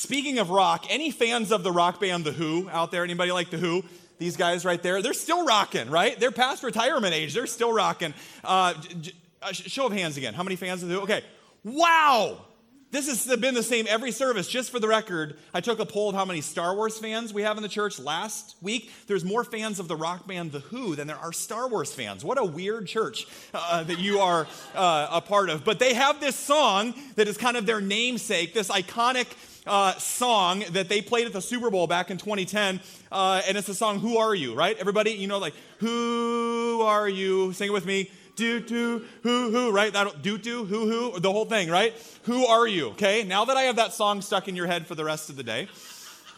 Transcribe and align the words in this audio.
Speaking 0.00 0.38
of 0.38 0.48
rock, 0.48 0.86
any 0.88 1.10
fans 1.10 1.52
of 1.52 1.62
the 1.62 1.70
rock 1.70 2.00
band 2.00 2.24
The 2.24 2.32
Who 2.32 2.70
out 2.70 2.90
there? 2.90 3.04
Anybody 3.04 3.32
like 3.32 3.50
The 3.50 3.58
Who? 3.58 3.84
These 4.16 4.34
guys 4.34 4.64
right 4.64 4.82
there, 4.82 5.02
they're 5.02 5.12
still 5.12 5.44
rocking, 5.44 5.90
right? 5.90 6.18
They're 6.18 6.30
past 6.30 6.62
retirement 6.62 7.12
age. 7.12 7.34
They're 7.34 7.46
still 7.46 7.70
rocking. 7.70 8.14
Uh, 8.42 8.72
j- 8.98 9.12
uh, 9.42 9.52
show 9.52 9.88
of 9.88 9.92
hands 9.92 10.16
again. 10.16 10.32
How 10.32 10.42
many 10.42 10.56
fans 10.56 10.82
of 10.82 10.88
The 10.88 10.94
Who? 10.94 11.00
Okay. 11.02 11.22
Wow. 11.64 12.46
This 12.92 13.08
has 13.08 13.36
been 13.36 13.52
the 13.52 13.62
same 13.62 13.84
every 13.90 14.10
service. 14.10 14.48
Just 14.48 14.70
for 14.70 14.80
the 14.80 14.88
record, 14.88 15.36
I 15.52 15.60
took 15.60 15.78
a 15.78 15.86
poll 15.86 16.08
of 16.08 16.16
how 16.16 16.24
many 16.24 16.40
Star 16.40 16.74
Wars 16.74 16.98
fans 16.98 17.34
we 17.34 17.42
have 17.42 17.58
in 17.58 17.62
the 17.62 17.68
church 17.68 18.00
last 18.00 18.56
week. 18.62 18.90
There's 19.06 19.24
more 19.24 19.44
fans 19.44 19.78
of 19.78 19.86
the 19.86 19.96
rock 19.96 20.26
band 20.26 20.52
The 20.52 20.60
Who 20.60 20.96
than 20.96 21.08
there 21.08 21.18
are 21.18 21.32
Star 21.32 21.68
Wars 21.68 21.92
fans. 21.92 22.24
What 22.24 22.38
a 22.38 22.44
weird 22.44 22.86
church 22.86 23.26
uh, 23.52 23.84
that 23.84 23.98
you 23.98 24.18
are 24.20 24.46
uh, 24.74 25.08
a 25.10 25.20
part 25.20 25.50
of. 25.50 25.62
But 25.62 25.78
they 25.78 25.92
have 25.92 26.20
this 26.20 26.36
song 26.36 26.94
that 27.16 27.28
is 27.28 27.36
kind 27.36 27.58
of 27.58 27.66
their 27.66 27.82
namesake, 27.82 28.54
this 28.54 28.70
iconic 28.70 29.26
uh, 29.66 29.94
song 29.94 30.64
that 30.70 30.88
they 30.88 31.00
played 31.00 31.26
at 31.26 31.32
the 31.32 31.42
Super 31.42 31.70
Bowl 31.70 31.86
back 31.86 32.10
in 32.10 32.18
2010. 32.18 32.80
Uh, 33.12 33.42
and 33.46 33.56
it's 33.56 33.66
the 33.66 33.74
song 33.74 34.00
Who 34.00 34.18
Are 34.18 34.34
You, 34.34 34.54
right? 34.54 34.76
Everybody, 34.78 35.12
you 35.12 35.26
know, 35.26 35.38
like, 35.38 35.54
Who 35.78 36.82
Are 36.82 37.08
You? 37.08 37.52
Sing 37.52 37.68
it 37.68 37.72
with 37.72 37.86
me. 37.86 38.10
Do 38.36 38.58
do 38.58 39.04
who 39.22 39.50
who 39.50 39.70
right? 39.70 39.92
That 39.92 40.22
do 40.22 40.38
do 40.38 40.64
who 40.64 40.88
who 40.88 41.20
the 41.20 41.30
whole 41.30 41.44
thing 41.44 41.68
right? 41.68 41.92
Who 42.22 42.46
are 42.46 42.66
you? 42.66 42.90
Okay? 42.90 43.22
Now 43.22 43.44
that 43.44 43.56
i 43.58 43.62
have 43.62 43.76
that 43.76 43.92
song 43.92 44.22
stuck 44.22 44.48
in 44.48 44.56
your 44.56 44.66
head 44.66 44.86
for 44.86 44.94
the 44.94 45.04
rest 45.04 45.28
of 45.28 45.36
the 45.36 45.42
day 45.42 45.68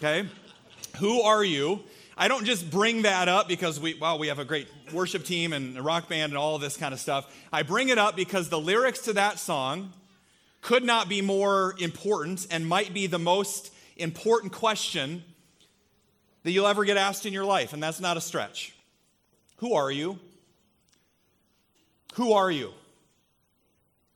okay? 0.02 0.28
Who 0.98 1.22
are 1.22 1.44
you? 1.44 1.84
I 2.16 2.28
don't 2.28 2.44
just 2.44 2.70
bring 2.70 3.02
that 3.02 3.28
up 3.28 3.48
because 3.48 3.80
we 3.80 3.94
well 3.94 4.18
we 4.18 4.28
have 4.28 4.38
a 4.38 4.44
great 4.44 4.68
worship 4.92 5.24
team 5.24 5.52
and 5.52 5.78
a 5.78 5.82
rock 5.82 6.08
band 6.08 6.32
and 6.32 6.38
all 6.38 6.58
this 6.58 6.76
kind 6.76 6.92
of 6.92 7.00
stuff. 7.00 7.32
I 7.52 7.62
bring 7.62 7.88
it 7.88 7.98
up 7.98 8.16
because 8.16 8.48
the 8.48 8.60
lyrics 8.60 9.00
to 9.02 9.12
that 9.14 9.38
song 9.38 9.92
could 10.62 10.84
not 10.84 11.08
be 11.08 11.20
more 11.20 11.74
important 11.78 12.46
and 12.50 12.66
might 12.66 12.94
be 12.94 13.06
the 13.06 13.18
most 13.18 13.70
important 13.98 14.52
question 14.52 15.22
that 16.44 16.52
you'll 16.52 16.66
ever 16.66 16.84
get 16.84 16.96
asked 16.96 17.26
in 17.26 17.34
your 17.34 17.44
life 17.44 17.74
and 17.74 17.82
that's 17.82 18.00
not 18.00 18.16
a 18.16 18.20
stretch 18.20 18.74
who 19.58 19.74
are 19.74 19.90
you 19.90 20.18
who 22.14 22.32
are 22.32 22.50
you? 22.50 22.72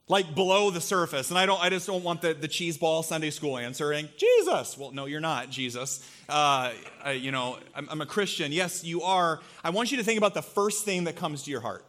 Like 0.08 0.34
below 0.34 0.70
the 0.70 0.80
surface. 0.80 1.30
And 1.30 1.38
I 1.38 1.46
don't 1.46 1.60
I 1.60 1.70
just 1.70 1.86
don't 1.86 2.04
want 2.04 2.22
the, 2.22 2.34
the 2.34 2.48
cheese 2.48 2.78
ball 2.78 3.02
Sunday 3.02 3.30
school 3.30 3.58
answering, 3.58 4.08
Jesus. 4.16 4.78
Well, 4.78 4.92
no, 4.92 5.06
you're 5.06 5.20
not, 5.20 5.50
Jesus. 5.50 6.08
Uh, 6.28 6.72
I, 7.04 7.12
you 7.12 7.32
know, 7.32 7.58
I'm, 7.74 7.88
I'm 7.90 8.00
a 8.00 8.06
Christian. 8.06 8.52
Yes, 8.52 8.84
you 8.84 9.02
are. 9.02 9.40
I 9.64 9.70
want 9.70 9.90
you 9.90 9.96
to 9.98 10.04
think 10.04 10.18
about 10.18 10.34
the 10.34 10.42
first 10.42 10.84
thing 10.84 11.04
that 11.04 11.16
comes 11.16 11.42
to 11.44 11.50
your 11.50 11.60
heart. 11.60 11.84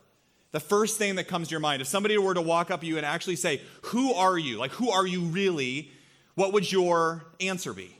The 0.52 0.60
first 0.60 0.98
thing 0.98 1.16
that 1.16 1.28
comes 1.28 1.50
to 1.50 1.52
your 1.52 1.60
mind. 1.60 1.82
If 1.82 1.88
somebody 1.88 2.18
were 2.18 2.34
to 2.34 2.42
walk 2.42 2.72
up 2.72 2.82
to 2.82 2.88
you 2.88 2.98
and 2.98 3.06
actually 3.06 3.36
say, 3.36 3.62
Who 3.84 4.14
are 4.14 4.38
you? 4.38 4.58
Like, 4.58 4.72
who 4.72 4.90
are 4.90 5.06
you 5.06 5.22
really? 5.22 5.92
What 6.36 6.54
would 6.54 6.72
your 6.72 7.26
answer 7.40 7.74
be? 7.74 7.98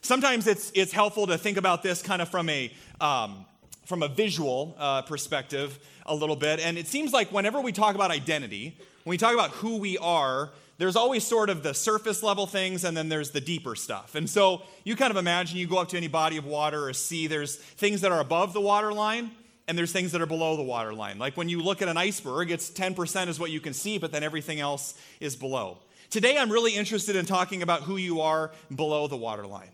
Sometimes 0.00 0.46
it's, 0.46 0.70
it's 0.74 0.92
helpful 0.92 1.26
to 1.26 1.36
think 1.36 1.58
about 1.58 1.82
this 1.82 2.00
kind 2.00 2.22
of 2.22 2.28
from 2.28 2.48
a, 2.48 2.72
um, 3.00 3.44
from 3.84 4.02
a 4.02 4.08
visual 4.08 4.76
uh, 4.78 5.02
perspective 5.02 5.78
a 6.06 6.14
little 6.14 6.36
bit. 6.36 6.60
And 6.60 6.78
it 6.78 6.86
seems 6.86 7.12
like 7.12 7.32
whenever 7.32 7.60
we 7.60 7.72
talk 7.72 7.94
about 7.94 8.10
identity, 8.10 8.76
when 9.04 9.10
we 9.10 9.18
talk 9.18 9.34
about 9.34 9.50
who 9.50 9.78
we 9.78 9.98
are, 9.98 10.50
there's 10.78 10.96
always 10.96 11.26
sort 11.26 11.50
of 11.50 11.62
the 11.62 11.74
surface 11.74 12.22
level 12.22 12.46
things 12.46 12.84
and 12.84 12.96
then 12.96 13.08
there's 13.08 13.30
the 13.30 13.40
deeper 13.40 13.74
stuff. 13.74 14.14
And 14.14 14.28
so 14.28 14.62
you 14.84 14.94
kind 14.94 15.10
of 15.10 15.16
imagine 15.16 15.58
you 15.58 15.66
go 15.66 15.78
up 15.78 15.88
to 15.88 15.96
any 15.96 16.08
body 16.08 16.36
of 16.36 16.44
water 16.44 16.86
or 16.86 16.92
sea, 16.92 17.26
there's 17.26 17.56
things 17.56 18.02
that 18.02 18.12
are 18.12 18.20
above 18.20 18.52
the 18.52 18.60
water 18.60 18.92
line 18.92 19.30
and 19.68 19.76
there's 19.76 19.92
things 19.92 20.12
that 20.12 20.20
are 20.20 20.26
below 20.26 20.56
the 20.56 20.62
water 20.62 20.94
line. 20.94 21.18
Like 21.18 21.36
when 21.36 21.48
you 21.48 21.60
look 21.60 21.82
at 21.82 21.88
an 21.88 21.96
iceberg, 21.96 22.50
it's 22.50 22.70
10% 22.70 23.28
is 23.28 23.40
what 23.40 23.50
you 23.50 23.60
can 23.60 23.74
see, 23.74 23.98
but 23.98 24.12
then 24.12 24.22
everything 24.22 24.60
else 24.60 24.94
is 25.20 25.34
below. 25.36 25.78
Today, 26.08 26.38
I'm 26.38 26.50
really 26.50 26.74
interested 26.74 27.16
in 27.16 27.26
talking 27.26 27.62
about 27.62 27.82
who 27.82 27.96
you 27.96 28.20
are 28.20 28.52
below 28.74 29.08
the 29.08 29.16
water 29.16 29.46
line. 29.46 29.70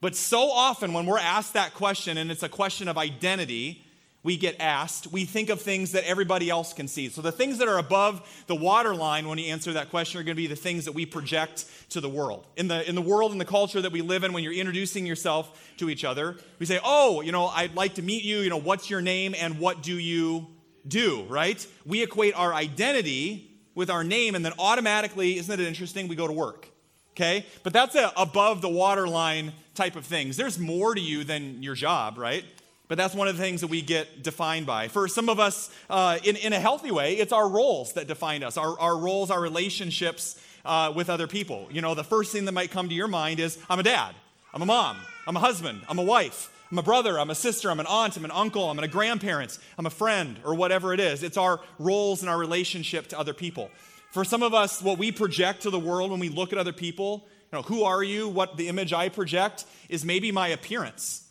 But 0.00 0.16
so 0.16 0.50
often, 0.50 0.92
when 0.92 1.06
we're 1.06 1.18
asked 1.18 1.54
that 1.54 1.74
question, 1.74 2.18
and 2.18 2.30
it's 2.30 2.42
a 2.42 2.48
question 2.48 2.88
of 2.88 2.98
identity, 2.98 3.85
we 4.26 4.36
get 4.36 4.56
asked, 4.58 5.12
we 5.12 5.24
think 5.24 5.50
of 5.50 5.62
things 5.62 5.92
that 5.92 6.02
everybody 6.04 6.50
else 6.50 6.72
can 6.72 6.88
see. 6.88 7.08
So 7.08 7.22
the 7.22 7.30
things 7.30 7.58
that 7.58 7.68
are 7.68 7.78
above 7.78 8.44
the 8.48 8.56
waterline 8.56 9.28
when 9.28 9.38
you 9.38 9.52
answer 9.52 9.72
that 9.74 9.88
question 9.88 10.20
are 10.20 10.24
going 10.24 10.34
to 10.34 10.42
be 10.42 10.48
the 10.48 10.56
things 10.56 10.84
that 10.86 10.92
we 10.92 11.06
project 11.06 11.64
to 11.90 12.00
the 12.00 12.08
world. 12.08 12.44
In 12.56 12.66
the, 12.66 12.86
in 12.88 12.96
the 12.96 13.02
world 13.02 13.30
and 13.30 13.40
the 13.40 13.44
culture 13.44 13.80
that 13.80 13.92
we 13.92 14.02
live 14.02 14.24
in, 14.24 14.32
when 14.32 14.42
you're 14.42 14.52
introducing 14.52 15.06
yourself 15.06 15.72
to 15.76 15.88
each 15.88 16.04
other, 16.04 16.38
we 16.58 16.66
say, 16.66 16.80
oh, 16.82 17.20
you 17.20 17.30
know, 17.30 17.46
I'd 17.46 17.76
like 17.76 17.94
to 17.94 18.02
meet 18.02 18.24
you, 18.24 18.38
you 18.38 18.50
know, 18.50 18.56
what's 18.56 18.90
your 18.90 19.00
name 19.00 19.32
and 19.38 19.60
what 19.60 19.80
do 19.80 19.96
you 19.96 20.48
do, 20.88 21.22
right? 21.28 21.64
We 21.84 22.02
equate 22.02 22.34
our 22.34 22.52
identity 22.52 23.48
with 23.76 23.90
our 23.90 24.02
name 24.02 24.34
and 24.34 24.44
then 24.44 24.54
automatically, 24.58 25.38
isn't 25.38 25.60
it 25.60 25.64
interesting, 25.64 26.08
we 26.08 26.16
go 26.16 26.26
to 26.26 26.32
work. 26.32 26.68
Okay? 27.12 27.46
But 27.62 27.72
that's 27.72 27.94
a 27.94 28.12
above 28.16 28.60
the 28.60 28.68
waterline 28.68 29.52
type 29.74 29.94
of 29.94 30.04
things. 30.04 30.36
There's 30.36 30.58
more 30.58 30.96
to 30.96 31.00
you 31.00 31.22
than 31.22 31.62
your 31.62 31.76
job, 31.76 32.18
right? 32.18 32.44
But 32.88 32.98
that's 32.98 33.14
one 33.14 33.26
of 33.26 33.36
the 33.36 33.42
things 33.42 33.62
that 33.62 33.66
we 33.66 33.82
get 33.82 34.22
defined 34.22 34.66
by. 34.66 34.88
For 34.88 35.08
some 35.08 35.28
of 35.28 35.40
us, 35.40 35.70
uh, 35.90 36.18
in, 36.22 36.36
in 36.36 36.52
a 36.52 36.60
healthy 36.60 36.92
way, 36.92 37.14
it's 37.14 37.32
our 37.32 37.48
roles 37.48 37.94
that 37.94 38.06
define 38.06 38.44
us, 38.44 38.56
our, 38.56 38.78
our 38.78 38.96
roles, 38.96 39.30
our 39.30 39.40
relationships 39.40 40.40
uh, 40.64 40.92
with 40.94 41.10
other 41.10 41.26
people. 41.26 41.66
You 41.70 41.80
know, 41.80 41.94
the 41.94 42.04
first 42.04 42.32
thing 42.32 42.44
that 42.44 42.52
might 42.52 42.70
come 42.70 42.88
to 42.88 42.94
your 42.94 43.08
mind 43.08 43.40
is 43.40 43.58
I'm 43.68 43.80
a 43.80 43.82
dad, 43.82 44.14
I'm 44.54 44.62
a 44.62 44.66
mom, 44.66 44.98
I'm 45.26 45.36
a 45.36 45.40
husband, 45.40 45.82
I'm 45.88 45.98
a 45.98 46.04
wife, 46.04 46.52
I'm 46.70 46.78
a 46.78 46.82
brother, 46.82 47.18
I'm 47.18 47.30
a 47.30 47.34
sister, 47.34 47.70
I'm 47.70 47.80
an 47.80 47.86
aunt, 47.86 48.16
I'm 48.16 48.24
an 48.24 48.30
uncle, 48.30 48.70
I'm 48.70 48.78
a 48.78 48.86
grandparent, 48.86 49.58
I'm 49.78 49.86
a 49.86 49.90
friend, 49.90 50.38
or 50.44 50.54
whatever 50.54 50.94
it 50.94 51.00
is. 51.00 51.24
It's 51.24 51.36
our 51.36 51.60
roles 51.80 52.20
and 52.20 52.30
our 52.30 52.38
relationship 52.38 53.08
to 53.08 53.18
other 53.18 53.34
people. 53.34 53.68
For 54.12 54.24
some 54.24 54.44
of 54.44 54.54
us, 54.54 54.80
what 54.80 54.96
we 54.96 55.10
project 55.10 55.62
to 55.62 55.70
the 55.70 55.78
world 55.78 56.12
when 56.12 56.20
we 56.20 56.28
look 56.28 56.52
at 56.52 56.58
other 56.58 56.72
people, 56.72 57.26
you 57.52 57.58
know, 57.58 57.62
who 57.62 57.82
are 57.82 58.02
you? 58.02 58.28
What 58.28 58.56
the 58.56 58.68
image 58.68 58.92
I 58.92 59.08
project 59.08 59.64
is 59.88 60.04
maybe 60.04 60.30
my 60.30 60.48
appearance 60.48 61.25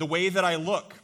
the 0.00 0.06
way 0.06 0.30
that 0.30 0.44
I 0.44 0.56
look. 0.56 0.94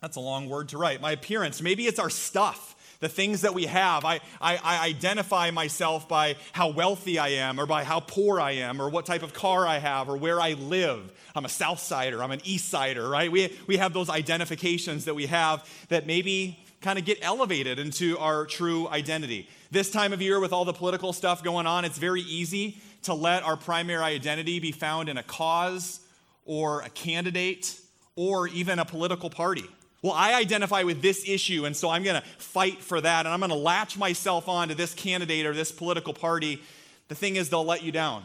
That's 0.00 0.16
a 0.16 0.20
long 0.20 0.48
word 0.48 0.68
to 0.68 0.78
write. 0.78 1.00
My 1.00 1.12
appearance. 1.12 1.60
Maybe 1.60 1.86
it's 1.86 1.98
our 1.98 2.08
stuff, 2.08 2.76
the 3.00 3.08
things 3.08 3.40
that 3.40 3.54
we 3.54 3.66
have. 3.66 4.04
I, 4.04 4.20
I, 4.40 4.56
I, 4.56 4.86
identify 4.86 5.50
myself 5.50 6.08
by 6.08 6.36
how 6.52 6.68
wealthy 6.68 7.18
I 7.18 7.28
am, 7.28 7.58
or 7.58 7.66
by 7.66 7.82
how 7.82 7.98
poor 7.98 8.40
I 8.40 8.52
am, 8.52 8.80
or 8.80 8.88
what 8.88 9.04
type 9.04 9.24
of 9.24 9.34
car 9.34 9.66
I 9.66 9.78
have, 9.78 10.08
or 10.08 10.16
where 10.16 10.40
I 10.40 10.52
live. 10.52 11.10
I'm 11.34 11.44
a 11.44 11.48
South 11.48 11.80
Sider, 11.80 12.22
I'm 12.22 12.30
an 12.30 12.40
East 12.44 12.68
Sider, 12.68 13.08
right? 13.08 13.32
We, 13.32 13.52
we 13.66 13.78
have 13.78 13.92
those 13.92 14.08
identifications 14.08 15.06
that 15.06 15.14
we 15.14 15.26
have 15.26 15.68
that 15.88 16.06
maybe 16.06 16.64
kind 16.82 17.00
of 17.00 17.04
get 17.04 17.18
elevated 17.20 17.80
into 17.80 18.16
our 18.18 18.46
true 18.46 18.86
identity. 18.90 19.48
This 19.72 19.90
time 19.90 20.12
of 20.12 20.22
year, 20.22 20.38
with 20.38 20.52
all 20.52 20.64
the 20.64 20.72
political 20.72 21.12
stuff 21.12 21.42
going 21.42 21.66
on, 21.66 21.84
it's 21.84 21.98
very 21.98 22.22
easy 22.22 22.78
to 23.02 23.14
let 23.14 23.42
our 23.42 23.56
primary 23.56 24.04
identity 24.04 24.60
be 24.60 24.70
found 24.70 25.08
in 25.08 25.16
a 25.16 25.22
cause 25.24 25.98
or 26.44 26.82
a 26.82 26.90
candidate 26.90 27.80
or 28.16 28.48
even 28.48 28.78
a 28.78 28.84
political 28.84 29.30
party. 29.30 29.64
Well, 30.02 30.12
I 30.12 30.34
identify 30.34 30.82
with 30.82 31.00
this 31.00 31.26
issue, 31.26 31.64
and 31.64 31.74
so 31.74 31.88
I'm 31.88 32.02
going 32.02 32.20
to 32.20 32.28
fight 32.38 32.82
for 32.82 33.00
that, 33.00 33.24
and 33.24 33.32
I'm 33.32 33.40
going 33.40 33.50
to 33.50 33.56
latch 33.56 33.96
myself 33.96 34.48
on 34.48 34.68
to 34.68 34.74
this 34.74 34.92
candidate 34.92 35.46
or 35.46 35.54
this 35.54 35.72
political 35.72 36.12
party. 36.12 36.62
The 37.08 37.14
thing 37.14 37.36
is, 37.36 37.48
they'll 37.48 37.64
let 37.64 37.82
you 37.82 37.90
down. 37.90 38.24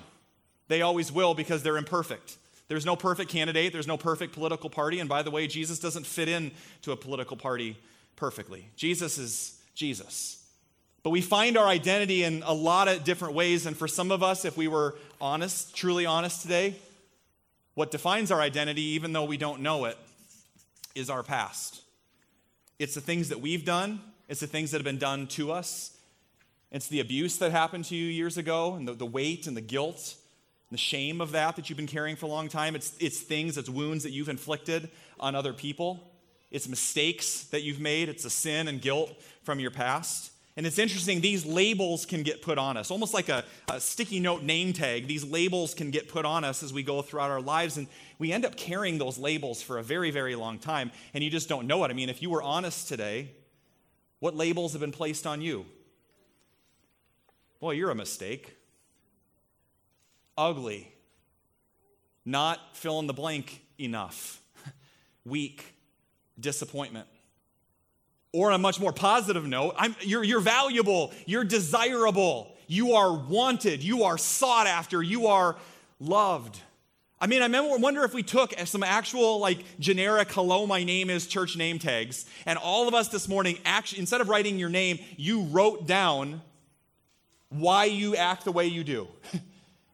They 0.68 0.82
always 0.82 1.12
will 1.12 1.34
because 1.34 1.64
they're 1.64 1.78
imperfect. 1.78 2.38
There's 2.68 2.86
no 2.86 2.96
perfect 2.96 3.32
candidate, 3.32 3.74
there's 3.74 3.88
no 3.88 3.98
perfect 3.98 4.34
political 4.34 4.70
party, 4.70 5.00
and 5.00 5.10
by 5.10 5.24
the 5.24 5.32
way, 5.32 5.48
Jesus 5.48 5.80
doesn't 5.80 6.06
fit 6.06 6.28
in 6.28 6.52
to 6.82 6.92
a 6.92 6.96
political 6.96 7.38
party 7.38 7.78
perfectly. 8.16 8.70
Jesus 8.76 9.18
is 9.18 9.60
Jesus. 9.74 10.46
But 11.02 11.12
we 11.12 11.22
find 11.22 11.58
our 11.58 11.68
identity 11.68 12.24
in 12.24 12.44
a 12.46 12.54
lot 12.54 12.88
of 12.88 13.04
different 13.04 13.34
ways, 13.34 13.66
and 13.66 13.76
for 13.76 13.88
some 13.88 14.12
of 14.12 14.22
us, 14.22 14.44
if 14.44 14.58
we 14.58 14.68
were 14.68 14.96
honest, 15.22 15.76
truly 15.76 16.06
honest 16.06 16.42
today, 16.42 16.76
what 17.74 17.91
defines 17.91 18.31
our 18.31 18.41
identity, 18.41 18.81
even 18.81 19.13
though 19.13 19.25
we 19.25 19.38
don't 19.38 19.62
know 19.62 19.85
it, 19.85 19.97
is 20.96 21.09
our 21.09 21.24
past. 21.24 21.81
It's 22.78 22.96
the 22.96 23.02
things 23.02 23.30
that 23.30 23.41
we've 23.41 23.66
done, 23.66 24.02
it's 24.28 24.40
the 24.40 24.47
things 24.47 24.72
that 24.72 24.78
have 24.78 24.85
been 24.85 24.97
done 24.97 25.28
to 25.28 25.52
us. 25.52 25.96
It's 26.72 26.88
the 26.88 27.00
abuse 27.00 27.38
that 27.38 27.52
happened 27.52 27.85
to 27.85 27.96
you 27.96 28.06
years 28.06 28.38
ago, 28.38 28.75
and 28.75 28.88
the, 28.88 28.94
the 28.94 29.06
weight 29.06 29.47
and 29.47 29.57
the 29.57 29.62
guilt, 29.62 30.16
and 30.69 30.78
the 30.78 30.81
shame 30.81 31.19
of 31.19 31.31
that 31.31 31.56
that 31.56 31.69
you've 31.69 31.78
been 31.78 31.88
carrying 31.88 32.16
for 32.16 32.28
a 32.28 32.30
long 32.30 32.47
time. 32.47 32.75
It's, 32.75 32.95
it's 33.00 33.19
things, 33.19 33.57
it's 33.57 33.69
wounds 33.69 34.04
that 34.04 34.12
you've 34.12 34.30
inflicted 34.30 34.89
on 35.19 35.33
other 35.33 35.51
people. 35.51 36.12
It's 36.51 36.68
mistakes 36.68 37.45
that 37.45 37.63
you've 37.63 37.80
made. 37.80 38.07
It's 38.07 38.25
a 38.25 38.30
sin 38.30 38.68
and 38.68 38.81
guilt 38.81 39.12
from 39.44 39.60
your 39.60 39.72
past. 39.72 40.31
And 40.60 40.68
it's 40.68 40.78
interesting, 40.78 41.22
these 41.22 41.46
labels 41.46 42.06
can 42.06 42.22
get 42.22 42.42
put 42.42 42.58
on 42.58 42.76
us, 42.76 42.92
almost 42.92 43.14
like 43.14 43.30
a, 43.30 43.46
a, 43.70 43.80
sticky 43.80 44.20
note 44.20 44.44
name 44.44 44.74
tag. 44.74 45.08
These 45.08 45.24
labels 45.24 45.74
can 45.74 45.90
get 45.90 46.10
put 46.10 46.26
on 46.26 46.44
us 46.44 46.64
as 46.64 46.74
we 46.74 46.84
go 46.84 47.02
throughout 47.02 47.32
our 47.32 47.40
lives, 47.40 47.78
and 47.78 47.88
we 48.18 48.34
end 48.34 48.44
up 48.44 48.58
carrying 48.58 48.98
those 48.98 49.18
labels 49.18 49.62
for 49.62 49.78
a 49.78 49.84
very, 49.84 50.12
very 50.12 50.36
long 50.36 50.60
time, 50.60 50.92
and 51.14 51.24
you 51.24 51.30
just 51.30 51.48
don't 51.48 51.66
know 51.66 51.86
it. 51.86 51.92
I 51.92 51.94
mean, 51.94 52.10
if 52.10 52.22
you 52.22 52.30
were 52.30 52.44
honest 52.44 52.90
today, 52.90 53.32
what 54.20 54.36
labels 54.36 54.74
have 54.74 54.82
been 54.82 54.92
placed 54.92 55.26
on 55.26 55.40
you? 55.40 55.66
Boy, 57.62 57.72
you're 57.72 57.92
a 57.92 57.96
mistake. 57.96 58.58
Ugly. 60.38 60.92
Not 62.26 62.76
fill 62.76 63.00
in 63.00 63.08
the 63.08 63.14
blank 63.14 63.62
enough. 63.80 64.42
Weak. 65.24 65.74
Disappointment. 66.38 67.08
Or 68.31 68.50
on 68.50 68.56
a 68.56 68.60
much 68.60 68.80
more 68.80 68.94
positive 68.94 69.48
note, 69.48 69.76
you're, 70.02 70.24
you're 70.24 70.40
valuable, 70.40 71.12
you're 71.26 71.44
desirable, 71.44 72.56
you 72.68 72.94
are 72.94 73.12
wanted, 73.12 73.84
you 73.84 74.04
are 74.04 74.18
sought 74.18 74.68
after, 74.68 75.02
you 75.02 75.28
are 75.28 75.56
loved. 76.00 76.60
I 77.22 77.28
mean, 77.28 77.42
I 77.42 77.46
remember, 77.46 77.78
wonder 77.78 78.04
if 78.04 78.14
we 78.14 78.24
took 78.24 78.54
some 78.66 78.84
actual, 78.84 79.40
like, 79.40 79.60
generic 79.80 80.31
hello, 80.31 80.66
my 80.66 80.84
name 80.84 81.10
is 81.10 81.28
church 81.28 81.58
name 81.58 81.80
tags, 81.80 82.26
and 82.46 82.58
all 82.58 82.88
of 82.88 82.94
us 82.94 83.10
this 83.10 83.28
morning, 83.28 83.58
actually, 83.66 84.00
instead 84.00 84.22
of 84.22 84.30
writing 84.30 84.60
your 84.60 84.70
name, 84.70 85.00
you 85.18 85.44
wrote 85.44 85.86
down 85.86 86.42
why 87.50 87.86
you 87.86 88.16
act 88.16 88.46
the 88.46 88.52
way 88.52 88.68
you 88.68 88.84
do. 88.84 89.08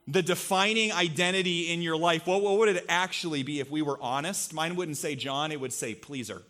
the 0.08 0.22
defining 0.22 0.92
identity 0.92 1.74
in 1.74 1.82
your 1.82 1.98
life. 1.98 2.28
What, 2.28 2.44
what 2.44 2.60
would 2.60 2.70
it 2.70 2.86
actually 2.88 3.44
be 3.44 3.60
if 3.60 3.72
we 3.72 3.82
were 3.82 3.98
honest? 4.02 4.54
Mine 4.54 4.76
wouldn't 4.76 4.98
say 4.98 5.16
John, 5.16 5.52
it 5.52 5.60
would 5.60 5.74
say 5.74 5.96
pleaser. 5.96 6.44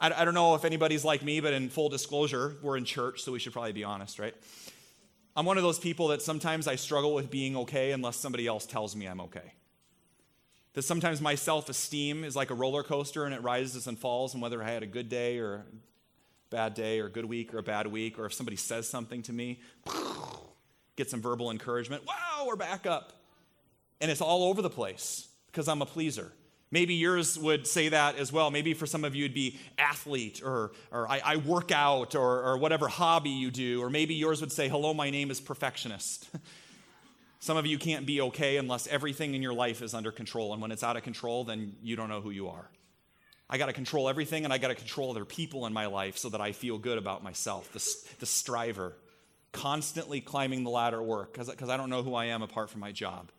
I, 0.00 0.12
I 0.12 0.24
don't 0.24 0.34
know 0.34 0.54
if 0.54 0.64
anybody's 0.64 1.04
like 1.04 1.22
me, 1.22 1.40
but 1.40 1.52
in 1.52 1.68
full 1.68 1.88
disclosure, 1.88 2.56
we're 2.62 2.76
in 2.76 2.84
church, 2.84 3.22
so 3.22 3.32
we 3.32 3.38
should 3.38 3.52
probably 3.52 3.72
be 3.72 3.84
honest, 3.84 4.18
right? 4.18 4.34
I'm 5.36 5.46
one 5.46 5.56
of 5.56 5.62
those 5.62 5.78
people 5.78 6.08
that 6.08 6.22
sometimes 6.22 6.68
I 6.68 6.76
struggle 6.76 7.14
with 7.14 7.30
being 7.30 7.56
okay 7.56 7.90
unless 7.90 8.16
somebody 8.16 8.46
else 8.46 8.66
tells 8.66 8.94
me 8.94 9.06
I'm 9.06 9.20
okay. 9.22 9.54
That 10.74 10.82
sometimes 10.82 11.20
my 11.20 11.34
self 11.34 11.68
esteem 11.68 12.24
is 12.24 12.36
like 12.36 12.50
a 12.50 12.54
roller 12.54 12.82
coaster 12.82 13.24
and 13.24 13.34
it 13.34 13.42
rises 13.42 13.86
and 13.86 13.98
falls, 13.98 14.34
and 14.34 14.42
whether 14.42 14.62
I 14.62 14.70
had 14.70 14.82
a 14.82 14.86
good 14.86 15.08
day 15.08 15.38
or 15.38 15.54
a 15.54 15.62
bad 16.50 16.74
day 16.74 17.00
or 17.00 17.06
a 17.06 17.10
good 17.10 17.24
week 17.24 17.54
or 17.54 17.58
a 17.58 17.62
bad 17.62 17.86
week, 17.86 18.18
or 18.18 18.26
if 18.26 18.34
somebody 18.34 18.56
says 18.56 18.88
something 18.88 19.22
to 19.22 19.32
me, 19.32 19.60
get 20.96 21.10
some 21.10 21.20
verbal 21.20 21.50
encouragement, 21.50 22.04
wow, 22.06 22.44
we're 22.46 22.56
back 22.56 22.86
up. 22.86 23.12
And 24.00 24.10
it's 24.10 24.20
all 24.20 24.44
over 24.44 24.62
the 24.62 24.70
place 24.70 25.28
because 25.46 25.68
I'm 25.68 25.82
a 25.82 25.86
pleaser. 25.86 26.32
Maybe 26.74 26.94
yours 26.94 27.38
would 27.38 27.68
say 27.68 27.90
that 27.90 28.16
as 28.16 28.32
well. 28.32 28.50
Maybe 28.50 28.74
for 28.74 28.84
some 28.84 29.04
of 29.04 29.14
you, 29.14 29.26
it'd 29.26 29.32
be 29.32 29.60
athlete 29.78 30.42
or, 30.44 30.72
or 30.90 31.08
I, 31.08 31.22
I 31.24 31.36
work 31.36 31.70
out 31.70 32.16
or, 32.16 32.42
or 32.42 32.58
whatever 32.58 32.88
hobby 32.88 33.30
you 33.30 33.52
do. 33.52 33.80
Or 33.80 33.88
maybe 33.88 34.16
yours 34.16 34.40
would 34.40 34.50
say, 34.50 34.68
hello, 34.68 34.92
my 34.92 35.08
name 35.08 35.30
is 35.30 35.40
perfectionist. 35.40 36.28
some 37.38 37.56
of 37.56 37.64
you 37.64 37.78
can't 37.78 38.06
be 38.06 38.22
okay 38.22 38.56
unless 38.56 38.88
everything 38.88 39.36
in 39.36 39.40
your 39.40 39.52
life 39.52 39.82
is 39.82 39.94
under 39.94 40.10
control. 40.10 40.52
And 40.52 40.60
when 40.60 40.72
it's 40.72 40.82
out 40.82 40.96
of 40.96 41.04
control, 41.04 41.44
then 41.44 41.76
you 41.80 41.94
don't 41.94 42.08
know 42.08 42.20
who 42.20 42.30
you 42.30 42.48
are. 42.48 42.68
I 43.48 43.56
got 43.56 43.66
to 43.66 43.72
control 43.72 44.08
everything 44.08 44.42
and 44.42 44.52
I 44.52 44.58
got 44.58 44.68
to 44.68 44.74
control 44.74 45.12
other 45.12 45.24
people 45.24 45.66
in 45.66 45.72
my 45.72 45.86
life 45.86 46.18
so 46.18 46.28
that 46.30 46.40
I 46.40 46.50
feel 46.50 46.76
good 46.78 46.98
about 46.98 47.22
myself, 47.22 47.72
the, 47.72 48.16
the 48.18 48.26
striver, 48.26 48.96
constantly 49.52 50.20
climbing 50.20 50.64
the 50.64 50.70
ladder 50.70 51.00
work 51.00 51.34
because 51.34 51.70
I 51.70 51.76
don't 51.76 51.88
know 51.88 52.02
who 52.02 52.16
I 52.16 52.24
am 52.24 52.42
apart 52.42 52.68
from 52.68 52.80
my 52.80 52.90
job. 52.90 53.30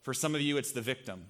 For 0.00 0.14
some 0.14 0.34
of 0.34 0.40
you, 0.40 0.56
it's 0.56 0.72
the 0.72 0.80
victim 0.80 1.26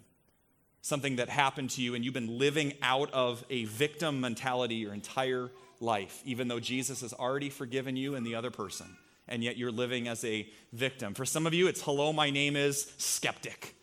something 0.82 1.16
that 1.16 1.28
happened 1.28 1.70
to 1.70 1.82
you 1.82 1.94
and 1.94 2.04
you've 2.04 2.14
been 2.14 2.38
living 2.38 2.74
out 2.82 3.10
of 3.12 3.44
a 3.50 3.64
victim 3.64 4.20
mentality 4.20 4.76
your 4.76 4.94
entire 4.94 5.50
life, 5.80 6.22
even 6.24 6.48
though 6.48 6.60
Jesus 6.60 7.00
has 7.00 7.12
already 7.12 7.50
forgiven 7.50 7.96
you 7.96 8.14
and 8.14 8.26
the 8.26 8.34
other 8.34 8.50
person, 8.50 8.86
and 9.28 9.42
yet 9.42 9.56
you're 9.56 9.72
living 9.72 10.08
as 10.08 10.24
a 10.24 10.48
victim. 10.72 11.14
For 11.14 11.24
some 11.24 11.46
of 11.46 11.54
you, 11.54 11.66
it's 11.66 11.82
hello, 11.82 12.12
my 12.12 12.30
name 12.30 12.56
is 12.56 12.92
skeptic. 12.98 13.74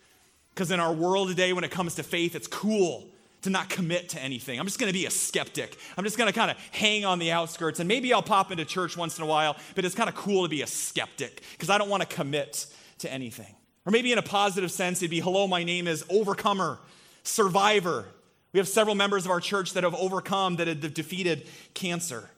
Because 0.54 0.70
in 0.70 0.80
our 0.80 0.92
world 0.92 1.28
today, 1.28 1.52
when 1.52 1.64
it 1.64 1.70
comes 1.70 1.94
to 1.96 2.02
faith, 2.02 2.34
it's 2.34 2.48
cool 2.48 3.08
to 3.42 3.50
not 3.50 3.68
commit 3.68 4.08
to 4.10 4.20
anything. 4.20 4.58
I'm 4.58 4.66
just 4.66 4.80
going 4.80 4.92
to 4.92 4.98
be 4.98 5.06
a 5.06 5.10
skeptic. 5.10 5.78
I'm 5.96 6.02
just 6.02 6.18
going 6.18 6.26
to 6.26 6.36
kind 6.36 6.50
of 6.50 6.56
hang 6.72 7.04
on 7.04 7.20
the 7.20 7.30
outskirts, 7.30 7.78
and 7.78 7.86
maybe 7.86 8.12
I'll 8.12 8.22
pop 8.22 8.50
into 8.50 8.64
church 8.64 8.96
once 8.96 9.18
in 9.18 9.24
a 9.24 9.26
while, 9.28 9.56
but 9.76 9.84
it's 9.84 9.94
kind 9.94 10.08
of 10.08 10.16
cool 10.16 10.42
to 10.42 10.48
be 10.48 10.62
a 10.62 10.66
skeptic 10.66 11.42
because 11.52 11.70
I 11.70 11.78
don't 11.78 11.88
want 11.88 12.08
to 12.08 12.08
commit 12.08 12.66
to 12.98 13.12
anything. 13.12 13.54
Or 13.88 13.90
maybe 13.90 14.12
in 14.12 14.18
a 14.18 14.22
positive 14.22 14.70
sense, 14.70 14.98
it'd 14.98 15.10
be 15.10 15.20
hello, 15.20 15.46
my 15.46 15.64
name 15.64 15.88
is 15.88 16.04
overcomer, 16.10 16.78
survivor. 17.22 18.04
We 18.52 18.58
have 18.58 18.68
several 18.68 18.94
members 18.94 19.24
of 19.24 19.30
our 19.30 19.40
church 19.40 19.72
that 19.72 19.82
have 19.82 19.94
overcome, 19.94 20.56
that 20.56 20.68
have 20.68 20.92
defeated 20.92 21.48
cancer. 21.72 22.28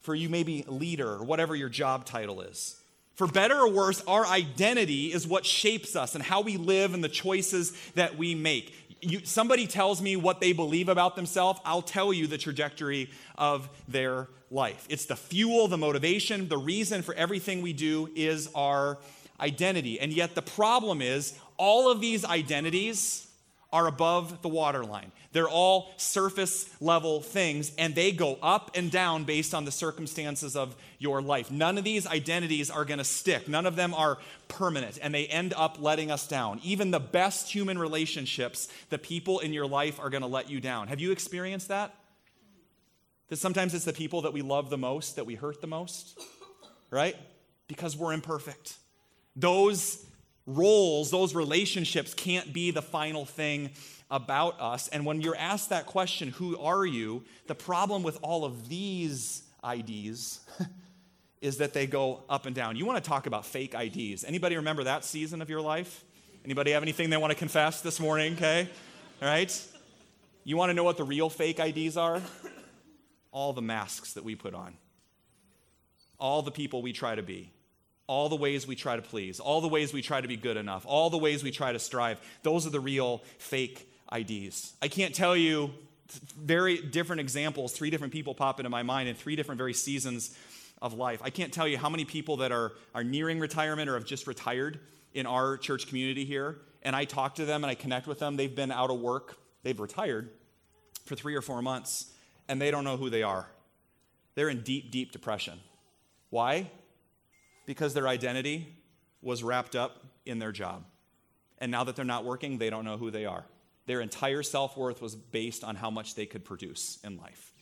For 0.00 0.14
you, 0.14 0.30
maybe 0.30 0.64
leader, 0.66 1.10
or 1.10 1.22
whatever 1.22 1.54
your 1.54 1.68
job 1.68 2.06
title 2.06 2.40
is. 2.40 2.80
For 3.16 3.26
better 3.26 3.54
or 3.54 3.70
worse, 3.70 4.02
our 4.08 4.24
identity 4.24 5.12
is 5.12 5.26
what 5.26 5.44
shapes 5.44 5.94
us 5.94 6.14
and 6.14 6.24
how 6.24 6.40
we 6.40 6.56
live 6.56 6.94
and 6.94 7.04
the 7.04 7.10
choices 7.10 7.78
that 7.96 8.16
we 8.16 8.34
make. 8.34 8.74
You, 9.02 9.20
somebody 9.26 9.66
tells 9.66 10.00
me 10.00 10.16
what 10.16 10.40
they 10.40 10.54
believe 10.54 10.88
about 10.88 11.16
themselves, 11.16 11.60
I'll 11.66 11.82
tell 11.82 12.14
you 12.14 12.26
the 12.26 12.38
trajectory 12.38 13.10
of 13.36 13.68
their 13.88 14.28
life. 14.50 14.86
It's 14.88 15.04
the 15.04 15.16
fuel, 15.16 15.68
the 15.68 15.76
motivation, 15.76 16.48
the 16.48 16.56
reason 16.56 17.02
for 17.02 17.12
everything 17.14 17.60
we 17.60 17.74
do 17.74 18.08
is 18.14 18.48
our 18.54 18.96
identity. 19.44 20.00
And 20.00 20.12
yet, 20.12 20.34
the 20.34 20.42
problem 20.42 21.02
is, 21.02 21.38
all 21.56 21.90
of 21.90 22.00
these 22.00 22.24
identities 22.24 23.28
are 23.74 23.88
above 23.88 24.40
the 24.42 24.48
waterline. 24.48 25.10
They're 25.32 25.48
all 25.48 25.90
surface 25.96 26.70
level 26.80 27.20
things, 27.20 27.72
and 27.76 27.92
they 27.92 28.12
go 28.12 28.38
up 28.40 28.70
and 28.76 28.88
down 28.88 29.24
based 29.24 29.52
on 29.52 29.64
the 29.64 29.72
circumstances 29.72 30.54
of 30.54 30.76
your 31.00 31.20
life. 31.20 31.50
None 31.50 31.76
of 31.76 31.82
these 31.82 32.06
identities 32.06 32.70
are 32.70 32.84
going 32.84 32.98
to 32.98 33.04
stick, 33.04 33.48
none 33.48 33.66
of 33.66 33.74
them 33.74 33.92
are 33.92 34.18
permanent, 34.46 35.00
and 35.02 35.12
they 35.12 35.26
end 35.26 35.52
up 35.56 35.78
letting 35.80 36.12
us 36.12 36.28
down. 36.28 36.60
Even 36.62 36.92
the 36.92 37.00
best 37.00 37.50
human 37.50 37.76
relationships, 37.76 38.68
the 38.90 38.98
people 38.98 39.40
in 39.40 39.52
your 39.52 39.66
life 39.66 39.98
are 39.98 40.08
going 40.08 40.22
to 40.22 40.28
let 40.28 40.48
you 40.48 40.60
down. 40.60 40.86
Have 40.86 41.00
you 41.00 41.10
experienced 41.10 41.66
that? 41.66 41.92
That 43.26 43.38
sometimes 43.38 43.74
it's 43.74 43.84
the 43.84 43.92
people 43.92 44.22
that 44.22 44.32
we 44.32 44.42
love 44.42 44.70
the 44.70 44.78
most 44.78 45.16
that 45.16 45.26
we 45.26 45.34
hurt 45.34 45.60
the 45.60 45.66
most, 45.66 46.16
right? 46.90 47.16
Because 47.66 47.96
we're 47.96 48.12
imperfect. 48.12 48.76
Those 49.36 50.04
roles, 50.46 51.10
those 51.10 51.34
relationships 51.34 52.14
can't 52.14 52.52
be 52.52 52.70
the 52.70 52.82
final 52.82 53.24
thing 53.24 53.70
about 54.10 54.60
us. 54.60 54.88
And 54.88 55.04
when 55.04 55.20
you're 55.20 55.36
asked 55.36 55.70
that 55.70 55.86
question, 55.86 56.28
who 56.28 56.58
are 56.58 56.84
you? 56.84 57.24
The 57.46 57.54
problem 57.54 58.02
with 58.02 58.18
all 58.22 58.44
of 58.44 58.68
these 58.68 59.42
IDs 59.68 60.40
is 61.40 61.58
that 61.58 61.72
they 61.72 61.86
go 61.86 62.22
up 62.28 62.46
and 62.46 62.54
down. 62.54 62.76
You 62.76 62.84
want 62.86 63.02
to 63.02 63.08
talk 63.08 63.26
about 63.26 63.46
fake 63.46 63.74
IDs. 63.74 64.24
Anybody 64.24 64.56
remember 64.56 64.84
that 64.84 65.04
season 65.04 65.42
of 65.42 65.50
your 65.50 65.60
life? 65.60 66.04
Anybody 66.44 66.72
have 66.72 66.82
anything 66.82 67.10
they 67.10 67.16
want 67.16 67.32
to 67.32 67.38
confess 67.38 67.80
this 67.80 67.98
morning, 67.98 68.34
okay? 68.34 68.68
All 69.22 69.28
right? 69.28 69.66
You 70.44 70.58
want 70.58 70.70
to 70.70 70.74
know 70.74 70.84
what 70.84 70.98
the 70.98 71.04
real 71.04 71.30
fake 71.30 71.58
IDs 71.58 71.96
are? 71.96 72.20
All 73.32 73.52
the 73.54 73.62
masks 73.62 74.12
that 74.12 74.24
we 74.24 74.34
put 74.36 74.54
on. 74.54 74.74
All 76.20 76.42
the 76.42 76.50
people 76.50 76.82
we 76.82 76.92
try 76.92 77.14
to 77.14 77.22
be 77.22 77.50
all 78.06 78.28
the 78.28 78.36
ways 78.36 78.66
we 78.66 78.76
try 78.76 78.96
to 78.96 79.02
please, 79.02 79.40
all 79.40 79.60
the 79.60 79.68
ways 79.68 79.92
we 79.92 80.02
try 80.02 80.20
to 80.20 80.28
be 80.28 80.36
good 80.36 80.56
enough, 80.56 80.84
all 80.86 81.10
the 81.10 81.18
ways 81.18 81.42
we 81.42 81.50
try 81.50 81.72
to 81.72 81.78
strive, 81.78 82.20
those 82.42 82.66
are 82.66 82.70
the 82.70 82.80
real 82.80 83.22
fake 83.38 83.88
IDs. 84.14 84.74
I 84.82 84.88
can't 84.88 85.14
tell 85.14 85.36
you 85.36 85.72
very 86.38 86.78
different 86.78 87.20
examples, 87.20 87.72
three 87.72 87.90
different 87.90 88.12
people 88.12 88.34
pop 88.34 88.60
into 88.60 88.70
my 88.70 88.82
mind 88.82 89.08
in 89.08 89.14
three 89.14 89.36
different 89.36 89.58
very 89.58 89.72
seasons 89.72 90.36
of 90.82 90.92
life. 90.92 91.20
I 91.22 91.30
can't 91.30 91.52
tell 91.52 91.66
you 91.66 91.78
how 91.78 91.88
many 91.88 92.04
people 92.04 92.38
that 92.38 92.52
are, 92.52 92.72
are 92.94 93.04
nearing 93.04 93.40
retirement 93.40 93.88
or 93.88 93.94
have 93.94 94.04
just 94.04 94.26
retired 94.26 94.80
in 95.14 95.26
our 95.26 95.56
church 95.56 95.86
community 95.86 96.24
here, 96.24 96.58
and 96.82 96.94
I 96.94 97.04
talk 97.04 97.36
to 97.36 97.44
them 97.44 97.64
and 97.64 97.70
I 97.70 97.74
connect 97.74 98.06
with 98.06 98.18
them. 98.18 98.36
They've 98.36 98.54
been 98.54 98.70
out 98.70 98.90
of 98.90 99.00
work, 99.00 99.38
they've 99.62 99.78
retired 99.78 100.30
for 101.06 101.14
three 101.14 101.34
or 101.34 101.42
four 101.42 101.62
months, 101.62 102.10
and 102.48 102.60
they 102.60 102.70
don't 102.70 102.84
know 102.84 102.96
who 102.96 103.08
they 103.08 103.22
are. 103.22 103.48
They're 104.34 104.48
in 104.48 104.62
deep, 104.62 104.90
deep 104.90 105.12
depression. 105.12 105.60
Why? 106.30 106.70
Because 107.66 107.94
their 107.94 108.08
identity 108.08 108.76
was 109.22 109.42
wrapped 109.42 109.74
up 109.74 110.04
in 110.26 110.38
their 110.38 110.52
job. 110.52 110.84
And 111.58 111.70
now 111.70 111.84
that 111.84 111.96
they're 111.96 112.04
not 112.04 112.24
working, 112.24 112.58
they 112.58 112.70
don't 112.70 112.84
know 112.84 112.96
who 112.96 113.10
they 113.10 113.24
are. 113.24 113.44
Their 113.86 114.00
entire 114.00 114.42
self 114.42 114.76
worth 114.76 115.00
was 115.00 115.14
based 115.14 115.64
on 115.64 115.76
how 115.76 115.90
much 115.90 116.14
they 116.14 116.26
could 116.26 116.44
produce 116.44 116.98
in 117.04 117.16
life. 117.16 117.52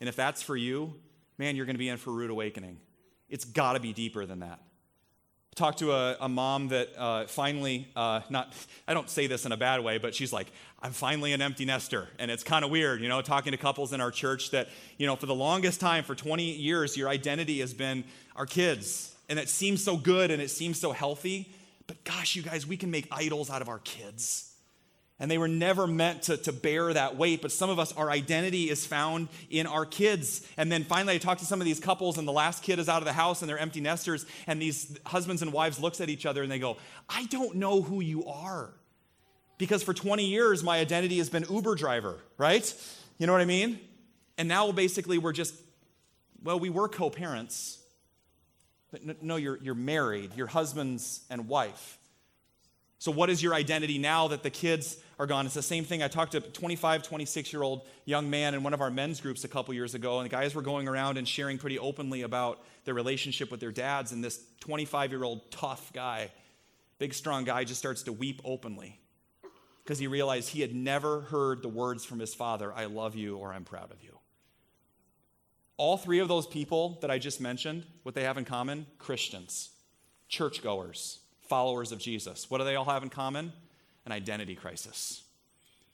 And 0.00 0.08
if 0.08 0.16
that's 0.16 0.42
for 0.42 0.56
you, 0.56 0.94
man, 1.38 1.56
you're 1.56 1.66
going 1.66 1.74
to 1.74 1.78
be 1.78 1.88
in 1.88 1.96
for 1.96 2.10
a 2.10 2.12
rude 2.12 2.30
awakening. 2.30 2.78
It's 3.28 3.44
got 3.44 3.72
to 3.72 3.80
be 3.80 3.92
deeper 3.92 4.26
than 4.26 4.40
that. 4.40 4.60
Talked 5.54 5.78
to 5.78 5.92
a, 5.92 6.16
a 6.20 6.28
mom 6.28 6.68
that 6.68 6.90
uh, 6.98 7.26
finally, 7.26 7.88
uh, 7.96 8.20
not, 8.28 8.52
I 8.86 8.92
don't 8.92 9.08
say 9.08 9.26
this 9.26 9.46
in 9.46 9.52
a 9.52 9.56
bad 9.56 9.82
way, 9.82 9.96
but 9.96 10.14
she's 10.14 10.30
like, 10.30 10.48
I'm 10.82 10.92
finally 10.92 11.32
an 11.32 11.40
empty 11.40 11.64
nester. 11.64 12.08
And 12.18 12.30
it's 12.30 12.44
kind 12.44 12.62
of 12.62 12.70
weird, 12.70 13.00
you 13.00 13.08
know, 13.08 13.22
talking 13.22 13.52
to 13.52 13.56
couples 13.56 13.94
in 13.94 14.02
our 14.02 14.10
church 14.10 14.50
that, 14.50 14.68
you 14.98 15.06
know, 15.06 15.16
for 15.16 15.24
the 15.24 15.34
longest 15.34 15.80
time, 15.80 16.04
for 16.04 16.14
20 16.14 16.44
years, 16.44 16.94
your 16.94 17.08
identity 17.08 17.60
has 17.60 17.72
been 17.72 18.04
our 18.36 18.44
kids 18.44 19.15
and 19.28 19.38
it 19.38 19.48
seems 19.48 19.82
so 19.82 19.96
good 19.96 20.30
and 20.30 20.40
it 20.40 20.50
seems 20.50 20.78
so 20.78 20.92
healthy. 20.92 21.52
But 21.86 22.02
gosh, 22.04 22.36
you 22.36 22.42
guys, 22.42 22.66
we 22.66 22.76
can 22.76 22.90
make 22.90 23.08
idols 23.10 23.50
out 23.50 23.62
of 23.62 23.68
our 23.68 23.78
kids. 23.80 24.52
And 25.18 25.30
they 25.30 25.38
were 25.38 25.48
never 25.48 25.86
meant 25.86 26.24
to, 26.24 26.36
to 26.36 26.52
bear 26.52 26.92
that 26.92 27.16
weight. 27.16 27.40
But 27.40 27.50
some 27.50 27.70
of 27.70 27.78
us, 27.78 27.92
our 27.92 28.10
identity 28.10 28.68
is 28.68 28.84
found 28.84 29.28
in 29.48 29.66
our 29.66 29.86
kids. 29.86 30.46
And 30.58 30.70
then 30.70 30.84
finally, 30.84 31.14
I 31.14 31.18
talked 31.18 31.40
to 31.40 31.46
some 31.46 31.60
of 31.60 31.64
these 31.64 31.80
couples, 31.80 32.18
and 32.18 32.28
the 32.28 32.32
last 32.32 32.62
kid 32.62 32.78
is 32.78 32.88
out 32.88 32.98
of 32.98 33.06
the 33.06 33.14
house 33.14 33.40
and 33.40 33.48
they're 33.48 33.58
empty 33.58 33.80
nesters. 33.80 34.26
And 34.46 34.60
these 34.60 34.98
husbands 35.06 35.40
and 35.40 35.54
wives 35.54 35.80
looks 35.80 36.02
at 36.02 36.10
each 36.10 36.26
other 36.26 36.42
and 36.42 36.52
they 36.52 36.58
go, 36.58 36.76
I 37.08 37.24
don't 37.26 37.56
know 37.56 37.80
who 37.80 38.00
you 38.00 38.26
are. 38.26 38.74
Because 39.58 39.82
for 39.82 39.94
20 39.94 40.26
years, 40.26 40.62
my 40.62 40.78
identity 40.78 41.16
has 41.16 41.30
been 41.30 41.46
Uber 41.48 41.76
driver, 41.76 42.16
right? 42.36 42.74
You 43.16 43.26
know 43.26 43.32
what 43.32 43.40
I 43.40 43.46
mean? 43.46 43.80
And 44.36 44.48
now 44.48 44.70
basically 44.70 45.16
we're 45.16 45.32
just, 45.32 45.54
well, 46.42 46.60
we 46.60 46.68
were 46.68 46.88
co 46.88 47.08
parents, 47.08 47.78
no, 49.20 49.36
you're, 49.36 49.58
you're 49.62 49.74
married, 49.74 50.32
you're 50.36 50.46
husbands 50.46 51.22
and 51.30 51.48
wife. 51.48 51.98
So, 52.98 53.12
what 53.12 53.28
is 53.28 53.42
your 53.42 53.54
identity 53.54 53.98
now 53.98 54.28
that 54.28 54.42
the 54.42 54.50
kids 54.50 54.96
are 55.18 55.26
gone? 55.26 55.44
It's 55.46 55.54
the 55.54 55.62
same 55.62 55.84
thing. 55.84 56.02
I 56.02 56.08
talked 56.08 56.32
to 56.32 56.38
a 56.38 56.40
25, 56.40 57.02
26 57.02 57.52
year 57.52 57.62
old 57.62 57.86
young 58.04 58.30
man 58.30 58.54
in 58.54 58.62
one 58.62 58.72
of 58.74 58.80
our 58.80 58.90
men's 58.90 59.20
groups 59.20 59.44
a 59.44 59.48
couple 59.48 59.74
years 59.74 59.94
ago, 59.94 60.18
and 60.18 60.24
the 60.24 60.34
guys 60.34 60.54
were 60.54 60.62
going 60.62 60.88
around 60.88 61.18
and 61.18 61.28
sharing 61.28 61.58
pretty 61.58 61.78
openly 61.78 62.22
about 62.22 62.64
their 62.84 62.94
relationship 62.94 63.50
with 63.50 63.60
their 63.60 63.72
dads. 63.72 64.12
And 64.12 64.24
this 64.24 64.40
25 64.60 65.10
year 65.10 65.24
old 65.24 65.50
tough 65.50 65.92
guy 65.92 66.30
Big, 66.98 67.12
strong 67.12 67.44
guy 67.44 67.64
just 67.64 67.78
starts 67.78 68.02
to 68.04 68.12
weep 68.12 68.40
openly 68.44 68.98
because 69.84 69.98
he 69.98 70.06
realized 70.06 70.48
he 70.48 70.62
had 70.62 70.74
never 70.74 71.20
heard 71.22 71.62
the 71.62 71.68
words 71.68 72.04
from 72.04 72.18
his 72.18 72.34
father, 72.34 72.72
I 72.72 72.86
love 72.86 73.14
you 73.14 73.36
or 73.36 73.52
I'm 73.52 73.64
proud 73.64 73.92
of 73.92 74.02
you. 74.02 74.15
All 75.78 75.96
three 75.96 76.20
of 76.20 76.28
those 76.28 76.46
people 76.46 76.98
that 77.02 77.10
I 77.10 77.18
just 77.18 77.40
mentioned, 77.40 77.84
what 78.02 78.14
they 78.14 78.22
have 78.22 78.38
in 78.38 78.44
common? 78.44 78.86
Christians, 78.98 79.70
churchgoers, 80.28 81.20
followers 81.48 81.92
of 81.92 81.98
Jesus. 81.98 82.50
What 82.50 82.58
do 82.58 82.64
they 82.64 82.76
all 82.76 82.86
have 82.86 83.02
in 83.02 83.10
common? 83.10 83.52
An 84.04 84.12
identity 84.12 84.54
crisis 84.54 85.22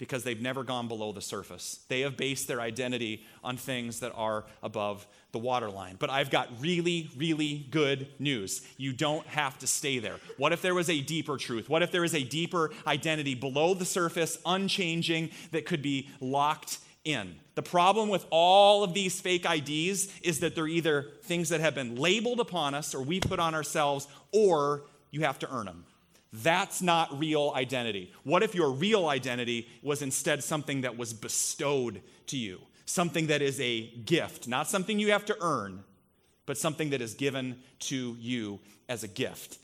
because 0.03 0.25
they've 0.25 0.43
never 0.43 0.65
gone 0.65 0.89
below 0.89 1.13
the 1.13 1.21
surface. 1.21 1.85
They 1.87 2.01
have 2.01 2.17
based 2.17 2.49
their 2.49 2.61
identity 2.61 3.25
on 3.45 3.57
things 3.57 4.01
that 4.01 4.11
are 4.17 4.45
above 4.61 5.07
the 5.31 5.39
waterline. 5.39 5.95
But 5.97 6.11
I've 6.11 6.29
got 6.29 6.49
really, 6.61 7.09
really 7.17 7.69
good 7.71 8.09
news. 8.19 8.67
You 8.77 8.93
don't 8.93 9.25
have 9.29 9.61
to 9.61 9.69
stay 9.69 10.01
there. 10.01 10.17
What 10.39 10.53
if 10.53 10.61
there 10.61 10.75
was 10.75 10.91
a 10.91 11.01
deeper 11.01 11.37
truth? 11.37 11.69
What 11.69 11.83
if 11.83 11.93
there 11.93 12.03
is 12.03 12.17
a 12.17 12.25
deeper 12.25 12.73
identity 12.85 13.37
below 13.37 13.75
the 13.75 13.85
surface, 13.85 14.39
unchanging, 14.45 15.31
that 15.53 15.67
could 15.67 15.83
be 15.83 16.09
locked 16.21 16.79
in? 17.05 17.37
The 17.55 17.63
problem 17.63 18.09
with 18.09 18.27
all 18.31 18.83
of 18.83 18.95
these 18.95 19.21
fake 19.21 19.45
IDs 19.45 20.09
is 20.23 20.41
that 20.41 20.55
they're 20.55 20.69
either 20.69 21.11
things 21.23 21.51
that 21.51 21.61
have 21.61 21.75
been 21.75 21.97
labeled 21.97 22.41
upon 22.41 22.75
us 22.75 22.95
or 22.95 23.03
we 23.03 23.21
put 23.21 23.39
on 23.39 23.55
ourselves, 23.55 24.09
or 24.33 24.85
you 25.11 25.21
have 25.23 25.39
to 25.41 25.55
earn 25.55 25.67
them. 25.67 25.85
That's 26.33 26.81
not 26.81 27.19
real 27.19 27.53
identity. 27.55 28.11
What 28.25 28.43
if 28.43 28.55
your 28.55 28.71
real 28.71 29.09
identity 29.09 29.69
was 29.83 30.01
instead 30.01 30.43
something 30.43 30.81
that 30.81 30.97
was 30.97 31.13
bestowed 31.13 32.01
to 32.29 32.39
you? 32.39 32.61
Something 32.87 33.27
that 33.27 33.43
is 33.43 33.61
a 33.61 33.89
gift, 33.89 34.49
not 34.49 34.69
something 34.69 34.99
you 34.99 35.13
have 35.13 35.27
to 35.27 35.37
earn, 35.41 35.85
but 36.47 36.57
something 36.57 36.91
that 36.91 37.03
is 37.03 37.15
given 37.15 37.59
to 37.81 38.17
you 38.19 38.61
as 38.89 39.03
a 39.03 39.09
gift. 39.09 39.59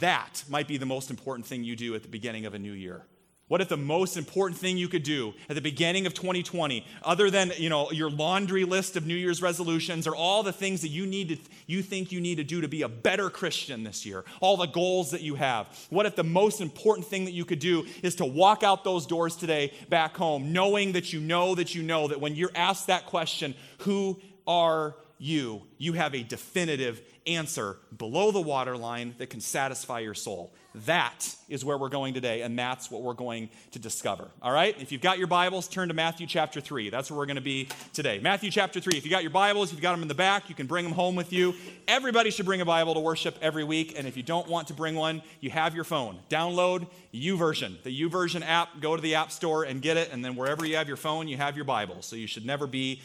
That 0.00 0.44
might 0.48 0.68
be 0.68 0.76
the 0.76 0.86
most 0.86 1.10
important 1.10 1.46
thing 1.46 1.64
you 1.64 1.76
do 1.76 1.94
at 1.94 2.02
the 2.02 2.08
beginning 2.08 2.46
of 2.46 2.54
a 2.54 2.58
new 2.58 2.72
year. 2.72 3.04
What 3.52 3.60
if 3.60 3.68
the 3.68 3.76
most 3.76 4.16
important 4.16 4.58
thing 4.58 4.78
you 4.78 4.88
could 4.88 5.02
do 5.02 5.34
at 5.46 5.54
the 5.54 5.60
beginning 5.60 6.06
of 6.06 6.14
2020, 6.14 6.86
other 7.02 7.28
than 7.28 7.52
you 7.58 7.68
know 7.68 7.90
your 7.90 8.08
laundry 8.08 8.64
list 8.64 8.96
of 8.96 9.04
New 9.04 9.14
Year's 9.14 9.42
resolutions 9.42 10.06
or 10.06 10.16
all 10.16 10.42
the 10.42 10.54
things 10.54 10.80
that 10.80 10.88
you 10.88 11.04
need 11.04 11.28
to, 11.28 11.36
you 11.66 11.82
think 11.82 12.12
you 12.12 12.22
need 12.22 12.36
to 12.36 12.44
do 12.44 12.62
to 12.62 12.68
be 12.68 12.80
a 12.80 12.88
better 12.88 13.28
Christian 13.28 13.84
this 13.84 14.06
year, 14.06 14.24
all 14.40 14.56
the 14.56 14.64
goals 14.64 15.10
that 15.10 15.20
you 15.20 15.34
have? 15.34 15.66
What 15.90 16.06
if 16.06 16.16
the 16.16 16.24
most 16.24 16.62
important 16.62 17.06
thing 17.06 17.26
that 17.26 17.32
you 17.32 17.44
could 17.44 17.58
do 17.58 17.84
is 18.02 18.14
to 18.14 18.24
walk 18.24 18.62
out 18.62 18.84
those 18.84 19.04
doors 19.04 19.36
today 19.36 19.74
back 19.90 20.16
home, 20.16 20.54
knowing 20.54 20.92
that 20.92 21.12
you 21.12 21.20
know 21.20 21.54
that 21.54 21.74
you 21.74 21.82
know 21.82 22.08
that 22.08 22.22
when 22.22 22.34
you're 22.34 22.52
asked 22.54 22.86
that 22.86 23.04
question, 23.04 23.54
who 23.80 24.18
are 24.46 24.96
you? 25.18 25.60
You 25.76 25.92
have 25.92 26.14
a 26.14 26.22
definitive 26.22 27.02
answer 27.26 27.76
below 27.96 28.30
the 28.30 28.40
waterline 28.40 29.14
that 29.18 29.30
can 29.30 29.40
satisfy 29.40 30.00
your 30.00 30.14
soul. 30.14 30.52
That 30.86 31.34
is 31.50 31.64
where 31.64 31.76
we're 31.76 31.90
going 31.90 32.14
today, 32.14 32.40
and 32.40 32.58
that's 32.58 32.90
what 32.90 33.02
we're 33.02 33.12
going 33.12 33.50
to 33.72 33.78
discover. 33.78 34.28
All 34.40 34.52
right? 34.52 34.74
If 34.80 34.90
you've 34.90 35.02
got 35.02 35.18
your 35.18 35.26
Bibles, 35.26 35.68
turn 35.68 35.88
to 35.88 35.94
Matthew 35.94 36.26
chapter 36.26 36.60
3. 36.60 36.88
That's 36.88 37.10
where 37.10 37.18
we're 37.18 37.26
going 37.26 37.36
to 37.36 37.42
be 37.42 37.68
today. 37.92 38.18
Matthew 38.18 38.50
chapter 38.50 38.80
3. 38.80 38.96
If 38.96 39.04
you 39.04 39.10
got 39.10 39.22
your 39.22 39.32
Bibles, 39.32 39.68
if 39.68 39.74
you've 39.74 39.82
got 39.82 39.92
them 39.92 40.02
in 40.02 40.08
the 40.08 40.14
back, 40.14 40.48
you 40.48 40.54
can 40.54 40.66
bring 40.66 40.84
them 40.84 40.94
home 40.94 41.14
with 41.14 41.32
you. 41.32 41.54
Everybody 41.86 42.30
should 42.30 42.46
bring 42.46 42.62
a 42.62 42.64
Bible 42.64 42.94
to 42.94 43.00
worship 43.00 43.36
every 43.42 43.64
week, 43.64 43.98
and 43.98 44.06
if 44.06 44.16
you 44.16 44.22
don't 44.22 44.48
want 44.48 44.68
to 44.68 44.74
bring 44.74 44.94
one, 44.94 45.20
you 45.40 45.50
have 45.50 45.74
your 45.74 45.84
phone. 45.84 46.18
Download 46.30 46.86
YouVersion, 47.12 47.82
the 47.82 48.02
YouVersion 48.02 48.42
app. 48.46 48.80
Go 48.80 48.96
to 48.96 49.02
the 49.02 49.14
App 49.16 49.30
Store 49.30 49.64
and 49.64 49.82
get 49.82 49.98
it, 49.98 50.10
and 50.10 50.24
then 50.24 50.36
wherever 50.36 50.64
you 50.64 50.76
have 50.76 50.88
your 50.88 50.96
phone, 50.96 51.28
you 51.28 51.36
have 51.36 51.54
your 51.54 51.66
Bible. 51.66 52.00
So 52.00 52.16
you 52.16 52.26
should 52.26 52.46
never 52.46 52.66
be 52.66 53.02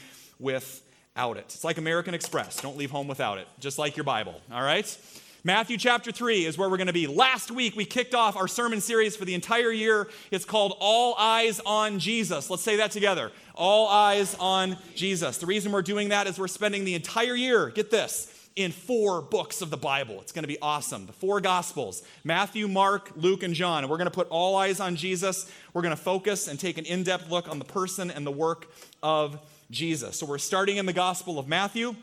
without 1.18 1.38
it. 1.38 1.46
It's 1.46 1.64
like 1.64 1.80
American 1.80 2.14
Express. 2.14 2.62
Don't 2.62 2.78
leave 2.78 2.92
home 2.92 3.08
without 3.08 3.40
it, 3.40 3.48
just 3.60 3.80
like 3.80 3.98
your 3.98 4.04
Bible. 4.04 4.40
All 4.52 4.62
right? 4.62 4.98
Matthew 5.44 5.76
chapter 5.76 6.12
3 6.12 6.46
is 6.46 6.60
where 6.60 6.70
we're 6.70 6.78
going 6.78 6.86
to 6.88 6.94
be. 6.94 7.08
Last 7.08 7.50
week, 7.50 7.76
we 7.76 7.86
kicked 7.86 8.14
off 8.14 8.38
our 8.38 8.48
sermon 8.48 8.82
series 8.82 9.16
for 9.16 9.26
the 9.26 9.34
entire 9.34 9.72
year. 9.72 10.10
It's 10.30 10.46
called 10.46 10.78
All 10.80 11.16
Eyes 11.16 11.60
on 11.66 11.98
Jesus. 11.98 12.52
Let's 12.52 12.62
say 12.62 12.76
that 12.76 12.92
together. 12.92 13.32
All 13.56 13.88
Eyes 13.88 14.36
on 14.40 14.78
Jesus. 14.94 15.40
The 15.40 15.48
reason 15.48 15.72
we're 15.72 15.82
doing 15.82 16.10
that 16.10 16.28
is 16.28 16.38
we're 16.38 16.48
spending 16.48 16.86
the 16.86 16.94
entire 16.94 17.36
year, 17.36 17.70
get 17.70 17.90
this, 17.90 18.32
in 18.56 18.72
four 18.72 19.24
books 19.24 19.64
of 19.64 19.72
the 19.72 19.78
Bible. 19.78 20.22
It's 20.22 20.32
going 20.32 20.44
to 20.44 20.48
be 20.48 20.60
awesome. 20.62 21.08
The 21.08 21.14
four 21.14 21.42
Gospels 21.42 22.04
Matthew, 22.24 22.68
Mark, 22.68 23.12
Luke, 23.16 23.42
and 23.42 23.56
John. 23.56 23.84
And 23.84 23.90
we're 23.90 23.98
going 23.98 24.06
to 24.06 24.12
put 24.12 24.28
all 24.30 24.56
eyes 24.56 24.80
on 24.80 24.96
Jesus. 24.96 25.52
We're 25.74 25.82
going 25.82 25.96
to 25.96 26.02
focus 26.02 26.48
and 26.48 26.60
take 26.60 26.78
an 26.78 26.86
in 26.86 27.02
depth 27.02 27.32
look 27.32 27.50
on 27.50 27.58
the 27.58 27.66
person 27.66 28.12
and 28.12 28.26
the 28.26 28.32
work 28.32 28.72
of 29.02 29.40
Jesus. 29.70 30.18
So 30.20 30.26
we're 30.26 30.38
starting 30.38 30.78
in 30.78 30.86
the 30.86 30.94
Gospel 30.94 31.38
of 31.38 31.48
Matthew. 31.48 31.96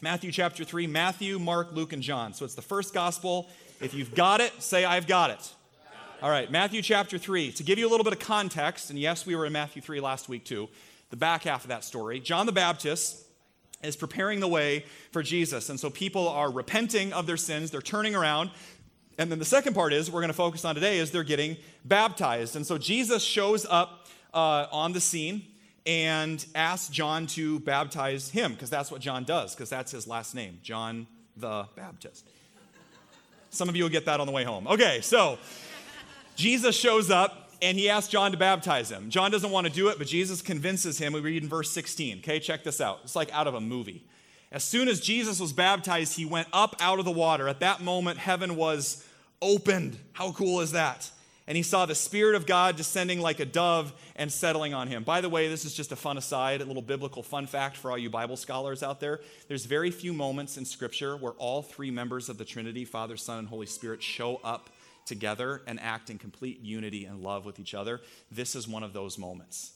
Matthew 0.00 0.32
chapter 0.32 0.64
3, 0.64 0.86
Matthew, 0.86 1.38
Mark, 1.38 1.72
Luke, 1.72 1.92
and 1.92 2.02
John. 2.02 2.32
So 2.32 2.44
it's 2.44 2.54
the 2.54 2.62
first 2.62 2.92
gospel. 2.92 3.48
If 3.80 3.94
you've 3.94 4.14
got 4.14 4.40
it, 4.40 4.52
say, 4.62 4.84
I've 4.84 5.06
got 5.06 5.30
it. 5.30 5.52
All 6.22 6.30
right, 6.30 6.50
Matthew 6.50 6.82
chapter 6.82 7.18
3. 7.18 7.52
To 7.52 7.62
give 7.62 7.78
you 7.78 7.88
a 7.88 7.90
little 7.90 8.04
bit 8.04 8.12
of 8.12 8.18
context, 8.18 8.90
and 8.90 8.98
yes, 8.98 9.26
we 9.26 9.36
were 9.36 9.46
in 9.46 9.52
Matthew 9.52 9.80
3 9.80 10.00
last 10.00 10.28
week 10.28 10.44
too, 10.44 10.68
the 11.10 11.16
back 11.16 11.44
half 11.44 11.62
of 11.62 11.68
that 11.68 11.84
story, 11.84 12.18
John 12.18 12.46
the 12.46 12.52
Baptist 12.52 13.24
is 13.82 13.94
preparing 13.94 14.40
the 14.40 14.48
way 14.48 14.84
for 15.12 15.22
Jesus. 15.22 15.68
And 15.68 15.78
so 15.78 15.90
people 15.90 16.28
are 16.28 16.50
repenting 16.50 17.12
of 17.12 17.26
their 17.26 17.36
sins, 17.36 17.70
they're 17.70 17.80
turning 17.80 18.16
around. 18.16 18.50
And 19.18 19.30
then 19.30 19.38
the 19.38 19.44
second 19.44 19.74
part 19.74 19.92
is, 19.92 20.10
we're 20.10 20.20
going 20.20 20.28
to 20.28 20.34
focus 20.34 20.64
on 20.64 20.74
today, 20.74 20.98
is 20.98 21.12
they're 21.12 21.22
getting 21.22 21.56
baptized. 21.84 22.56
And 22.56 22.66
so 22.66 22.78
Jesus 22.78 23.22
shows 23.22 23.66
up 23.68 24.06
uh, 24.34 24.66
on 24.72 24.92
the 24.92 25.00
scene 25.00 25.44
and 25.88 26.44
asked 26.54 26.92
John 26.92 27.26
to 27.28 27.60
baptize 27.60 28.28
him, 28.28 28.52
because 28.52 28.68
that's 28.68 28.90
what 28.92 29.00
John 29.00 29.24
does, 29.24 29.54
because 29.54 29.70
that's 29.70 29.90
his 29.90 30.06
last 30.06 30.34
name, 30.34 30.60
John 30.62 31.06
the 31.34 31.66
Baptist. 31.74 32.28
Some 33.48 33.70
of 33.70 33.74
you 33.74 33.84
will 33.84 33.90
get 33.90 34.04
that 34.04 34.20
on 34.20 34.26
the 34.26 34.32
way 34.32 34.44
home. 34.44 34.68
Okay, 34.68 35.00
so 35.00 35.38
Jesus 36.36 36.76
shows 36.76 37.10
up 37.10 37.50
and 37.62 37.78
he 37.78 37.88
asks 37.88 38.10
John 38.10 38.32
to 38.32 38.36
baptize 38.36 38.90
him. 38.90 39.08
John 39.08 39.30
doesn't 39.30 39.50
want 39.50 39.66
to 39.66 39.72
do 39.72 39.88
it, 39.88 39.96
but 39.96 40.06
Jesus 40.06 40.42
convinces 40.42 40.98
him. 40.98 41.14
We 41.14 41.20
read 41.20 41.42
in 41.42 41.48
verse 41.48 41.70
16. 41.70 42.18
Okay, 42.18 42.38
check 42.38 42.64
this 42.64 42.82
out. 42.82 43.00
It's 43.04 43.16
like 43.16 43.32
out 43.32 43.46
of 43.46 43.54
a 43.54 43.60
movie. 43.60 44.04
As 44.52 44.64
soon 44.64 44.88
as 44.88 45.00
Jesus 45.00 45.40
was 45.40 45.54
baptized, 45.54 46.16
he 46.16 46.26
went 46.26 46.48
up 46.52 46.76
out 46.80 46.98
of 46.98 47.06
the 47.06 47.10
water. 47.10 47.48
At 47.48 47.60
that 47.60 47.80
moment, 47.80 48.18
heaven 48.18 48.56
was 48.56 49.04
opened. 49.40 49.98
How 50.12 50.32
cool 50.32 50.60
is 50.60 50.72
that? 50.72 51.10
And 51.48 51.56
he 51.56 51.62
saw 51.62 51.86
the 51.86 51.94
Spirit 51.94 52.36
of 52.36 52.44
God 52.44 52.76
descending 52.76 53.20
like 53.20 53.40
a 53.40 53.46
dove 53.46 53.94
and 54.16 54.30
settling 54.30 54.74
on 54.74 54.86
him. 54.86 55.02
By 55.02 55.22
the 55.22 55.30
way, 55.30 55.48
this 55.48 55.64
is 55.64 55.72
just 55.72 55.92
a 55.92 55.96
fun 55.96 56.18
aside, 56.18 56.60
a 56.60 56.64
little 56.66 56.82
biblical 56.82 57.22
fun 57.22 57.46
fact 57.46 57.78
for 57.78 57.90
all 57.90 57.96
you 57.96 58.10
Bible 58.10 58.36
scholars 58.36 58.82
out 58.82 59.00
there. 59.00 59.20
There's 59.48 59.64
very 59.64 59.90
few 59.90 60.12
moments 60.12 60.58
in 60.58 60.66
Scripture 60.66 61.16
where 61.16 61.32
all 61.32 61.62
three 61.62 61.90
members 61.90 62.28
of 62.28 62.36
the 62.36 62.44
Trinity, 62.44 62.84
Father, 62.84 63.16
Son, 63.16 63.38
and 63.38 63.48
Holy 63.48 63.64
Spirit, 63.64 64.02
show 64.02 64.42
up 64.44 64.68
together 65.06 65.62
and 65.66 65.80
act 65.80 66.10
in 66.10 66.18
complete 66.18 66.60
unity 66.60 67.06
and 67.06 67.22
love 67.22 67.46
with 67.46 67.58
each 67.58 67.72
other. 67.72 68.02
This 68.30 68.54
is 68.54 68.68
one 68.68 68.82
of 68.82 68.92
those 68.92 69.16
moments. 69.16 69.72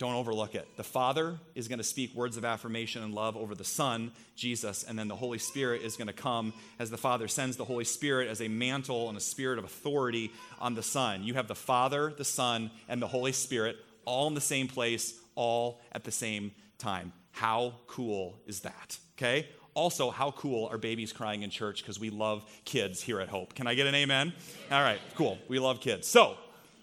Don't 0.00 0.14
overlook 0.14 0.54
it. 0.54 0.66
The 0.78 0.82
Father 0.82 1.38
is 1.54 1.68
going 1.68 1.76
to 1.76 1.84
speak 1.84 2.14
words 2.14 2.38
of 2.38 2.44
affirmation 2.46 3.02
and 3.02 3.12
love 3.12 3.36
over 3.36 3.54
the 3.54 3.66
Son, 3.66 4.12
Jesus, 4.34 4.82
and 4.82 4.98
then 4.98 5.08
the 5.08 5.14
Holy 5.14 5.36
Spirit 5.36 5.82
is 5.82 5.96
going 5.96 6.06
to 6.06 6.14
come 6.14 6.54
as 6.78 6.88
the 6.88 6.96
Father 6.96 7.28
sends 7.28 7.58
the 7.58 7.66
Holy 7.66 7.84
Spirit 7.84 8.26
as 8.26 8.40
a 8.40 8.48
mantle 8.48 9.10
and 9.10 9.18
a 9.18 9.20
spirit 9.20 9.58
of 9.58 9.66
authority 9.66 10.32
on 10.58 10.74
the 10.74 10.82
Son. 10.82 11.22
You 11.22 11.34
have 11.34 11.48
the 11.48 11.54
Father, 11.54 12.14
the 12.16 12.24
Son, 12.24 12.70
and 12.88 13.02
the 13.02 13.06
Holy 13.06 13.32
Spirit 13.32 13.76
all 14.06 14.26
in 14.26 14.32
the 14.32 14.40
same 14.40 14.68
place, 14.68 15.20
all 15.34 15.82
at 15.92 16.04
the 16.04 16.10
same 16.10 16.52
time. 16.78 17.12
How 17.32 17.74
cool 17.86 18.40
is 18.46 18.60
that? 18.60 18.98
Okay? 19.18 19.50
Also, 19.74 20.10
how 20.10 20.30
cool 20.30 20.66
are 20.68 20.78
babies 20.78 21.12
crying 21.12 21.42
in 21.42 21.50
church 21.50 21.82
because 21.82 22.00
we 22.00 22.08
love 22.08 22.42
kids 22.64 23.02
here 23.02 23.20
at 23.20 23.28
Hope? 23.28 23.54
Can 23.54 23.66
I 23.66 23.74
get 23.74 23.86
an 23.86 23.94
amen? 23.94 24.32
All 24.72 24.80
right, 24.80 25.00
cool. 25.14 25.36
We 25.46 25.58
love 25.58 25.82
kids. 25.82 26.08
So, 26.08 26.38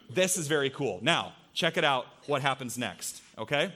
this 0.08 0.38
is 0.38 0.48
very 0.48 0.70
cool. 0.70 1.00
Now, 1.02 1.34
check 1.58 1.76
it 1.76 1.84
out 1.84 2.06
what 2.28 2.44
happens 2.44 2.78
next, 2.78 3.20
okay? 3.36 3.74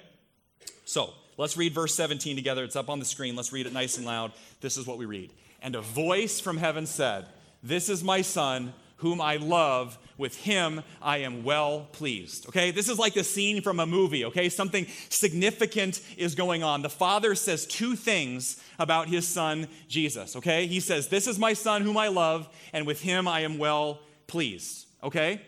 So 0.86 1.14
let's 1.36 1.58
read 1.58 1.74
verse 1.74 1.96
17 1.96 2.36
together. 2.36 2.64
It's 2.64 2.76
up 2.76 2.92
on 2.92 3.00
the 3.00 3.06
screen. 3.06 3.36
Let's 3.36 3.52
read 3.52 3.66
it 3.66 3.74
nice 3.74 3.98
and 3.98 4.06
loud. 4.06 4.34
This 4.62 4.78
is 4.78 4.86
what 4.86 5.00
we 5.00 5.06
read. 5.06 5.32
And 5.64 5.76
a 5.76 5.82
voice 5.82 6.40
from 6.40 6.58
heaven 6.58 6.86
said, 6.86 7.26
This 7.64 7.90
is 7.90 8.04
my 8.04 8.22
son, 8.22 8.74
whom 8.98 9.20
I 9.20 9.38
love. 9.38 9.98
With 10.20 10.38
him 10.38 10.84
I 11.02 11.20
am 11.20 11.44
well 11.44 11.88
pleased. 11.92 12.48
Okay, 12.50 12.70
this 12.70 12.88
is 12.88 13.00
like 13.00 13.16
the 13.16 13.24
scene 13.24 13.64
from 13.64 13.80
a 13.80 13.88
movie, 13.88 14.26
okay? 14.26 14.48
Something 14.50 14.86
significant 15.10 16.02
is 16.18 16.36
going 16.36 16.62
on. 16.62 16.84
The 16.84 16.90
father 16.90 17.34
says 17.34 17.66
two 17.66 17.96
things 17.96 18.62
about 18.78 19.08
his 19.08 19.28
son, 19.28 19.68
Jesus, 19.88 20.36
okay? 20.36 20.68
He 20.68 20.80
says, 20.80 21.08
This 21.08 21.26
is 21.26 21.40
my 21.40 21.54
son, 21.54 21.82
whom 21.82 21.98
I 21.98 22.10
love, 22.10 22.48
and 22.74 22.86
with 22.86 23.02
him 23.02 23.28
I 23.28 23.40
am 23.40 23.58
well 23.58 24.02
pleased, 24.28 24.86
okay? 25.04 25.42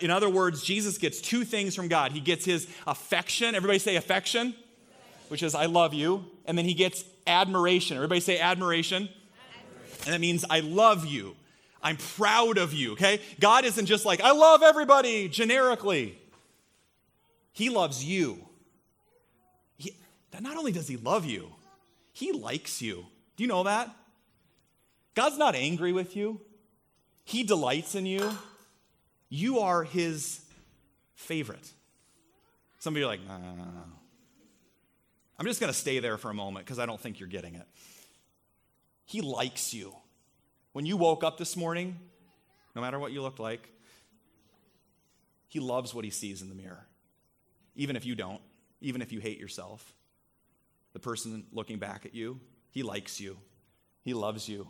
In 0.00 0.10
other 0.10 0.30
words, 0.30 0.62
Jesus 0.62 0.96
gets 0.96 1.20
two 1.20 1.44
things 1.44 1.74
from 1.74 1.88
God. 1.88 2.12
He 2.12 2.20
gets 2.20 2.44
his 2.44 2.66
affection, 2.86 3.54
everybody 3.54 3.78
say 3.78 3.96
affection, 3.96 4.54
which 5.28 5.42
is 5.42 5.54
I 5.54 5.66
love 5.66 5.92
you. 5.92 6.24
And 6.46 6.56
then 6.56 6.64
he 6.64 6.74
gets 6.74 7.04
admiration. 7.26 7.96
Everybody 7.96 8.20
say 8.20 8.38
admiration. 8.38 9.08
admiration. 9.08 10.04
And 10.06 10.14
that 10.14 10.20
means 10.20 10.44
I 10.48 10.60
love 10.60 11.04
you. 11.04 11.36
I'm 11.82 11.98
proud 11.98 12.56
of 12.56 12.72
you, 12.72 12.92
okay? 12.92 13.20
God 13.40 13.66
isn't 13.66 13.84
just 13.84 14.06
like, 14.06 14.22
I 14.22 14.32
love 14.32 14.62
everybody 14.62 15.28
generically. 15.28 16.18
He 17.52 17.68
loves 17.68 18.02
you. 18.02 18.38
He, 19.76 19.94
not 20.40 20.56
only 20.56 20.72
does 20.72 20.88
he 20.88 20.96
love 20.96 21.26
you, 21.26 21.52
he 22.12 22.32
likes 22.32 22.80
you. 22.80 23.04
Do 23.36 23.44
you 23.44 23.48
know 23.48 23.64
that? 23.64 23.94
God's 25.14 25.36
not 25.36 25.54
angry 25.54 25.92
with 25.92 26.16
you. 26.16 26.40
He 27.24 27.42
delights 27.42 27.94
in 27.94 28.06
you. 28.06 28.32
You 29.36 29.58
are 29.58 29.82
his 29.82 30.40
favorite. 31.16 31.68
Some 32.78 32.94
of 32.94 32.98
you 32.98 33.04
are 33.04 33.08
like, 33.08 33.26
no, 33.26 33.36
no, 33.36 33.48
no, 33.48 33.64
no. 33.64 33.82
I'm 35.36 35.44
just 35.44 35.58
going 35.58 35.72
to 35.72 35.76
stay 35.76 35.98
there 35.98 36.16
for 36.18 36.30
a 36.30 36.34
moment 36.34 36.64
because 36.64 36.78
I 36.78 36.86
don't 36.86 37.00
think 37.00 37.18
you're 37.18 37.28
getting 37.28 37.56
it. 37.56 37.66
He 39.04 39.22
likes 39.22 39.74
you. 39.74 39.92
When 40.72 40.86
you 40.86 40.96
woke 40.96 41.24
up 41.24 41.36
this 41.36 41.56
morning, 41.56 41.98
no 42.76 42.82
matter 42.82 42.96
what 42.96 43.10
you 43.10 43.22
looked 43.22 43.40
like, 43.40 43.68
he 45.48 45.58
loves 45.58 45.92
what 45.92 46.04
he 46.04 46.12
sees 46.12 46.40
in 46.40 46.48
the 46.48 46.54
mirror. 46.54 46.86
Even 47.74 47.96
if 47.96 48.06
you 48.06 48.14
don't, 48.14 48.40
even 48.80 49.02
if 49.02 49.10
you 49.10 49.18
hate 49.18 49.40
yourself. 49.40 49.94
The 50.92 51.00
person 51.00 51.46
looking 51.52 51.80
back 51.80 52.06
at 52.06 52.14
you, 52.14 52.38
he 52.70 52.84
likes 52.84 53.20
you. 53.20 53.38
He 54.04 54.14
loves 54.14 54.48
you. 54.48 54.68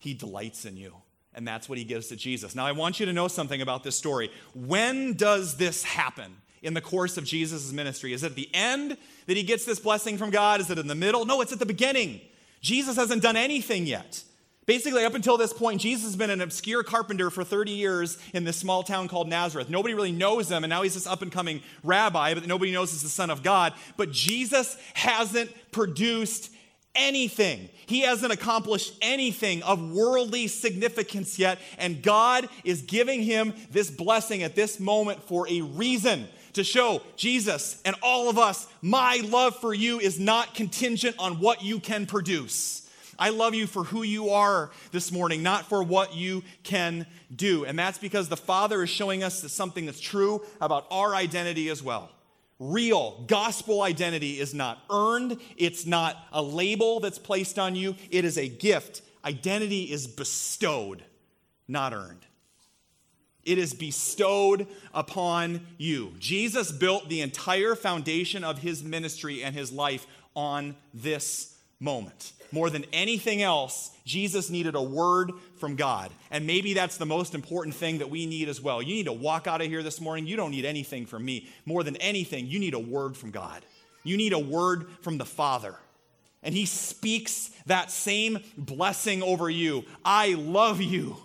He 0.00 0.12
delights 0.12 0.64
in 0.64 0.76
you. 0.76 0.96
And 1.34 1.48
that's 1.48 1.68
what 1.68 1.78
he 1.78 1.84
gives 1.84 2.08
to 2.08 2.16
Jesus. 2.16 2.54
Now, 2.54 2.66
I 2.66 2.72
want 2.72 3.00
you 3.00 3.06
to 3.06 3.12
know 3.12 3.28
something 3.28 3.62
about 3.62 3.84
this 3.84 3.96
story. 3.96 4.30
When 4.54 5.14
does 5.14 5.56
this 5.56 5.82
happen 5.82 6.36
in 6.62 6.74
the 6.74 6.80
course 6.80 7.16
of 7.16 7.24
Jesus' 7.24 7.72
ministry? 7.72 8.12
Is 8.12 8.22
it 8.22 8.32
at 8.32 8.36
the 8.36 8.50
end 8.52 8.96
that 9.26 9.36
he 9.36 9.42
gets 9.42 9.64
this 9.64 9.80
blessing 9.80 10.18
from 10.18 10.30
God? 10.30 10.60
Is 10.60 10.70
it 10.70 10.78
in 10.78 10.86
the 10.86 10.94
middle? 10.94 11.24
No, 11.24 11.40
it's 11.40 11.52
at 11.52 11.58
the 11.58 11.66
beginning. 11.66 12.20
Jesus 12.60 12.96
hasn't 12.96 13.22
done 13.22 13.36
anything 13.36 13.86
yet. 13.86 14.22
Basically, 14.64 15.04
up 15.04 15.14
until 15.14 15.36
this 15.36 15.52
point, 15.52 15.80
Jesus 15.80 16.04
has 16.04 16.14
been 16.14 16.30
an 16.30 16.40
obscure 16.40 16.84
carpenter 16.84 17.30
for 17.30 17.42
30 17.42 17.72
years 17.72 18.16
in 18.32 18.44
this 18.44 18.56
small 18.56 18.84
town 18.84 19.08
called 19.08 19.28
Nazareth. 19.28 19.68
Nobody 19.68 19.92
really 19.92 20.12
knows 20.12 20.48
him, 20.48 20.62
and 20.62 20.70
now 20.70 20.82
he's 20.82 20.94
this 20.94 21.06
up 21.06 21.20
and 21.20 21.32
coming 21.32 21.62
rabbi, 21.82 22.34
but 22.34 22.46
nobody 22.46 22.70
knows 22.70 22.92
he's 22.92 23.02
the 23.02 23.08
Son 23.08 23.30
of 23.30 23.42
God. 23.42 23.72
But 23.96 24.12
Jesus 24.12 24.76
hasn't 24.94 25.50
produced 25.72 26.52
anything. 26.94 27.68
He 27.86 28.00
hasn't 28.00 28.32
accomplished 28.32 28.94
anything 29.02 29.62
of 29.62 29.92
worldly 29.92 30.48
significance 30.48 31.38
yet, 31.38 31.58
and 31.78 32.02
God 32.02 32.48
is 32.64 32.82
giving 32.82 33.22
him 33.22 33.54
this 33.70 33.90
blessing 33.90 34.42
at 34.42 34.54
this 34.54 34.78
moment 34.80 35.22
for 35.22 35.48
a 35.48 35.60
reason 35.62 36.28
to 36.54 36.64
show 36.64 37.02
Jesus 37.16 37.80
and 37.84 37.96
all 38.02 38.28
of 38.28 38.38
us, 38.38 38.66
my 38.82 39.22
love 39.24 39.56
for 39.56 39.72
you 39.72 40.00
is 40.00 40.20
not 40.20 40.54
contingent 40.54 41.16
on 41.18 41.40
what 41.40 41.62
you 41.62 41.80
can 41.80 42.06
produce. 42.06 42.88
I 43.18 43.30
love 43.30 43.54
you 43.54 43.66
for 43.66 43.84
who 43.84 44.02
you 44.02 44.30
are 44.30 44.70
this 44.90 45.12
morning, 45.12 45.42
not 45.42 45.68
for 45.68 45.82
what 45.82 46.14
you 46.14 46.42
can 46.62 47.06
do. 47.34 47.64
And 47.64 47.78
that's 47.78 47.98
because 47.98 48.28
the 48.28 48.36
Father 48.36 48.82
is 48.82 48.90
showing 48.90 49.22
us 49.22 49.50
something 49.52 49.86
that's 49.86 50.00
true 50.00 50.42
about 50.60 50.86
our 50.90 51.14
identity 51.14 51.68
as 51.68 51.82
well. 51.82 52.10
Real 52.64 53.24
gospel 53.26 53.82
identity 53.82 54.38
is 54.38 54.54
not 54.54 54.78
earned, 54.88 55.40
it's 55.56 55.84
not 55.84 56.16
a 56.32 56.40
label 56.40 57.00
that's 57.00 57.18
placed 57.18 57.58
on 57.58 57.74
you, 57.74 57.96
it 58.08 58.24
is 58.24 58.38
a 58.38 58.48
gift. 58.48 59.02
Identity 59.24 59.90
is 59.90 60.06
bestowed, 60.06 61.02
not 61.66 61.92
earned. 61.92 62.24
It 63.42 63.58
is 63.58 63.74
bestowed 63.74 64.68
upon 64.94 65.66
you. 65.76 66.12
Jesus 66.20 66.70
built 66.70 67.08
the 67.08 67.20
entire 67.20 67.74
foundation 67.74 68.44
of 68.44 68.58
his 68.58 68.84
ministry 68.84 69.42
and 69.42 69.56
his 69.56 69.72
life 69.72 70.06
on 70.36 70.76
this 70.94 71.56
moment. 71.80 72.32
More 72.52 72.68
than 72.68 72.84
anything 72.92 73.40
else, 73.40 73.90
Jesus 74.04 74.50
needed 74.50 74.74
a 74.74 74.82
word 74.82 75.32
from 75.58 75.74
God. 75.74 76.10
And 76.30 76.46
maybe 76.46 76.74
that's 76.74 76.98
the 76.98 77.06
most 77.06 77.34
important 77.34 77.74
thing 77.74 77.98
that 77.98 78.10
we 78.10 78.26
need 78.26 78.48
as 78.48 78.60
well. 78.60 78.82
You 78.82 78.94
need 78.94 79.06
to 79.06 79.12
walk 79.12 79.46
out 79.46 79.62
of 79.62 79.66
here 79.66 79.82
this 79.82 80.00
morning. 80.00 80.26
You 80.26 80.36
don't 80.36 80.50
need 80.50 80.66
anything 80.66 81.06
from 81.06 81.24
me. 81.24 81.48
More 81.64 81.82
than 81.82 81.96
anything, 81.96 82.46
you 82.46 82.58
need 82.58 82.74
a 82.74 82.78
word 82.78 83.16
from 83.16 83.30
God. 83.30 83.64
You 84.04 84.18
need 84.18 84.34
a 84.34 84.38
word 84.38 84.86
from 85.00 85.16
the 85.16 85.24
Father. 85.24 85.76
And 86.42 86.54
He 86.54 86.66
speaks 86.66 87.50
that 87.66 87.90
same 87.90 88.40
blessing 88.58 89.22
over 89.22 89.48
you. 89.48 89.84
I 90.04 90.34
love 90.34 90.82
you. 90.82 91.16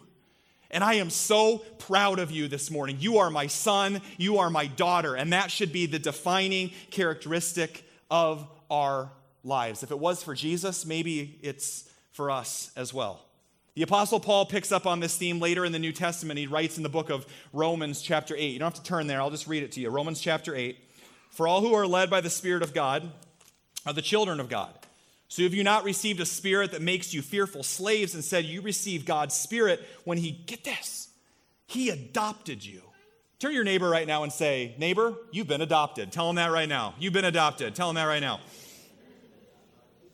And 0.72 0.84
I 0.84 0.96
am 0.96 1.10
so 1.10 1.60
proud 1.80 2.20
of 2.20 2.32
you 2.32 2.48
this 2.48 2.70
morning. 2.70 2.98
You 3.00 3.20
are 3.20 3.30
my 3.30 3.48
son, 3.48 4.02
you 4.18 4.40
are 4.40 4.50
my 4.50 4.68
daughter, 4.68 5.16
and 5.16 5.34
that 5.34 5.50
should 5.50 5.72
be 5.72 5.86
the 5.86 6.00
defining 6.00 6.72
characteristic 6.92 7.86
of 8.12 8.48
our 8.70 9.10
lives. 9.48 9.82
If 9.82 9.92
it 9.92 10.00
was 10.00 10.22
for 10.22 10.36
Jesus, 10.36 10.86
maybe 10.86 11.40
it's 11.42 11.90
for 12.12 12.30
us 12.30 12.72
as 12.76 12.94
well. 12.94 13.22
The 13.76 13.84
Apostle 13.84 14.20
Paul 14.20 14.46
picks 14.46 14.72
up 14.72 14.86
on 14.86 15.00
this 15.00 15.18
theme 15.18 15.40
later 15.40 15.64
in 15.64 15.72
the 15.72 15.80
New 15.80 15.92
Testament. 15.92 16.40
He 16.40 16.48
writes 16.48 16.78
in 16.78 16.84
the 16.84 16.90
book 16.90 17.10
of 17.10 17.26
Romans, 17.54 18.02
chapter 18.02 18.36
8. 18.36 18.54
You 18.54 18.60
don't 18.60 18.76
have 18.76 18.84
to 18.84 18.88
turn 18.88 19.08
there, 19.08 19.22
I'll 19.22 19.30
just 19.30 19.48
read 19.48 19.64
it 19.64 19.72
to 19.74 19.80
you. 19.80 19.90
Romans, 19.90 20.20
chapter 20.20 20.56
8. 20.56 20.78
For 21.30 21.48
all 21.48 21.62
who 21.62 21.74
are 21.74 21.86
led 21.86 22.10
by 22.10 22.22
the 22.22 22.30
Spirit 22.30 22.64
of 22.64 22.74
God 22.74 23.12
are 23.86 23.94
the 23.94 24.02
children 24.02 24.40
of 24.40 24.50
God. 24.50 24.74
So 25.28 25.44
have 25.44 25.54
you 25.54 25.64
not 25.64 25.84
received 25.84 26.20
a 26.20 26.26
spirit 26.26 26.72
that 26.72 26.82
makes 26.82 27.14
you 27.14 27.22
fearful 27.22 27.62
slaves? 27.62 28.16
and 28.16 28.24
said 28.24 28.46
you 28.46 28.62
receive 28.62 29.06
God's 29.06 29.36
Spirit 29.36 29.86
when 30.06 30.18
He, 30.18 30.32
get 30.32 30.64
this, 30.64 31.10
He 31.68 31.90
adopted 31.90 32.66
you. 32.66 32.82
Turn 33.40 33.54
your 33.54 33.64
neighbor 33.64 33.88
right 33.88 34.08
now 34.08 34.24
and 34.24 34.34
say, 34.34 34.74
Neighbor, 34.80 35.14
you've 35.32 35.48
been 35.48 35.62
adopted. 35.62 36.12
Tell 36.12 36.28
him 36.30 36.38
that 36.38 36.52
right 36.52 36.68
now. 36.68 36.96
You've 36.98 37.14
been 37.14 37.26
adopted. 37.26 37.76
Tell 37.76 37.90
him 37.90 37.96
that 37.96 38.06
right 38.06 38.22
now. 38.22 38.40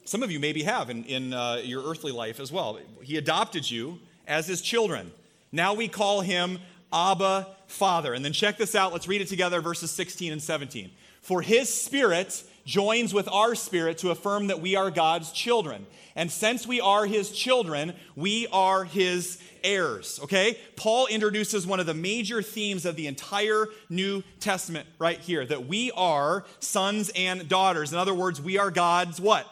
Some 0.05 0.23
of 0.23 0.31
you 0.31 0.39
maybe 0.39 0.63
have 0.63 0.89
in, 0.89 1.03
in 1.05 1.33
uh, 1.33 1.61
your 1.63 1.83
earthly 1.83 2.11
life 2.11 2.39
as 2.39 2.51
well. 2.51 2.79
He 3.01 3.17
adopted 3.17 3.69
you 3.69 3.99
as 4.27 4.47
his 4.47 4.61
children. 4.61 5.11
Now 5.51 5.73
we 5.73 5.87
call 5.87 6.21
him 6.21 6.59
Abba 6.91 7.47
Father. 7.67 8.13
And 8.13 8.23
then 8.23 8.33
check 8.33 8.57
this 8.57 8.75
out. 8.75 8.93
Let's 8.93 9.07
read 9.07 9.21
it 9.21 9.27
together, 9.27 9.61
verses 9.61 9.91
16 9.91 10.31
and 10.31 10.41
17. 10.41 10.91
For 11.21 11.41
his 11.41 11.73
spirit 11.73 12.43
joins 12.65 13.13
with 13.13 13.27
our 13.29 13.55
spirit 13.55 13.97
to 13.99 14.11
affirm 14.11 14.47
that 14.47 14.61
we 14.61 14.75
are 14.75 14.91
God's 14.91 15.31
children. 15.31 15.85
And 16.15 16.31
since 16.31 16.67
we 16.67 16.79
are 16.79 17.05
his 17.05 17.31
children, 17.31 17.93
we 18.15 18.47
are 18.51 18.83
his 18.83 19.41
heirs. 19.63 20.19
Okay? 20.23 20.59
Paul 20.75 21.07
introduces 21.07 21.65
one 21.65 21.79
of 21.79 21.85
the 21.85 21.93
major 21.93 22.41
themes 22.41 22.85
of 22.85 22.95
the 22.95 23.07
entire 23.07 23.67
New 23.89 24.23
Testament 24.39 24.87
right 24.99 25.19
here 25.19 25.45
that 25.45 25.65
we 25.65 25.91
are 25.91 26.45
sons 26.59 27.11
and 27.15 27.47
daughters. 27.49 27.91
In 27.91 27.99
other 27.99 28.13
words, 28.13 28.41
we 28.41 28.57
are 28.57 28.69
God's 28.69 29.19
what? 29.19 29.47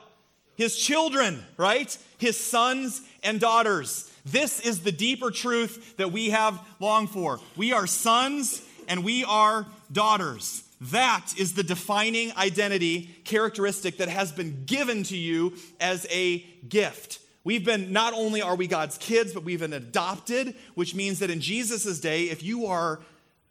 His 0.61 0.77
children, 0.77 1.43
right? 1.57 1.97
His 2.19 2.39
sons 2.39 3.01
and 3.23 3.39
daughters. 3.39 4.11
This 4.25 4.59
is 4.59 4.81
the 4.81 4.91
deeper 4.91 5.31
truth 5.31 5.97
that 5.97 6.11
we 6.11 6.29
have 6.29 6.61
longed 6.79 7.09
for. 7.09 7.39
We 7.57 7.73
are 7.73 7.87
sons 7.87 8.61
and 8.87 9.03
we 9.03 9.23
are 9.23 9.65
daughters. 9.91 10.63
That 10.79 11.33
is 11.35 11.53
the 11.53 11.63
defining 11.63 12.31
identity 12.37 13.09
characteristic 13.23 13.97
that 13.97 14.07
has 14.07 14.31
been 14.31 14.65
given 14.65 15.01
to 15.05 15.17
you 15.17 15.53
as 15.79 16.05
a 16.11 16.45
gift. 16.69 17.17
We've 17.43 17.65
been, 17.65 17.91
not 17.91 18.13
only 18.13 18.43
are 18.43 18.55
we 18.55 18.67
God's 18.67 18.99
kids, 18.99 19.33
but 19.33 19.43
we've 19.43 19.61
been 19.61 19.73
adopted, 19.73 20.53
which 20.75 20.93
means 20.93 21.17
that 21.19 21.31
in 21.31 21.41
Jesus' 21.41 21.99
day, 21.99 22.25
if 22.25 22.43
you 22.43 22.67
are 22.67 22.99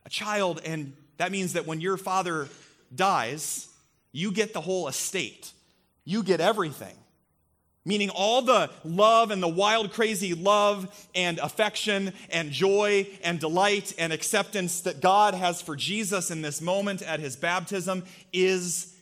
a 0.07 0.11
child, 0.11 0.61
and 0.64 0.92
that 1.16 1.33
means 1.33 1.55
that 1.55 1.66
when 1.66 1.81
your 1.81 1.96
father 1.96 2.46
dies, 2.94 3.66
you 4.12 4.31
get 4.31 4.53
the 4.53 4.61
whole 4.61 4.87
estate 4.87 5.53
you 6.11 6.23
get 6.23 6.40
everything. 6.40 6.94
Meaning, 7.85 8.11
all 8.11 8.42
the 8.42 8.68
love 8.85 9.31
and 9.31 9.42
the 9.42 9.49
wild, 9.49 9.92
crazy 9.92 10.35
love 10.35 11.09
and 11.14 11.38
affection 11.38 12.12
and 12.29 12.51
joy 12.51 13.09
and 13.23 13.40
delight 13.40 13.94
and 13.99 14.12
acceptance 14.12 14.83
that 14.83 15.01
God 15.01 15.33
has 15.33 15.62
for 15.62 15.77
Jesus 15.77 16.31
in 16.31 16.42
this 16.42 16.61
moment 16.61 17.01
at 17.01 17.20
his 17.20 17.37
baptism 17.37 18.05
is 18.35 18.94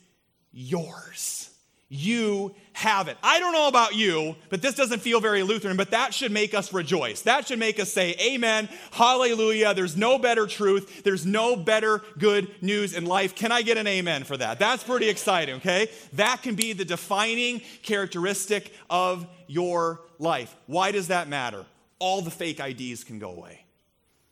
yours. 0.53 1.51
You 1.88 2.55
have 2.79 3.09
it. 3.09 3.19
I 3.25 3.41
don't 3.41 3.53
know 3.53 3.67
about 3.67 3.97
you, 3.97 4.37
but 4.51 4.62
this 4.62 4.77
doesn't 4.77 5.01
feel 5.01 5.21
very 5.21 5.43
Lutheran, 5.43 5.77
but 5.77 5.91
that 5.91 6.14
should 6.14 6.31
make 6.31 6.55
us 6.55 6.73
rejoice. 6.73 7.23
That 7.23 7.49
should 7.49 7.59
make 7.59 7.81
us 7.81 7.93
say, 7.93 8.14
Amen, 8.21 8.69
hallelujah. 8.93 9.75
There's 9.75 9.97
no 9.97 10.17
better 10.17 10.47
truth. 10.47 11.03
There's 11.03 11.27
no 11.27 11.57
better 11.57 12.03
good 12.19 12.49
news 12.62 12.95
in 12.95 13.05
life. 13.05 13.35
Can 13.35 13.51
I 13.51 13.62
get 13.62 13.79
an 13.79 13.88
amen 13.88 14.23
for 14.23 14.37
that? 14.37 14.61
That's 14.61 14.85
pretty 14.85 15.09
exciting, 15.09 15.57
okay? 15.57 15.88
That 16.12 16.43
can 16.43 16.55
be 16.55 16.73
the 16.73 16.85
defining 16.85 17.62
characteristic 17.83 18.73
of 18.88 19.27
your 19.49 20.01
life. 20.21 20.55
Why 20.67 20.93
does 20.93 21.09
that 21.09 21.29
matter? 21.29 21.67
All 21.99 22.23
the 22.23 22.31
fake 22.31 22.61
IDs 22.61 23.03
can 23.03 23.19
go 23.19 23.31
away. 23.31 23.64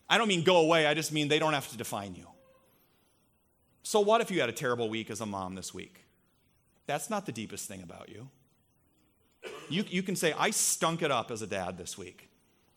I 0.08 0.18
don't 0.18 0.28
mean 0.28 0.44
go 0.44 0.58
away, 0.58 0.86
I 0.86 0.94
just 0.94 1.10
mean 1.10 1.26
they 1.26 1.40
don't 1.40 1.54
have 1.54 1.68
to 1.70 1.76
define 1.76 2.14
you. 2.14 2.28
So, 3.82 3.98
what 3.98 4.20
if 4.20 4.30
you 4.30 4.38
had 4.38 4.48
a 4.48 4.52
terrible 4.52 4.88
week 4.88 5.10
as 5.10 5.20
a 5.20 5.26
mom 5.26 5.56
this 5.56 5.74
week? 5.74 6.05
That's 6.86 7.10
not 7.10 7.26
the 7.26 7.32
deepest 7.32 7.68
thing 7.68 7.82
about 7.82 8.08
you. 8.08 8.28
You, 9.68 9.84
you 9.88 10.02
can 10.02 10.16
say, 10.16 10.32
I 10.38 10.50
stunk 10.50 11.02
it 11.02 11.10
up 11.10 11.30
as 11.30 11.42
a 11.42 11.46
dad 11.46 11.78
this 11.78 11.98
week. 11.98 12.28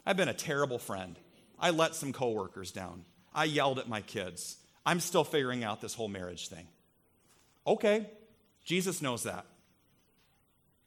I've 0.05 0.17
been 0.17 0.29
a 0.29 0.33
terrible 0.33 0.79
friend. 0.79 1.17
I 1.59 1.69
let 1.69 1.95
some 1.95 2.13
coworkers 2.13 2.71
down. 2.71 3.05
I 3.33 3.45
yelled 3.45 3.79
at 3.79 3.87
my 3.87 4.01
kids. 4.01 4.57
I'm 4.85 4.99
still 4.99 5.23
figuring 5.23 5.63
out 5.63 5.81
this 5.81 5.93
whole 5.93 6.07
marriage 6.07 6.47
thing. 6.47 6.67
Okay, 7.67 8.09
Jesus 8.65 9.01
knows 9.01 9.23
that. 9.23 9.45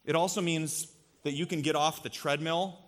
It 0.03 0.15
also 0.15 0.41
means 0.41 0.87
that 1.23 1.33
you 1.33 1.45
can 1.45 1.61
get 1.61 1.75
off 1.75 2.03
the 2.03 2.09
treadmill 2.09 2.79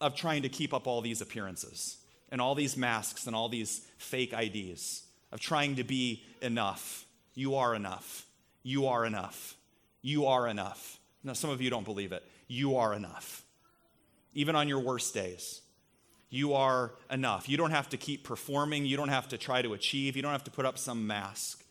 of 0.00 0.14
trying 0.14 0.42
to 0.42 0.48
keep 0.48 0.74
up 0.74 0.86
all 0.86 1.00
these 1.00 1.20
appearances 1.20 1.96
and 2.30 2.40
all 2.40 2.54
these 2.54 2.76
masks 2.76 3.26
and 3.26 3.34
all 3.34 3.48
these 3.48 3.86
fake 3.98 4.32
IDs, 4.32 5.02
of 5.32 5.40
trying 5.40 5.76
to 5.76 5.84
be 5.84 6.22
enough. 6.42 7.06
You 7.34 7.56
are 7.56 7.74
enough. 7.74 8.26
You 8.62 8.86
are 8.86 9.04
enough. 9.04 9.56
You 10.02 10.26
are 10.26 10.48
enough. 10.48 10.98
Now, 11.22 11.34
some 11.34 11.50
of 11.50 11.60
you 11.60 11.70
don't 11.70 11.84
believe 11.84 12.12
it. 12.12 12.22
You 12.48 12.76
are 12.76 12.94
enough. 12.94 13.44
Even 14.34 14.56
on 14.56 14.68
your 14.68 14.80
worst 14.80 15.12
days. 15.14 15.60
you 16.30 16.54
are 16.54 16.92
enough. 17.10 17.48
You 17.48 17.56
don't 17.56 17.72
have 17.72 17.88
to 17.90 17.96
keep 17.96 18.22
performing. 18.22 18.86
You 18.86 18.96
don't 18.96 19.08
have 19.08 19.28
to 19.28 19.38
try 19.38 19.62
to 19.62 19.74
achieve. 19.74 20.16
You 20.16 20.22
don't 20.22 20.32
have 20.32 20.44
to 20.44 20.50
put 20.50 20.64
up 20.64 20.78
some 20.78 21.06
mask. 21.06 21.64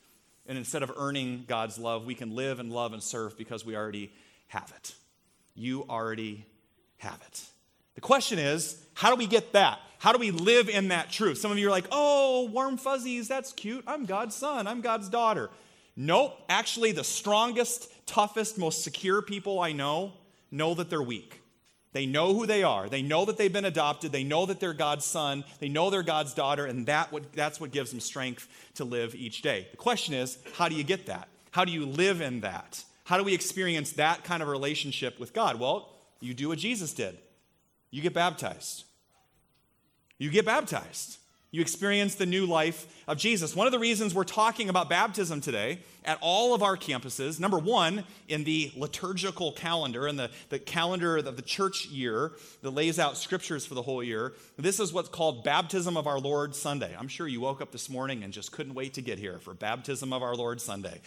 And 0.46 0.58
instead 0.58 0.84
of 0.84 0.92
earning 0.98 1.46
God's 1.48 1.80
love, 1.80 2.06
we 2.06 2.14
can 2.14 2.36
live 2.36 2.60
and 2.60 2.72
love 2.72 2.92
and 2.92 3.02
serve 3.02 3.38
because 3.38 3.66
we 3.66 3.76
already 3.76 4.12
have 4.48 4.72
it. 4.76 4.94
You 5.56 5.86
already 5.90 6.46
have 6.98 7.20
it. 7.26 7.46
The 7.96 8.02
question 8.02 8.38
is, 8.38 8.82
how 8.94 9.10
do 9.10 9.16
we 9.16 9.28
get 9.28 9.54
that? 9.54 9.80
How 9.98 10.12
do 10.12 10.20
we 10.20 10.32
live 10.32 10.70
in 10.70 10.90
that 10.90 11.10
truth? 11.10 11.38
Some 11.38 11.52
of 11.52 11.58
you 11.58 11.68
are 11.68 11.72
like, 11.72 11.86
oh, 11.92 12.50
warm 12.52 12.78
fuzzies, 12.78 13.28
that's 13.28 13.54
cute. 13.54 13.84
I'm 13.88 14.06
God's 14.06 14.36
son, 14.36 14.68
I'm 14.68 14.82
God's 14.82 15.10
daughter. 15.10 15.50
Nope. 15.96 16.42
Actually, 16.50 16.92
the 16.92 17.04
strongest, 17.04 17.92
toughest, 18.06 18.58
most 18.58 18.84
secure 18.84 19.22
people 19.22 19.60
I 19.60 19.72
know 19.72 20.14
know 20.52 20.74
that 20.74 20.90
they're 20.90 21.02
weak. 21.02 21.42
They 21.92 22.06
know 22.06 22.34
who 22.34 22.46
they 22.46 22.62
are. 22.62 22.88
They 22.88 23.02
know 23.02 23.26
that 23.26 23.38
they've 23.38 23.52
been 23.52 23.66
adopted. 23.66 24.12
They 24.12 24.24
know 24.24 24.46
that 24.46 24.60
they're 24.60 24.74
God's 24.74 25.06
son. 25.06 25.44
They 25.60 25.70
know 25.70 25.90
they're 25.90 26.04
God's 26.04 26.34
daughter, 26.34 26.66
and 26.66 26.86
that 26.86 27.12
that's 27.34 27.60
what 27.60 27.72
gives 27.72 27.90
them 27.90 28.00
strength 28.00 28.48
to 28.76 28.84
live 28.84 29.16
each 29.16 29.42
day. 29.42 29.68
The 29.72 29.78
question 29.78 30.14
is, 30.14 30.38
how 30.54 30.70
do 30.70 30.76
you 30.76 30.84
get 30.84 31.08
that? 31.08 31.28
How 31.52 31.66
do 31.66 31.72
you 31.72 31.86
live 31.86 32.22
in 32.22 32.42
that? 32.42 32.84
How 33.06 33.18
do 33.18 33.24
we 33.24 33.34
experience 33.34 33.94
that 33.94 34.24
kind 34.24 34.44
of 34.44 34.50
relationship 34.50 35.20
with 35.20 35.34
God? 35.34 35.60
Well, 35.60 35.90
you 36.20 36.36
do 36.36 36.50
what 36.50 36.60
Jesus 36.60 36.94
did. 36.94 37.18
You 37.90 38.04
get 38.04 38.14
baptized. 38.14 38.84
You 40.20 40.30
get 40.30 40.46
baptized. 40.46 41.18
You 41.52 41.62
experience 41.62 42.14
the 42.14 42.28
new 42.28 42.46
life 42.46 42.86
of 43.08 43.18
Jesus. 43.18 43.56
One 43.56 43.66
of 43.66 43.74
the 43.74 43.80
reasons 43.80 44.14
we're 44.14 44.24
talking 44.24 44.70
about 44.70 44.88
baptism 44.88 45.42
today 45.42 45.80
at 46.06 46.20
all 46.22 46.54
of 46.54 46.62
our 46.62 46.78
campuses, 46.78 47.40
number 47.40 47.58
one, 47.58 48.04
in 48.28 48.44
the 48.44 48.72
liturgical 48.76 49.54
calendar, 49.54 50.08
in 50.08 50.16
the, 50.16 50.30
the 50.50 50.60
calendar 50.60 51.18
of 51.18 51.36
the 51.36 51.42
church 51.42 51.88
year 51.88 52.34
that 52.62 52.70
lays 52.70 53.00
out 53.00 53.18
scriptures 53.18 53.66
for 53.66 53.74
the 53.74 53.82
whole 53.82 54.04
year, 54.04 54.34
this 54.58 54.80
is 54.80 54.94
what's 54.94 55.10
called 55.10 55.44
Baptism 55.44 55.98
of 55.98 56.06
Our 56.06 56.20
Lord 56.20 56.54
Sunday. 56.54 56.96
I'm 56.98 57.08
sure 57.08 57.28
you 57.28 57.42
woke 57.42 57.62
up 57.62 57.72
this 57.72 57.90
morning 57.90 58.24
and 58.24 58.32
just 58.32 58.52
couldn't 58.52 58.76
wait 58.76 58.94
to 58.94 59.02
get 59.02 59.18
here 59.18 59.40
for 59.40 59.56
Baptism 59.56 60.14
of 60.14 60.22
Our 60.22 60.36
Lord 60.36 60.62
Sunday. 60.62 61.02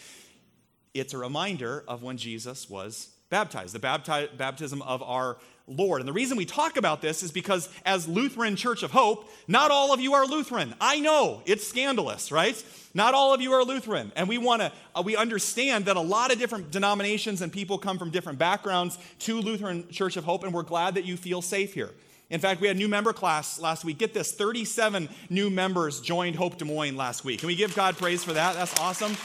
It's 0.93 1.13
a 1.13 1.17
reminder 1.17 1.85
of 1.87 2.03
when 2.03 2.17
Jesus 2.17 2.69
was 2.69 3.13
baptized, 3.29 3.73
the 3.73 3.79
bapti- 3.79 4.37
baptism 4.37 4.81
of 4.81 5.01
our 5.01 5.37
Lord. 5.67 6.01
And 6.01 6.07
the 6.07 6.13
reason 6.13 6.37
we 6.37 6.45
talk 6.45 6.75
about 6.75 7.01
this 7.01 7.23
is 7.23 7.31
because, 7.31 7.69
as 7.85 8.07
Lutheran 8.07 8.55
Church 8.55 8.83
of 8.83 8.91
Hope, 8.91 9.29
not 9.47 9.71
all 9.71 9.93
of 9.93 10.01
you 10.01 10.13
are 10.13 10.25
Lutheran. 10.25 10.75
I 10.81 10.99
know 10.99 11.41
it's 11.45 11.65
scandalous, 11.65 12.31
right? 12.31 12.61
Not 12.93 13.13
all 13.13 13.33
of 13.33 13.41
you 13.41 13.53
are 13.53 13.63
Lutheran, 13.63 14.11
and 14.15 14.27
we 14.27 14.37
want 14.37 14.61
to 14.61 14.71
uh, 14.93 15.01
we 15.03 15.15
understand 15.15 15.85
that 15.85 15.95
a 15.95 16.01
lot 16.01 16.31
of 16.31 16.37
different 16.37 16.69
denominations 16.69 17.41
and 17.41 17.51
people 17.51 17.77
come 17.77 17.97
from 17.97 18.11
different 18.11 18.39
backgrounds 18.39 18.97
to 19.19 19.39
Lutheran 19.39 19.89
Church 19.89 20.17
of 20.17 20.25
Hope, 20.25 20.43
and 20.43 20.53
we're 20.53 20.63
glad 20.63 20.95
that 20.95 21.05
you 21.05 21.17
feel 21.17 21.41
safe 21.41 21.73
here. 21.73 21.91
In 22.29 22.39
fact, 22.39 22.61
we 22.61 22.67
had 22.67 22.75
a 22.75 22.79
new 22.79 22.87
member 22.87 23.13
class 23.13 23.59
last 23.59 23.85
week. 23.85 23.99
Get 23.99 24.13
this 24.13 24.31
37 24.31 25.07
new 25.29 25.49
members 25.49 26.01
joined 26.01 26.35
Hope 26.35 26.57
Des 26.57 26.65
Moines 26.65 26.97
last 26.97 27.23
week. 27.23 27.39
Can 27.39 27.47
we 27.47 27.55
give 27.55 27.75
God 27.75 27.95
praise 27.97 28.23
for 28.23 28.33
that? 28.33 28.55
That's 28.55 28.79
awesome. 28.79 29.15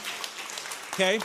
Okay. 0.93 1.21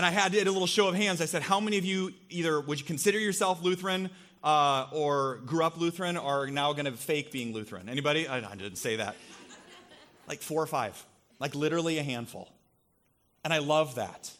And 0.00 0.06
I 0.06 0.12
had 0.12 0.32
did 0.32 0.46
a 0.46 0.50
little 0.50 0.66
show 0.66 0.88
of 0.88 0.94
hands. 0.94 1.20
I 1.20 1.26
said, 1.26 1.42
How 1.42 1.60
many 1.60 1.76
of 1.76 1.84
you 1.84 2.14
either 2.30 2.58
would 2.58 2.80
you 2.80 2.86
consider 2.86 3.18
yourself 3.18 3.62
Lutheran 3.62 4.08
uh, 4.42 4.86
or 4.92 5.42
grew 5.44 5.62
up 5.62 5.78
Lutheran 5.78 6.16
or 6.16 6.44
are 6.44 6.46
now 6.46 6.72
going 6.72 6.86
to 6.86 6.92
fake 6.92 7.30
being 7.30 7.52
Lutheran? 7.52 7.86
Anybody? 7.86 8.26
I, 8.26 8.38
I 8.38 8.54
didn't 8.54 8.76
say 8.76 8.96
that. 8.96 9.14
like 10.26 10.40
four 10.40 10.62
or 10.62 10.66
five, 10.66 11.04
like 11.38 11.54
literally 11.54 11.98
a 11.98 12.02
handful. 12.02 12.50
And 13.44 13.52
I 13.52 13.58
love 13.58 13.96
that. 13.96 14.30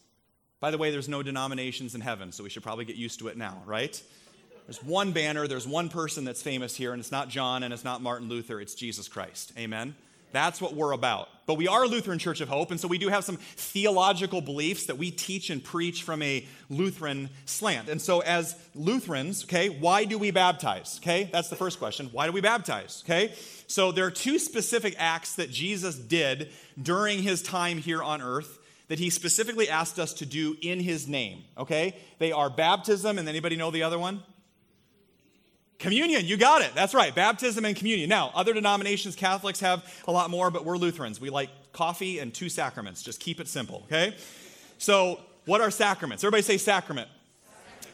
By 0.60 0.70
the 0.70 0.78
way, 0.78 0.90
there's 0.90 1.10
no 1.10 1.22
denominations 1.22 1.94
in 1.94 2.00
heaven, 2.00 2.32
so 2.32 2.42
we 2.42 2.48
should 2.48 2.62
probably 2.62 2.86
get 2.86 2.96
used 2.96 3.18
to 3.18 3.28
it 3.28 3.36
now, 3.36 3.62
right? 3.66 4.02
There's 4.64 4.82
one 4.82 5.12
banner, 5.12 5.46
there's 5.46 5.68
one 5.68 5.90
person 5.90 6.24
that's 6.24 6.40
famous 6.40 6.74
here, 6.74 6.94
and 6.94 7.00
it's 7.00 7.12
not 7.12 7.28
John 7.28 7.64
and 7.64 7.74
it's 7.74 7.84
not 7.84 8.00
Martin 8.00 8.30
Luther, 8.30 8.62
it's 8.62 8.74
Jesus 8.74 9.08
Christ. 9.08 9.52
Amen? 9.58 9.94
That's 10.32 10.58
what 10.58 10.72
we're 10.72 10.92
about. 10.92 11.28
But 11.46 11.54
we 11.54 11.66
are 11.66 11.84
a 11.84 11.88
Lutheran 11.88 12.18
Church 12.18 12.40
of 12.40 12.48
Hope, 12.48 12.70
and 12.70 12.78
so 12.78 12.86
we 12.86 12.98
do 12.98 13.08
have 13.08 13.24
some 13.24 13.36
theological 13.36 14.40
beliefs 14.40 14.86
that 14.86 14.98
we 14.98 15.10
teach 15.10 15.50
and 15.50 15.62
preach 15.62 16.02
from 16.02 16.22
a 16.22 16.46
Lutheran 16.68 17.28
slant. 17.44 17.88
And 17.88 18.00
so, 18.00 18.20
as 18.20 18.54
Lutherans, 18.74 19.44
okay, 19.44 19.68
why 19.68 20.04
do 20.04 20.18
we 20.18 20.30
baptize? 20.30 21.00
Okay, 21.02 21.28
that's 21.32 21.48
the 21.48 21.56
first 21.56 21.78
question. 21.78 22.08
Why 22.12 22.26
do 22.26 22.32
we 22.32 22.40
baptize? 22.40 23.02
Okay, 23.04 23.34
so 23.66 23.90
there 23.90 24.06
are 24.06 24.10
two 24.10 24.38
specific 24.38 24.94
acts 24.98 25.34
that 25.36 25.50
Jesus 25.50 25.96
did 25.96 26.50
during 26.80 27.22
his 27.22 27.42
time 27.42 27.78
here 27.78 28.02
on 28.02 28.22
earth 28.22 28.58
that 28.88 28.98
he 28.98 29.08
specifically 29.08 29.68
asked 29.68 29.98
us 29.98 30.12
to 30.14 30.26
do 30.26 30.56
in 30.62 30.80
his 30.80 31.08
name. 31.08 31.44
Okay, 31.56 31.96
they 32.18 32.32
are 32.32 32.50
baptism, 32.50 33.18
and 33.18 33.28
anybody 33.28 33.56
know 33.56 33.70
the 33.70 33.82
other 33.82 33.98
one? 33.98 34.22
Communion, 35.80 36.26
you 36.26 36.36
got 36.36 36.60
it. 36.60 36.72
That's 36.74 36.92
right. 36.92 37.12
Baptism 37.14 37.64
and 37.64 37.74
communion. 37.74 38.10
Now, 38.10 38.30
other 38.34 38.52
denominations, 38.52 39.16
Catholics 39.16 39.60
have 39.60 39.82
a 40.06 40.12
lot 40.12 40.28
more, 40.28 40.50
but 40.50 40.66
we're 40.66 40.76
Lutherans. 40.76 41.22
We 41.22 41.30
like 41.30 41.48
coffee 41.72 42.18
and 42.18 42.34
two 42.34 42.50
sacraments. 42.50 43.02
Just 43.02 43.18
keep 43.18 43.40
it 43.40 43.48
simple, 43.48 43.84
okay? 43.86 44.14
So, 44.76 45.20
what 45.46 45.62
are 45.62 45.70
sacraments? 45.70 46.22
Everybody 46.22 46.42
say 46.42 46.58
sacrament. 46.58 47.08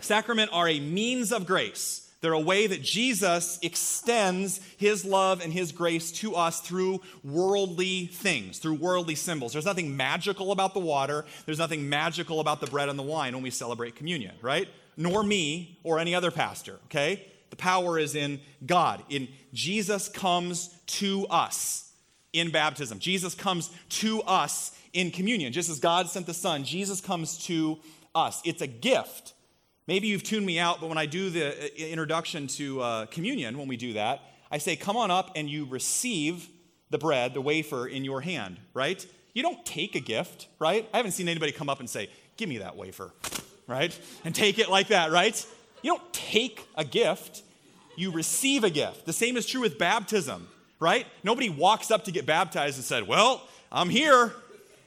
Sacrament 0.00 0.50
are 0.52 0.68
a 0.68 0.80
means 0.80 1.32
of 1.32 1.46
grace. 1.46 2.10
They're 2.22 2.32
a 2.32 2.40
way 2.40 2.66
that 2.66 2.82
Jesus 2.82 3.56
extends 3.62 4.60
his 4.76 5.04
love 5.04 5.40
and 5.40 5.52
his 5.52 5.70
grace 5.70 6.10
to 6.12 6.34
us 6.34 6.60
through 6.60 7.02
worldly 7.22 8.06
things, 8.06 8.58
through 8.58 8.74
worldly 8.74 9.14
symbols. 9.14 9.52
There's 9.52 9.64
nothing 9.64 9.96
magical 9.96 10.50
about 10.50 10.74
the 10.74 10.80
water, 10.80 11.24
there's 11.44 11.60
nothing 11.60 11.88
magical 11.88 12.40
about 12.40 12.60
the 12.60 12.66
bread 12.66 12.88
and 12.88 12.98
the 12.98 13.04
wine 13.04 13.32
when 13.32 13.44
we 13.44 13.50
celebrate 13.50 13.94
communion, 13.94 14.34
right? 14.42 14.66
Nor 14.96 15.22
me 15.22 15.78
or 15.84 16.00
any 16.00 16.16
other 16.16 16.32
pastor, 16.32 16.80
okay? 16.86 17.26
The 17.50 17.56
power 17.56 17.98
is 17.98 18.14
in 18.14 18.40
God. 18.64 19.02
In 19.08 19.28
Jesus 19.52 20.08
comes 20.08 20.68
to 20.86 21.26
us 21.28 21.92
in 22.32 22.50
baptism. 22.50 22.98
Jesus 22.98 23.34
comes 23.34 23.70
to 23.88 24.22
us 24.22 24.76
in 24.92 25.10
communion. 25.10 25.52
Just 25.52 25.70
as 25.70 25.78
God 25.78 26.08
sent 26.08 26.26
the 26.26 26.34
Son, 26.34 26.64
Jesus 26.64 27.00
comes 27.00 27.38
to 27.46 27.78
us. 28.14 28.40
It's 28.44 28.62
a 28.62 28.66
gift. 28.66 29.34
Maybe 29.86 30.08
you've 30.08 30.22
tuned 30.24 30.44
me 30.44 30.58
out, 30.58 30.80
but 30.80 30.88
when 30.88 30.98
I 30.98 31.06
do 31.06 31.30
the 31.30 31.48
uh, 31.48 31.68
introduction 31.76 32.46
to 32.48 32.80
uh, 32.80 33.06
communion, 33.06 33.56
when 33.56 33.68
we 33.68 33.76
do 33.76 33.92
that, 33.94 34.20
I 34.50 34.58
say, 34.58 34.76
Come 34.76 34.96
on 34.96 35.10
up 35.10 35.32
and 35.36 35.48
you 35.48 35.64
receive 35.64 36.48
the 36.90 36.98
bread, 36.98 37.34
the 37.34 37.40
wafer 37.40 37.86
in 37.86 38.04
your 38.04 38.20
hand, 38.20 38.58
right? 38.74 39.04
You 39.32 39.42
don't 39.42 39.64
take 39.64 39.94
a 39.94 40.00
gift, 40.00 40.48
right? 40.58 40.88
I 40.92 40.96
haven't 40.96 41.12
seen 41.12 41.28
anybody 41.28 41.52
come 41.52 41.68
up 41.68 41.80
and 41.80 41.88
say, 41.88 42.10
Give 42.36 42.48
me 42.48 42.58
that 42.58 42.76
wafer, 42.76 43.12
right? 43.66 43.98
And 44.24 44.34
take 44.34 44.58
it 44.58 44.68
like 44.68 44.88
that, 44.88 45.10
right? 45.12 45.46
You 45.86 45.92
don't 45.92 46.12
take 46.12 46.66
a 46.74 46.84
gift, 46.84 47.44
you 47.94 48.10
receive 48.10 48.64
a 48.64 48.70
gift. 48.70 49.06
The 49.06 49.12
same 49.12 49.36
is 49.36 49.46
true 49.46 49.60
with 49.60 49.78
baptism, 49.78 50.48
right? 50.80 51.06
Nobody 51.22 51.48
walks 51.48 51.92
up 51.92 52.06
to 52.06 52.10
get 52.10 52.26
baptized 52.26 52.76
and 52.76 52.84
said, 52.84 53.06
Well, 53.06 53.40
I'm 53.70 53.88
here. 53.88 54.32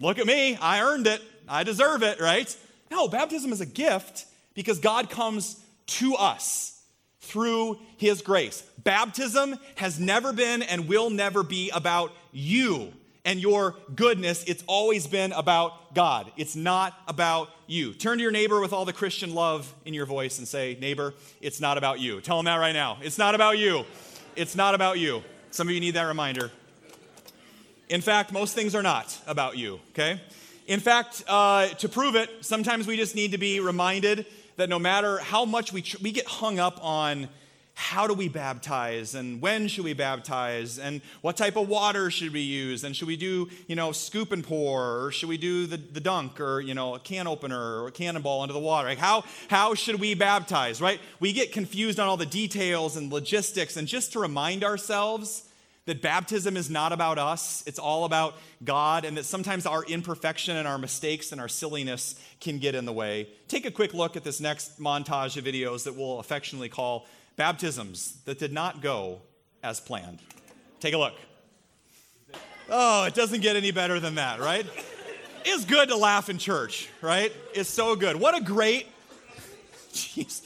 Look 0.01 0.19
at 0.19 0.25
me. 0.25 0.57
I 0.57 0.81
earned 0.81 1.07
it. 1.07 1.21
I 1.47 1.63
deserve 1.63 2.03
it, 2.03 2.19
right? 2.19 2.53
No, 2.91 3.07
baptism 3.07 3.53
is 3.53 3.61
a 3.61 3.65
gift 3.65 4.25
because 4.55 4.79
God 4.79 5.09
comes 5.09 5.63
to 5.87 6.15
us 6.15 6.81
through 7.21 7.79
his 7.95 8.21
grace. 8.21 8.61
Baptism 8.83 9.55
has 9.75 10.01
never 10.01 10.33
been 10.33 10.63
and 10.63 10.89
will 10.89 11.09
never 11.09 11.43
be 11.43 11.69
about 11.69 12.11
you 12.33 12.91
and 13.29 13.39
your 13.39 13.75
goodness, 13.95 14.43
it's 14.45 14.63
always 14.65 15.05
been 15.05 15.33
about 15.33 15.93
God. 15.93 16.31
It's 16.35 16.55
not 16.55 16.99
about 17.07 17.49
you. 17.67 17.93
Turn 17.93 18.17
to 18.17 18.23
your 18.23 18.31
neighbor 18.31 18.59
with 18.59 18.73
all 18.73 18.85
the 18.85 18.93
Christian 18.93 19.35
love 19.35 19.71
in 19.85 19.93
your 19.93 20.07
voice 20.07 20.39
and 20.39 20.47
say, 20.47 20.75
Neighbor, 20.81 21.13
it's 21.39 21.61
not 21.61 21.77
about 21.77 21.99
you. 21.99 22.21
Tell 22.21 22.39
him 22.39 22.45
that 22.45 22.55
right 22.55 22.71
now. 22.71 22.97
It's 23.03 23.19
not 23.19 23.35
about 23.35 23.59
you. 23.59 23.85
It's 24.35 24.55
not 24.55 24.73
about 24.73 24.97
you. 24.97 25.21
Some 25.51 25.67
of 25.67 25.75
you 25.75 25.79
need 25.79 25.91
that 25.91 26.05
reminder. 26.05 26.49
In 27.87 28.01
fact, 28.01 28.31
most 28.31 28.55
things 28.55 28.73
are 28.73 28.81
not 28.81 29.15
about 29.27 29.55
you, 29.55 29.79
okay? 29.91 30.19
In 30.65 30.79
fact, 30.79 31.23
uh, 31.27 31.67
to 31.67 31.87
prove 31.87 32.15
it, 32.15 32.31
sometimes 32.41 32.87
we 32.87 32.97
just 32.97 33.13
need 33.13 33.33
to 33.33 33.37
be 33.37 33.59
reminded 33.59 34.25
that 34.55 34.69
no 34.69 34.79
matter 34.79 35.19
how 35.19 35.45
much 35.45 35.71
we, 35.71 35.83
tr- 35.83 35.97
we 36.01 36.11
get 36.11 36.25
hung 36.25 36.57
up 36.57 36.83
on 36.83 37.29
how 37.79 38.07
do 38.07 38.13
we 38.13 38.27
baptize? 38.27 39.15
And 39.15 39.41
when 39.41 39.69
should 39.69 39.85
we 39.85 39.93
baptize? 39.93 40.77
And 40.77 40.99
what 41.21 41.37
type 41.37 41.55
of 41.55 41.69
water 41.69 42.11
should 42.11 42.33
we 42.33 42.41
use? 42.41 42.83
And 42.83 42.93
should 42.93 43.07
we 43.07 43.15
do 43.15 43.49
you 43.67 43.75
know 43.75 43.93
scoop 43.93 44.33
and 44.33 44.43
pour? 44.43 45.05
Or 45.05 45.11
should 45.13 45.29
we 45.29 45.37
do 45.37 45.65
the, 45.65 45.77
the 45.77 46.01
dunk 46.01 46.41
or 46.41 46.59
you 46.59 46.73
know 46.73 46.95
a 46.95 46.99
can 46.99 47.25
opener 47.25 47.81
or 47.81 47.87
a 47.87 47.91
cannonball 47.91 48.43
into 48.43 48.51
the 48.53 48.59
water? 48.59 48.89
Like 48.89 48.97
how 48.97 49.23
how 49.49 49.75
should 49.75 49.97
we 49.99 50.13
baptize 50.13 50.81
right? 50.81 50.99
We 51.21 51.31
get 51.31 51.53
confused 51.53 52.01
on 52.01 52.07
all 52.09 52.17
the 52.17 52.25
details 52.25 52.97
and 52.97 53.11
logistics. 53.13 53.77
And 53.77 53.87
just 53.87 54.11
to 54.11 54.19
remind 54.19 54.65
ourselves 54.65 55.45
that 55.85 56.01
baptism 56.01 56.57
is 56.57 56.69
not 56.69 56.91
about 56.91 57.17
us 57.17 57.63
it's 57.65 57.79
all 57.79 58.05
about 58.05 58.35
god 58.63 59.05
and 59.05 59.17
that 59.17 59.25
sometimes 59.25 59.65
our 59.65 59.83
imperfection 59.85 60.55
and 60.55 60.67
our 60.67 60.77
mistakes 60.77 61.31
and 61.31 61.41
our 61.41 61.47
silliness 61.47 62.13
can 62.41 62.59
get 62.59 62.75
in 62.75 62.85
the 62.85 62.93
way. 62.93 63.29
Take 63.47 63.65
a 63.65 63.71
quick 63.71 63.93
look 63.93 64.17
at 64.17 64.23
this 64.25 64.39
next 64.39 64.79
montage 64.79 65.37
of 65.37 65.45
videos 65.45 65.85
that 65.85 65.95
we'll 65.95 66.19
affectionately 66.19 66.69
call 66.69 67.07
baptisms 67.39 68.17
that 68.25 68.37
did 68.37 68.51
not 68.51 68.81
go 68.81 69.21
as 69.63 69.79
planned. 69.79 70.19
Take 70.81 70.93
a 70.93 70.97
look. 70.97 71.13
Oh, 72.69 73.05
it 73.05 73.13
doesn't 73.13 73.39
get 73.39 73.55
any 73.55 73.71
better 73.71 73.97
than 73.97 74.15
that, 74.15 74.41
right? 74.41 74.65
It's 75.45 75.63
good 75.63 75.87
to 75.87 75.95
laugh 75.95 76.29
in 76.29 76.37
church, 76.37 76.89
right? 77.01 77.31
It's 77.55 77.69
so 77.69 77.95
good. 77.95 78.17
What 78.17 78.37
a 78.37 78.43
great. 78.43 78.87
Jeez. 79.93 80.45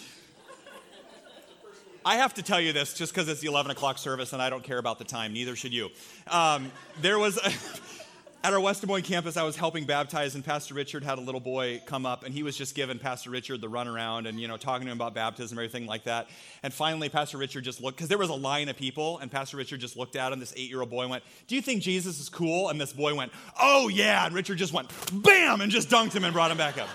I 2.06 2.18
have 2.18 2.36
to 2.36 2.44
tell 2.44 2.62
you 2.62 2.74
this 2.74 2.94
just 2.94 3.12
because 3.12 3.28
it's 3.28 3.42
the 3.42 3.48
11 3.48 3.72
o'clock 3.72 3.98
service 3.98 4.32
and 4.32 4.42
I 4.42 4.52
don't 4.52 4.64
care 4.64 4.78
about 4.78 5.00
the 5.00 5.06
time. 5.06 5.34
Neither 5.34 5.56
should 5.56 5.74
you. 5.74 5.90
Um, 6.28 6.72
there 7.02 7.18
was. 7.18 7.38
A, 7.38 7.52
at 8.46 8.52
our 8.52 8.60
West 8.60 8.82
Des 8.82 8.88
Moines 8.88 9.04
campus, 9.04 9.38
I 9.38 9.44
was 9.44 9.56
helping 9.56 9.86
baptize, 9.86 10.36
and 10.36 10.44
Pastor 10.44 10.74
Richard 10.74 11.02
had 11.02 11.18
a 11.18 11.22
little 11.22 11.40
boy 11.40 11.82
come 11.86 12.06
up, 12.06 12.26
and 12.26 12.34
he 12.34 12.44
was 12.44 12.58
just 12.58 12.76
giving 12.76 13.00
Pastor 13.00 13.30
Richard 13.30 13.62
the 13.62 13.70
runaround 13.70 14.28
and, 14.28 14.38
you 14.38 14.50
know, 14.50 14.58
talking 14.58 14.86
to 14.86 14.92
him 14.92 14.98
about 14.98 15.14
baptism 15.14 15.58
and 15.58 15.66
everything 15.66 15.88
like 15.88 16.04
that. 16.04 16.28
And 16.62 16.74
finally, 16.74 17.08
Pastor 17.08 17.38
Richard 17.38 17.64
just 17.64 17.82
looked, 17.82 17.96
because 17.96 18.10
there 18.10 18.18
was 18.18 18.30
a 18.30 18.36
line 18.36 18.68
of 18.68 18.76
people, 18.76 19.18
and 19.20 19.32
Pastor 19.32 19.56
Richard 19.56 19.80
just 19.80 19.96
looked 19.96 20.18
at 20.18 20.34
him. 20.34 20.42
This 20.42 20.54
eight 20.58 20.70
year 20.70 20.82
old 20.82 20.90
boy 20.90 21.08
went, 21.08 21.24
Do 21.48 21.56
you 21.56 21.62
think 21.62 21.82
Jesus 21.82 22.20
is 22.20 22.28
cool? 22.28 22.68
And 22.68 22.82
this 22.82 22.92
boy 22.92 23.16
went, 23.16 23.32
Oh, 23.62 23.88
yeah. 23.88 24.26
And 24.26 24.36
Richard 24.36 24.58
just 24.58 24.74
went, 24.74 24.90
Bam! 25.24 25.62
and 25.62 25.72
just 25.72 25.90
dunked 25.90 26.14
him 26.14 26.26
and 26.26 26.34
brought 26.34 26.52
him 26.52 26.58
back 26.58 26.78
up. 26.78 26.90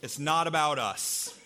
it's 0.00 0.18
not 0.18 0.46
about 0.46 0.78
us. 0.78 1.38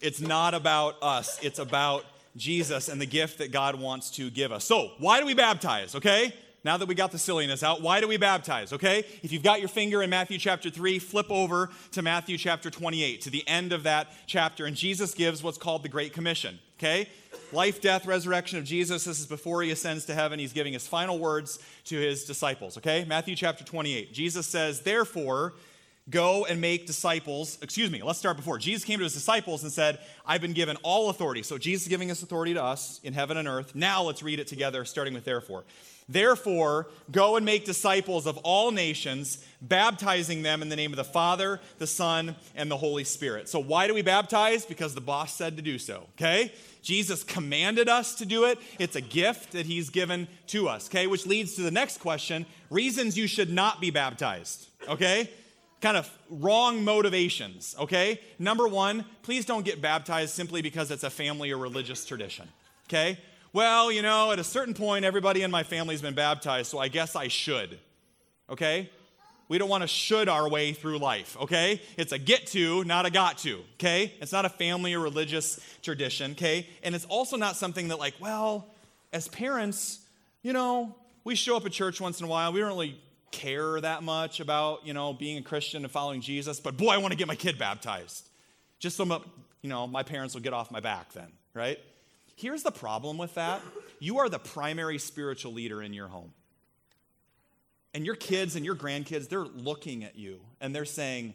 It's 0.00 0.20
not 0.20 0.54
about 0.54 1.02
us. 1.02 1.40
It's 1.42 1.58
about 1.58 2.04
Jesus 2.38 2.88
and 2.88 3.00
the 3.00 3.06
gift 3.06 3.38
that 3.38 3.52
God 3.52 3.74
wants 3.78 4.10
to 4.12 4.30
give 4.30 4.52
us. 4.52 4.64
So, 4.64 4.92
why 4.98 5.20
do 5.20 5.26
we 5.26 5.34
baptize, 5.34 5.94
okay? 5.94 6.32
Now 6.64 6.76
that 6.76 6.86
we 6.86 6.94
got 6.94 7.12
the 7.12 7.18
silliness 7.18 7.62
out, 7.62 7.82
why 7.82 8.00
do 8.00 8.08
we 8.08 8.16
baptize, 8.16 8.72
okay? 8.72 9.04
If 9.22 9.32
you've 9.32 9.44
got 9.44 9.60
your 9.60 9.68
finger 9.68 10.02
in 10.02 10.10
Matthew 10.10 10.38
chapter 10.38 10.70
3, 10.70 10.98
flip 10.98 11.30
over 11.30 11.70
to 11.92 12.02
Matthew 12.02 12.36
chapter 12.36 12.68
28, 12.68 13.20
to 13.22 13.30
the 13.30 13.46
end 13.46 13.72
of 13.72 13.84
that 13.84 14.08
chapter, 14.26 14.66
and 14.66 14.74
Jesus 14.74 15.14
gives 15.14 15.42
what's 15.42 15.56
called 15.56 15.84
the 15.84 15.88
Great 15.88 16.12
Commission, 16.12 16.58
okay? 16.78 17.08
Life, 17.52 17.80
death, 17.80 18.06
resurrection 18.06 18.58
of 18.58 18.64
Jesus. 18.64 19.04
This 19.04 19.20
is 19.20 19.26
before 19.26 19.62
he 19.62 19.70
ascends 19.70 20.04
to 20.06 20.14
heaven. 20.14 20.38
He's 20.38 20.52
giving 20.52 20.72
his 20.72 20.86
final 20.86 21.18
words 21.18 21.60
to 21.84 21.96
his 21.96 22.24
disciples, 22.24 22.76
okay? 22.76 23.04
Matthew 23.06 23.36
chapter 23.36 23.64
28. 23.64 24.12
Jesus 24.12 24.46
says, 24.46 24.80
Therefore, 24.80 25.54
Go 26.10 26.46
and 26.46 26.60
make 26.60 26.86
disciples. 26.86 27.58
Excuse 27.60 27.90
me, 27.90 28.02
let's 28.02 28.18
start 28.18 28.36
before. 28.36 28.58
Jesus 28.58 28.84
came 28.84 28.98
to 28.98 29.04
his 29.04 29.12
disciples 29.12 29.62
and 29.62 29.70
said, 29.70 29.98
I've 30.24 30.40
been 30.40 30.54
given 30.54 30.76
all 30.82 31.10
authority. 31.10 31.42
So 31.42 31.58
Jesus 31.58 31.82
is 31.82 31.88
giving 31.88 32.10
us 32.10 32.22
authority 32.22 32.54
to 32.54 32.62
us 32.62 33.00
in 33.04 33.12
heaven 33.12 33.36
and 33.36 33.46
earth. 33.46 33.74
Now 33.74 34.02
let's 34.02 34.22
read 34.22 34.40
it 34.40 34.46
together, 34.46 34.84
starting 34.84 35.12
with 35.12 35.24
therefore. 35.24 35.64
Therefore, 36.08 36.88
go 37.10 37.36
and 37.36 37.44
make 37.44 37.66
disciples 37.66 38.26
of 38.26 38.38
all 38.38 38.70
nations, 38.70 39.44
baptizing 39.60 40.42
them 40.42 40.62
in 40.62 40.70
the 40.70 40.76
name 40.76 40.90
of 40.90 40.96
the 40.96 41.04
Father, 41.04 41.60
the 41.76 41.86
Son, 41.86 42.34
and 42.56 42.70
the 42.70 42.78
Holy 42.78 43.04
Spirit. 43.04 43.46
So, 43.46 43.58
why 43.58 43.86
do 43.86 43.92
we 43.92 44.00
baptize? 44.00 44.64
Because 44.64 44.94
the 44.94 45.02
boss 45.02 45.34
said 45.34 45.56
to 45.56 45.62
do 45.62 45.78
so, 45.78 46.06
okay? 46.14 46.52
Jesus 46.80 47.22
commanded 47.22 47.90
us 47.90 48.14
to 48.14 48.24
do 48.24 48.44
it. 48.44 48.58
It's 48.78 48.96
a 48.96 49.02
gift 49.02 49.52
that 49.52 49.66
he's 49.66 49.90
given 49.90 50.28
to 50.46 50.66
us, 50.68 50.88
okay? 50.88 51.06
Which 51.06 51.26
leads 51.26 51.56
to 51.56 51.60
the 51.60 51.70
next 51.70 51.98
question 51.98 52.46
reasons 52.70 53.18
you 53.18 53.26
should 53.26 53.52
not 53.52 53.78
be 53.78 53.90
baptized, 53.90 54.68
okay? 54.88 55.28
Kind 55.80 55.96
of 55.96 56.10
wrong 56.28 56.84
motivations, 56.84 57.76
okay? 57.78 58.20
Number 58.38 58.66
one, 58.66 59.04
please 59.22 59.44
don't 59.44 59.64
get 59.64 59.80
baptized 59.80 60.34
simply 60.34 60.62
because 60.62 60.90
it's 60.90 61.04
a 61.04 61.10
family 61.10 61.52
or 61.52 61.58
religious 61.58 62.04
tradition, 62.04 62.48
okay? 62.88 63.18
Well, 63.52 63.90
you 63.90 64.02
know, 64.02 64.32
at 64.32 64.38
a 64.38 64.44
certain 64.44 64.74
point, 64.74 65.04
everybody 65.04 65.42
in 65.42 65.50
my 65.50 65.62
family's 65.62 66.02
been 66.02 66.14
baptized, 66.14 66.70
so 66.70 66.78
I 66.78 66.88
guess 66.88 67.16
I 67.16 67.28
should, 67.28 67.78
okay? 68.50 68.90
We 69.48 69.56
don't 69.56 69.70
want 69.70 69.82
to 69.82 69.88
should 69.88 70.28
our 70.28 70.48
way 70.48 70.72
through 70.72 70.98
life, 70.98 71.36
okay? 71.40 71.80
It's 71.96 72.12
a 72.12 72.18
get 72.18 72.46
to, 72.48 72.84
not 72.84 73.06
a 73.06 73.10
got 73.10 73.38
to, 73.38 73.60
okay? 73.74 74.12
It's 74.20 74.32
not 74.32 74.44
a 74.44 74.50
family 74.50 74.94
or 74.94 75.00
religious 75.00 75.60
tradition, 75.82 76.32
okay? 76.32 76.66
And 76.82 76.94
it's 76.94 77.06
also 77.06 77.36
not 77.36 77.56
something 77.56 77.88
that, 77.88 77.98
like, 77.98 78.14
well, 78.20 78.66
as 79.12 79.28
parents, 79.28 80.00
you 80.42 80.52
know, 80.52 80.94
we 81.24 81.34
show 81.34 81.56
up 81.56 81.64
at 81.64 81.72
church 81.72 82.00
once 82.00 82.20
in 82.20 82.26
a 82.26 82.28
while. 82.28 82.52
We 82.52 82.60
don't 82.60 82.68
really 82.68 83.00
care 83.30 83.80
that 83.80 84.02
much 84.02 84.40
about, 84.40 84.86
you 84.86 84.94
know, 84.94 85.12
being 85.12 85.38
a 85.38 85.42
Christian 85.42 85.84
and 85.84 85.90
following 85.90 86.20
Jesus, 86.20 86.60
but 86.60 86.76
boy, 86.76 86.90
I 86.90 86.98
want 86.98 87.12
to 87.12 87.18
get 87.18 87.28
my 87.28 87.34
kid 87.34 87.58
baptized. 87.58 88.28
Just 88.78 88.96
so, 88.96 89.04
my, 89.04 89.20
you 89.62 89.68
know, 89.68 89.86
my 89.86 90.02
parents 90.02 90.34
will 90.34 90.42
get 90.42 90.52
off 90.52 90.70
my 90.70 90.80
back 90.80 91.12
then, 91.12 91.30
right? 91.54 91.78
Here's 92.36 92.62
the 92.62 92.70
problem 92.70 93.18
with 93.18 93.34
that. 93.34 93.60
You 93.98 94.18
are 94.18 94.28
the 94.28 94.38
primary 94.38 94.98
spiritual 94.98 95.52
leader 95.52 95.82
in 95.82 95.92
your 95.92 96.08
home. 96.08 96.32
And 97.94 98.04
your 98.04 98.14
kids 98.14 98.54
and 98.54 98.64
your 98.64 98.76
grandkids, 98.76 99.28
they're 99.28 99.40
looking 99.40 100.04
at 100.04 100.16
you 100.16 100.40
and 100.60 100.74
they're 100.74 100.84
saying, 100.84 101.34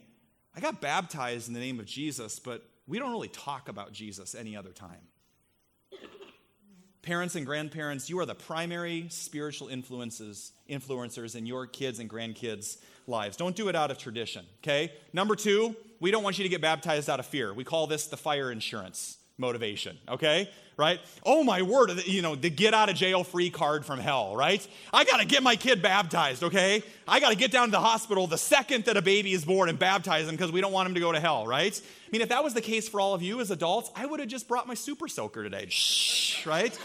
I 0.56 0.60
got 0.60 0.80
baptized 0.80 1.48
in 1.48 1.54
the 1.54 1.60
name 1.60 1.80
of 1.80 1.86
Jesus, 1.86 2.38
but 2.38 2.62
we 2.86 2.98
don't 2.98 3.10
really 3.10 3.28
talk 3.28 3.68
about 3.68 3.92
Jesus 3.92 4.34
any 4.34 4.56
other 4.56 4.70
time 4.70 5.08
parents 7.04 7.34
and 7.34 7.44
grandparents, 7.44 8.08
you 8.08 8.18
are 8.18 8.26
the 8.26 8.34
primary 8.34 9.06
spiritual 9.10 9.68
influences, 9.68 10.52
influencers 10.68 11.36
in 11.36 11.46
your 11.46 11.66
kids 11.66 11.98
and 11.98 12.08
grandkids' 12.08 12.78
lives. 13.06 13.36
Don't 13.36 13.54
do 13.54 13.68
it 13.68 13.76
out 13.76 13.90
of 13.90 13.98
tradition, 13.98 14.46
okay? 14.62 14.90
Number 15.12 15.36
two, 15.36 15.76
we 16.00 16.10
don't 16.10 16.24
want 16.24 16.38
you 16.38 16.44
to 16.44 16.48
get 16.48 16.62
baptized 16.62 17.10
out 17.10 17.20
of 17.20 17.26
fear. 17.26 17.52
We 17.52 17.62
call 17.62 17.86
this 17.86 18.06
the 18.06 18.16
fire 18.16 18.50
insurance 18.50 19.18
motivation, 19.36 19.98
okay? 20.08 20.50
Right? 20.76 21.00
Oh 21.24 21.44
my 21.44 21.62
word, 21.62 21.92
you 22.06 22.20
know, 22.20 22.34
the 22.34 22.50
get 22.50 22.74
out 22.74 22.88
of 22.88 22.96
jail 22.96 23.22
free 23.22 23.48
card 23.48 23.86
from 23.86 24.00
hell, 24.00 24.34
right? 24.34 24.66
I 24.92 25.04
got 25.04 25.20
to 25.20 25.26
get 25.26 25.42
my 25.42 25.54
kid 25.54 25.82
baptized, 25.82 26.42
okay? 26.42 26.82
I 27.06 27.20
got 27.20 27.30
to 27.30 27.36
get 27.36 27.52
down 27.52 27.68
to 27.68 27.72
the 27.72 27.80
hospital 27.80 28.26
the 28.26 28.38
second 28.38 28.86
that 28.86 28.96
a 28.96 29.02
baby 29.02 29.32
is 29.32 29.44
born 29.44 29.68
and 29.68 29.78
baptize 29.78 30.26
him 30.26 30.32
because 30.32 30.50
we 30.50 30.60
don't 30.60 30.72
want 30.72 30.88
him 30.88 30.94
to 30.94 31.00
go 31.00 31.12
to 31.12 31.20
hell, 31.20 31.46
right? 31.46 31.80
I 31.80 32.10
mean, 32.10 32.22
if 32.22 32.30
that 32.30 32.42
was 32.42 32.54
the 32.54 32.60
case 32.60 32.88
for 32.88 33.00
all 33.00 33.14
of 33.14 33.22
you 33.22 33.40
as 33.40 33.52
adults, 33.52 33.90
I 33.94 34.04
would 34.06 34.18
have 34.18 34.28
just 34.28 34.48
brought 34.48 34.66
my 34.66 34.74
super 34.74 35.06
soaker 35.06 35.44
today, 35.44 35.66
Shh, 35.68 36.44
right? 36.44 36.76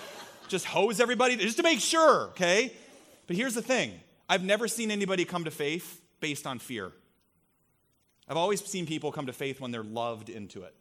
Just 0.50 0.66
hose 0.66 1.00
everybody 1.00 1.36
just 1.36 1.58
to 1.58 1.64
make 1.64 1.80
sure, 1.80 2.28
okay? 2.30 2.74
But 3.26 3.38
here's 3.38 3.56
the 3.56 3.62
thing 3.62 4.00
I've 4.28 4.44
never 4.44 4.68
seen 4.68 4.92
anybody 4.92 5.26
come 5.26 5.46
to 5.46 5.52
faith 5.52 6.00
based 6.20 6.46
on 6.46 6.60
fear. 6.60 6.92
I've 8.28 8.38
always 8.38 8.64
seen 8.64 8.86
people 8.86 9.12
come 9.12 9.26
to 9.26 9.34
faith 9.34 9.60
when 9.60 9.72
they're 9.72 9.84
loved 9.84 10.30
into 10.30 10.62
it 10.62 10.76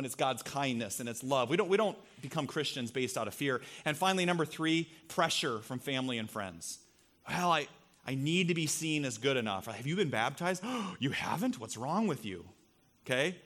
when 0.00 0.06
it's 0.06 0.14
God's 0.14 0.42
kindness 0.42 0.98
and 0.98 1.10
it's 1.10 1.22
love. 1.22 1.50
We 1.50 1.58
don't, 1.58 1.68
we 1.68 1.76
don't 1.76 1.98
become 2.22 2.46
Christians 2.46 2.90
based 2.90 3.18
out 3.18 3.28
of 3.28 3.34
fear. 3.34 3.60
And 3.84 3.94
finally, 3.94 4.24
number 4.24 4.46
three, 4.46 4.88
pressure 5.08 5.58
from 5.58 5.78
family 5.78 6.16
and 6.16 6.30
friends. 6.30 6.78
Well, 7.28 7.52
I, 7.52 7.68
I 8.06 8.14
need 8.14 8.48
to 8.48 8.54
be 8.54 8.66
seen 8.66 9.04
as 9.04 9.18
good 9.18 9.36
enough. 9.36 9.66
Have 9.66 9.86
you 9.86 9.96
been 9.96 10.08
baptized? 10.08 10.64
You 11.00 11.10
haven't? 11.10 11.60
Couldn't 11.60 11.76
wrong 11.76 12.06
with 12.06 12.24
you? 12.24 12.46
Okay? 13.04 13.36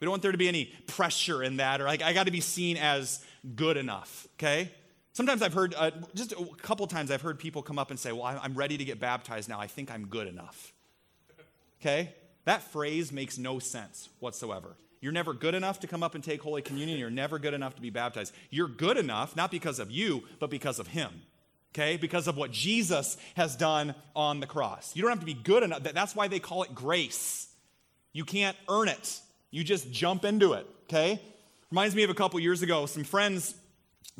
We 0.00 0.04
don't 0.04 0.10
want 0.10 0.20
there 0.20 0.32
to 0.32 0.38
be 0.38 0.48
any 0.48 0.66
pressure 0.86 1.42
in 1.42 1.56
that, 1.56 1.80
or 1.80 1.84
like, 1.84 2.02
I 2.02 2.12
got 2.12 2.26
to 2.26 2.30
be 2.30 2.42
seen 2.42 2.76
as 2.76 3.24
good 3.56 3.78
enough. 3.78 4.28
Okay? 4.34 4.70
Sometimes 5.14 5.40
I've 5.40 5.54
heard, 5.54 5.74
uh, 5.78 5.92
just 6.14 6.32
a 6.32 6.44
couple 6.60 6.86
times, 6.88 7.10
I've 7.10 7.22
heard 7.22 7.38
people 7.38 7.62
come 7.62 7.78
up 7.78 7.90
and 7.90 7.98
say, 7.98 8.12
Well, 8.12 8.24
I'm 8.24 8.52
ready 8.52 8.76
to 8.76 8.84
get 8.84 9.00
baptized 9.00 9.48
now. 9.48 9.58
I 9.58 9.66
think 9.66 9.90
I'm 9.90 10.08
good 10.08 10.26
enough. 10.26 10.74
Okay? 11.80 12.12
That 12.44 12.60
phrase 12.60 13.12
makes 13.12 13.38
no 13.38 13.58
sense 13.58 14.10
whatsoever. 14.20 14.76
You're 15.02 15.12
never 15.12 15.34
good 15.34 15.54
enough 15.54 15.80
to 15.80 15.88
come 15.88 16.04
up 16.04 16.14
and 16.14 16.22
take 16.22 16.40
Holy 16.40 16.62
Communion. 16.62 16.98
You're 16.98 17.10
never 17.10 17.40
good 17.40 17.54
enough 17.54 17.74
to 17.74 17.82
be 17.82 17.90
baptized. 17.90 18.32
You're 18.50 18.68
good 18.68 18.96
enough, 18.96 19.34
not 19.34 19.50
because 19.50 19.80
of 19.80 19.90
you, 19.90 20.22
but 20.38 20.48
because 20.48 20.78
of 20.78 20.86
Him. 20.86 21.10
Okay? 21.74 21.96
Because 21.96 22.28
of 22.28 22.36
what 22.36 22.52
Jesus 22.52 23.16
has 23.34 23.56
done 23.56 23.96
on 24.14 24.38
the 24.38 24.46
cross. 24.46 24.94
You 24.94 25.02
don't 25.02 25.10
have 25.10 25.20
to 25.20 25.26
be 25.26 25.34
good 25.34 25.64
enough. 25.64 25.82
That's 25.82 26.14
why 26.14 26.28
they 26.28 26.38
call 26.38 26.62
it 26.62 26.72
grace. 26.72 27.48
You 28.12 28.24
can't 28.24 28.56
earn 28.68 28.88
it, 28.88 29.20
you 29.50 29.64
just 29.64 29.90
jump 29.90 30.24
into 30.24 30.52
it. 30.52 30.66
Okay? 30.84 31.20
Reminds 31.72 31.96
me 31.96 32.04
of 32.04 32.10
a 32.10 32.14
couple 32.14 32.38
years 32.38 32.62
ago, 32.62 32.86
some 32.86 33.02
friends 33.02 33.56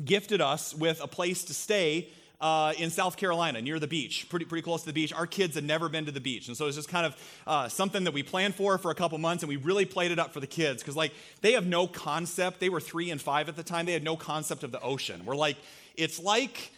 gifted 0.03 0.41
us 0.41 0.73
with 0.73 1.01
a 1.01 1.07
place 1.07 1.45
to 1.45 1.53
stay 1.53 2.09
uh, 2.43 2.73
in 2.77 2.89
South 2.89 3.15
Carolina 3.15 3.61
near 3.61 3.79
the 3.79 3.87
beach, 3.87 4.27
pretty, 4.27 4.43
pretty 4.43 4.61
close 4.61 4.81
to 4.81 4.87
the 4.87 4.93
beach. 4.93 5.13
Our 5.13 5.25
kids 5.25 5.55
had 5.55 5.63
never 5.63 5.87
been 5.87 6.05
to 6.07 6.11
the 6.11 6.19
beach. 6.19 6.49
And 6.49 6.57
so 6.57 6.67
it's 6.67 6.75
just 6.75 6.89
kind 6.89 7.05
of 7.05 7.15
uh, 7.47 7.69
something 7.69 8.03
that 8.03 8.13
we 8.13 8.21
planned 8.21 8.53
for 8.53 8.77
for 8.77 8.91
a 8.91 8.95
couple 8.95 9.17
months 9.17 9.43
and 9.43 9.47
we 9.47 9.55
really 9.55 9.85
played 9.85 10.11
it 10.11 10.19
up 10.19 10.33
for 10.33 10.41
the 10.41 10.47
kids 10.47 10.83
because, 10.83 10.97
like, 10.97 11.13
they 11.39 11.53
have 11.53 11.65
no 11.65 11.87
concept. 11.87 12.59
They 12.59 12.67
were 12.67 12.81
three 12.81 13.11
and 13.11 13.21
five 13.21 13.47
at 13.47 13.55
the 13.55 13.63
time. 13.63 13.85
They 13.85 13.93
had 13.93 14.03
no 14.03 14.17
concept 14.17 14.65
of 14.65 14.73
the 14.73 14.81
ocean. 14.81 15.23
We're 15.23 15.37
like, 15.37 15.55
it's 15.95 16.19
like 16.19 16.73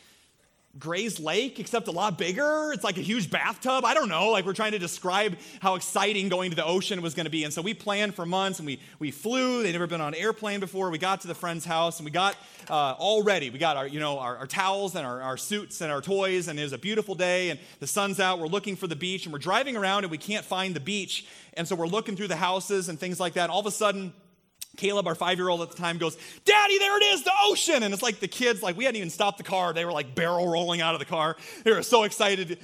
Gray's 0.78 1.20
Lake, 1.22 1.60
except 1.60 1.88
a 1.88 1.92
lot 1.92 2.18
bigger. 2.18 2.74
It's 2.74 2.84
like 2.84 2.98
a 2.98 3.02
huge 3.02 3.30
bathtub. 3.30 3.86
I 3.86 3.94
don't 3.94 4.10
know. 4.10 4.32
Like 4.32 4.46
we're 4.46 4.54
trying 4.54 4.74
to 4.74 4.80
describe 4.80 5.38
how 5.62 5.76
exciting 5.76 6.28
going 6.28 6.50
to 6.50 6.56
the 6.56 6.66
ocean 6.66 7.02
was 7.02 7.14
going 7.14 7.26
to 7.26 7.30
be. 7.30 7.46
And 7.46 7.54
so 7.54 7.62
we 7.62 7.74
planned 7.74 8.14
for 8.14 8.26
months 8.26 8.60
and 8.60 8.66
we, 8.66 8.82
we 9.00 9.12
flew. 9.12 9.64
They'd 9.64 9.72
never 9.72 9.88
been 9.88 10.02
on 10.02 10.14
an 10.14 10.20
airplane 10.20 10.60
before. 10.60 10.90
We 10.90 10.98
got 10.98 11.22
to 11.22 11.28
the 11.28 11.36
friend's 11.36 11.64
house 11.64 12.00
and 12.00 12.06
we 12.06 12.12
got 12.12 12.36
uh, 12.70 12.96
all 12.98 13.24
ready. 13.24 13.50
We 13.50 13.58
got 13.58 13.78
our, 13.78 13.88
you 13.88 14.02
know, 14.02 14.20
our, 14.20 14.38
our 14.38 14.48
towels 14.48 14.96
and 14.96 15.06
our, 15.06 15.22
our 15.22 15.38
suits 15.38 15.80
and 15.80 15.92
our 15.92 16.02
toys. 16.02 16.50
And 16.50 16.60
it 16.60 16.64
was 16.64 16.74
a 16.74 16.78
beautiful 16.78 17.16
day 17.16 17.52
and 17.52 17.60
the 17.80 17.88
sun's 17.88 18.20
out. 18.20 18.40
We're 18.40 18.48
looking 18.48 18.76
for 18.76 18.88
the 18.88 18.98
beach 18.98 19.26
and 19.26 19.32
we're 19.32 19.40
driving 19.40 19.78
around 19.78 20.04
and 20.04 20.12
we 20.12 20.18
can't 20.18 20.46
find 20.46 20.76
the 20.76 20.82
beach. 20.82 21.26
And 21.54 21.66
so 21.66 21.76
we're 21.76 21.88
looking 21.88 22.18
through 22.18 22.28
the 22.28 22.36
houses 22.36 22.90
and 22.90 23.00
things 23.00 23.18
like 23.18 23.34
that. 23.34 23.50
All 23.50 23.62
of 23.62 23.66
a 23.66 23.72
sudden, 23.72 24.14
Caleb, 24.76 25.08
our 25.08 25.16
five 25.16 25.38
year 25.38 25.50
old 25.50 25.62
at 25.62 25.72
the 25.72 25.78
time, 25.78 25.98
goes, 25.98 26.18
Daddy, 26.44 26.78
there 26.78 26.98
it 26.98 27.04
is, 27.04 27.24
the 27.24 27.32
ocean. 27.46 27.84
And 27.84 27.94
it's 27.94 28.04
like 28.04 28.20
the 28.20 28.28
kids, 28.28 28.62
like, 28.62 28.78
we 28.78 28.86
hadn't 28.86 28.98
even 28.98 29.10
stopped 29.10 29.38
the 29.38 29.44
car. 29.44 29.74
They 29.74 29.86
were 29.86 29.92
like 29.92 30.16
barrel 30.16 30.48
rolling 30.48 30.82
out 30.82 30.94
of 30.94 31.00
the 31.00 31.06
car. 31.06 31.38
They 31.64 31.72
were 31.72 31.84
so 31.84 32.04
excited 32.04 32.60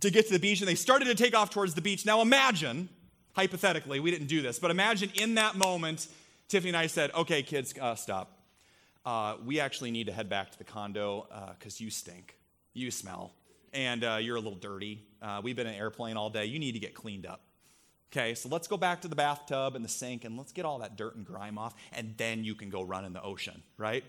to 0.00 0.10
get 0.10 0.26
to 0.26 0.32
the 0.32 0.38
beach 0.38 0.60
and 0.60 0.68
they 0.68 0.74
started 0.74 1.06
to 1.06 1.14
take 1.14 1.34
off 1.34 1.50
towards 1.50 1.74
the 1.74 1.80
beach. 1.80 2.04
Now 2.04 2.20
imagine, 2.20 2.88
hypothetically, 3.32 4.00
we 4.00 4.10
didn't 4.10 4.26
do 4.26 4.42
this, 4.42 4.58
but 4.58 4.70
imagine 4.70 5.10
in 5.14 5.36
that 5.36 5.56
moment, 5.56 6.06
Tiffany 6.48 6.70
and 6.70 6.76
I 6.76 6.86
said, 6.86 7.10
Okay, 7.14 7.42
kids, 7.42 7.74
uh, 7.80 7.94
stop. 7.94 8.38
Uh, 9.06 9.36
we 9.44 9.60
actually 9.60 9.90
need 9.90 10.06
to 10.06 10.12
head 10.12 10.28
back 10.28 10.50
to 10.50 10.58
the 10.58 10.64
condo 10.64 11.26
because 11.58 11.80
uh, 11.80 11.84
you 11.84 11.90
stink. 11.90 12.36
You 12.72 12.90
smell. 12.90 13.32
And 13.72 14.04
uh, 14.04 14.18
you're 14.20 14.36
a 14.36 14.40
little 14.40 14.58
dirty. 14.58 15.02
Uh, 15.20 15.40
we've 15.42 15.56
been 15.56 15.66
in 15.66 15.74
an 15.74 15.78
airplane 15.78 16.16
all 16.16 16.30
day. 16.30 16.46
You 16.46 16.58
need 16.58 16.72
to 16.72 16.78
get 16.78 16.94
cleaned 16.94 17.26
up. 17.26 17.43
Okay, 18.16 18.34
so 18.36 18.48
let's 18.48 18.68
go 18.68 18.76
back 18.76 19.00
to 19.00 19.08
the 19.08 19.16
bathtub 19.16 19.74
and 19.74 19.84
the 19.84 19.88
sink 19.88 20.24
and 20.24 20.38
let's 20.38 20.52
get 20.52 20.64
all 20.64 20.78
that 20.78 20.94
dirt 20.96 21.16
and 21.16 21.26
grime 21.26 21.58
off, 21.58 21.74
and 21.92 22.14
then 22.16 22.44
you 22.44 22.54
can 22.54 22.70
go 22.70 22.80
run 22.82 23.04
in 23.04 23.12
the 23.12 23.20
ocean, 23.20 23.60
right? 23.76 24.04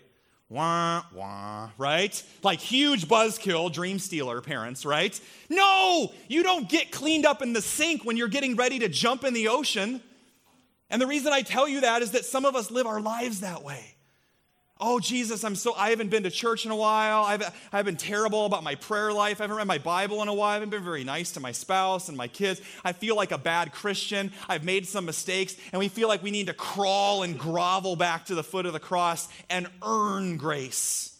Wah, 0.48 1.02
wah, 1.12 1.70
right? 1.76 2.22
Like 2.44 2.60
huge 2.60 3.08
buzzkill, 3.08 3.72
dream 3.72 3.98
stealer 3.98 4.40
parents, 4.40 4.86
right? 4.86 5.20
No, 5.50 6.12
you 6.28 6.44
don't 6.44 6.68
get 6.68 6.92
cleaned 6.92 7.26
up 7.26 7.42
in 7.42 7.52
the 7.52 7.60
sink 7.60 8.04
when 8.04 8.16
you're 8.16 8.28
getting 8.28 8.54
ready 8.54 8.78
to 8.78 8.88
jump 8.88 9.24
in 9.24 9.34
the 9.34 9.48
ocean. 9.48 10.00
And 10.88 11.02
the 11.02 11.08
reason 11.08 11.32
I 11.32 11.42
tell 11.42 11.66
you 11.66 11.80
that 11.80 12.00
is 12.00 12.12
that 12.12 12.24
some 12.24 12.44
of 12.44 12.54
us 12.54 12.70
live 12.70 12.86
our 12.86 13.00
lives 13.00 13.40
that 13.40 13.64
way. 13.64 13.95
Oh, 14.78 15.00
Jesus, 15.00 15.42
I'm 15.42 15.56
so, 15.56 15.74
I 15.74 15.88
haven't 15.88 16.10
been 16.10 16.24
to 16.24 16.30
church 16.30 16.66
in 16.66 16.70
a 16.70 16.76
while. 16.76 17.24
I've, 17.24 17.42
I've 17.72 17.86
been 17.86 17.96
terrible 17.96 18.44
about 18.44 18.62
my 18.62 18.74
prayer 18.74 19.10
life. 19.10 19.40
I 19.40 19.44
haven't 19.44 19.56
read 19.56 19.66
my 19.66 19.78
Bible 19.78 20.20
in 20.20 20.28
a 20.28 20.34
while. 20.34 20.50
I 20.50 20.54
haven't 20.54 20.68
been 20.68 20.84
very 20.84 21.02
nice 21.02 21.32
to 21.32 21.40
my 21.40 21.52
spouse 21.52 22.08
and 22.08 22.16
my 22.16 22.28
kids. 22.28 22.60
I 22.84 22.92
feel 22.92 23.16
like 23.16 23.32
a 23.32 23.38
bad 23.38 23.72
Christian. 23.72 24.32
I've 24.48 24.64
made 24.64 24.86
some 24.86 25.06
mistakes. 25.06 25.56
And 25.72 25.80
we 25.80 25.88
feel 25.88 26.08
like 26.08 26.22
we 26.22 26.30
need 26.30 26.48
to 26.48 26.54
crawl 26.54 27.22
and 27.22 27.38
grovel 27.38 27.96
back 27.96 28.26
to 28.26 28.34
the 28.34 28.44
foot 28.44 28.66
of 28.66 28.74
the 28.74 28.80
cross 28.80 29.28
and 29.48 29.66
earn 29.82 30.36
grace. 30.36 31.16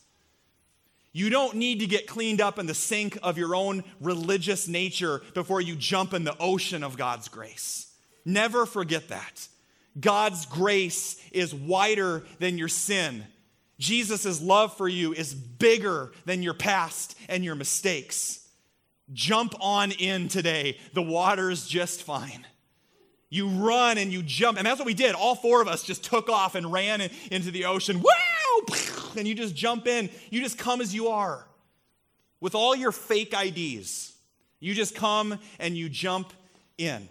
You 1.14 1.30
don't 1.30 1.54
need 1.56 1.80
to 1.80 1.86
get 1.86 2.06
cleaned 2.06 2.42
up 2.42 2.58
in 2.58 2.66
the 2.66 2.74
sink 2.74 3.18
of 3.22 3.38
your 3.38 3.54
own 3.54 3.84
religious 4.02 4.68
nature 4.68 5.22
before 5.32 5.62
you 5.62 5.76
jump 5.76 6.12
in 6.12 6.24
the 6.24 6.36
ocean 6.38 6.84
of 6.84 6.98
God's 6.98 7.28
grace. 7.28 7.90
Never 8.26 8.66
forget 8.66 9.08
that. 9.08 9.48
God's 9.98 10.44
grace 10.44 11.18
is 11.32 11.54
wider 11.54 12.22
than 12.38 12.58
your 12.58 12.68
sin. 12.68 13.24
Jesus' 13.78 14.40
love 14.40 14.76
for 14.76 14.88
you 14.88 15.12
is 15.12 15.34
bigger 15.34 16.12
than 16.24 16.42
your 16.42 16.54
past 16.54 17.16
and 17.28 17.44
your 17.44 17.54
mistakes. 17.54 18.46
Jump 19.12 19.54
on 19.60 19.92
in 19.92 20.28
today. 20.28 20.78
The 20.94 21.02
water's 21.02 21.66
just 21.66 22.02
fine. 22.02 22.46
You 23.28 23.48
run 23.48 23.98
and 23.98 24.12
you 24.12 24.22
jump. 24.22 24.56
And 24.58 24.66
that's 24.66 24.78
what 24.78 24.86
we 24.86 24.94
did. 24.94 25.14
All 25.14 25.34
four 25.34 25.60
of 25.60 25.68
us 25.68 25.82
just 25.82 26.04
took 26.04 26.28
off 26.28 26.54
and 26.54 26.72
ran 26.72 27.02
into 27.30 27.50
the 27.50 27.66
ocean. 27.66 28.02
Wow! 28.02 28.76
And 29.16 29.26
you 29.26 29.34
just 29.34 29.54
jump 29.54 29.86
in. 29.86 30.10
You 30.28 30.42
just 30.42 30.58
come 30.58 30.82
as 30.82 30.94
you 30.94 31.08
are 31.08 31.46
with 32.38 32.54
all 32.54 32.76
your 32.76 32.92
fake 32.92 33.32
IDs. 33.32 34.12
You 34.60 34.74
just 34.74 34.94
come 34.94 35.38
and 35.58 35.74
you 35.74 35.88
jump 35.88 36.34
in. 36.76 37.08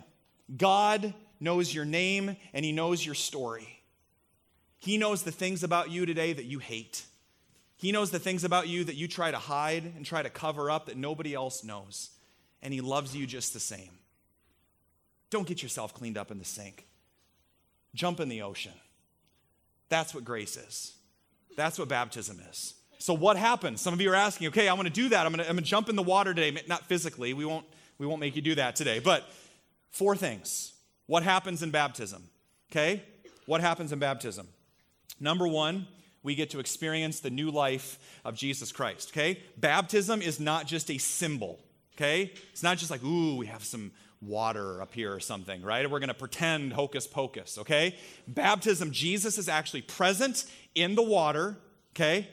God 0.56 1.16
knows 1.40 1.74
your 1.74 1.86
name 1.86 2.38
and 2.54 2.64
He 2.64 2.72
knows 2.72 3.04
your 3.04 3.16
story. 3.16 3.75
He 4.86 5.00
knows 5.00 5.24
the 5.24 5.32
things 5.32 5.64
about 5.64 5.90
you 5.90 6.06
today 6.06 6.32
that 6.32 6.46
you 6.46 6.60
hate. 6.60 7.06
He 7.76 7.92
knows 7.92 8.12
the 8.12 8.20
things 8.20 8.44
about 8.44 8.68
you 8.68 8.84
that 8.84 8.94
you 8.94 9.08
try 9.08 9.32
to 9.32 9.40
hide 9.40 9.84
and 9.84 10.06
try 10.06 10.22
to 10.22 10.30
cover 10.30 10.70
up 10.70 10.86
that 10.86 10.96
nobody 10.96 11.34
else 11.34 11.64
knows. 11.64 12.12
And 12.62 12.72
He 12.72 12.82
loves 12.82 13.16
you 13.16 13.26
just 13.26 13.52
the 13.52 13.60
same. 13.60 13.90
Don't 15.32 15.48
get 15.48 15.64
yourself 15.64 15.92
cleaned 15.92 16.20
up 16.20 16.30
in 16.30 16.38
the 16.38 16.46
sink. 16.46 16.86
Jump 17.96 18.20
in 18.20 18.30
the 18.30 18.44
ocean. 18.44 18.74
That's 19.90 20.14
what 20.14 20.24
grace 20.24 20.56
is. 20.56 20.94
That's 21.56 21.80
what 21.80 21.90
baptism 21.90 22.40
is. 22.52 22.76
So 23.00 23.16
what 23.16 23.38
happens? 23.38 23.82
Some 23.82 23.92
of 23.96 24.02
you 24.02 24.12
are 24.12 24.16
asking, 24.16 24.50
okay, 24.50 24.70
I'm 24.70 24.76
going 24.76 24.86
to 24.86 24.94
do 24.94 25.10
that. 25.10 25.26
I'm 25.26 25.32
going 25.32 25.44
to, 25.44 25.50
I'm 25.50 25.56
going 25.56 25.64
to 25.64 25.68
jump 25.68 25.90
in 25.90 25.96
the 25.96 26.04
water 26.04 26.32
today. 26.32 26.62
Not 26.68 26.86
physically. 26.86 27.34
We 27.34 27.46
won't, 27.46 27.66
we 27.98 28.06
won't 28.06 28.20
make 28.20 28.36
you 28.36 28.44
do 28.44 28.54
that 28.54 28.76
today. 28.76 29.00
But 29.00 29.28
four 29.90 30.16
things. 30.16 30.74
What 31.08 31.24
happens 31.24 31.64
in 31.64 31.72
baptism? 31.72 32.30
Okay? 32.72 33.02
What 33.48 33.62
happens 33.62 33.92
in 33.92 33.98
baptism? 33.98 34.48
Number 35.20 35.48
one, 35.48 35.88
we 36.24 36.36
get 36.36 36.50
to 36.50 36.60
experience 36.60 37.20
the 37.20 37.30
new 37.30 37.52
life 37.52 38.00
of 38.26 38.36
Jesus 38.36 38.72
Christ, 38.72 39.12
okay? 39.12 39.40
Baptism 39.58 40.22
is 40.22 40.40
not 40.40 40.66
just 40.66 40.90
a 40.90 40.98
symbol, 40.98 41.60
okay? 41.96 42.34
It's 42.52 42.64
not 42.64 42.78
just 42.78 42.90
like, 42.90 43.04
ooh, 43.04 43.36
we 43.38 43.46
have 43.46 43.64
some 43.64 43.92
water 44.22 44.82
up 44.82 44.94
here 44.94 45.14
or 45.14 45.20
something, 45.20 45.62
right? 45.62 45.90
We're 45.90 46.00
going 46.00 46.08
to 46.08 46.16
pretend 46.16 46.74
hocus 46.74 47.06
pocus, 47.06 47.60
okay? 47.60 47.96
Baptism, 48.28 48.92
Jesus 48.92 49.38
is 49.38 49.48
actually 49.48 49.84
present 49.84 50.46
in 50.74 50.96
the 50.96 51.04
water, 51.04 51.58
okay? 51.94 52.28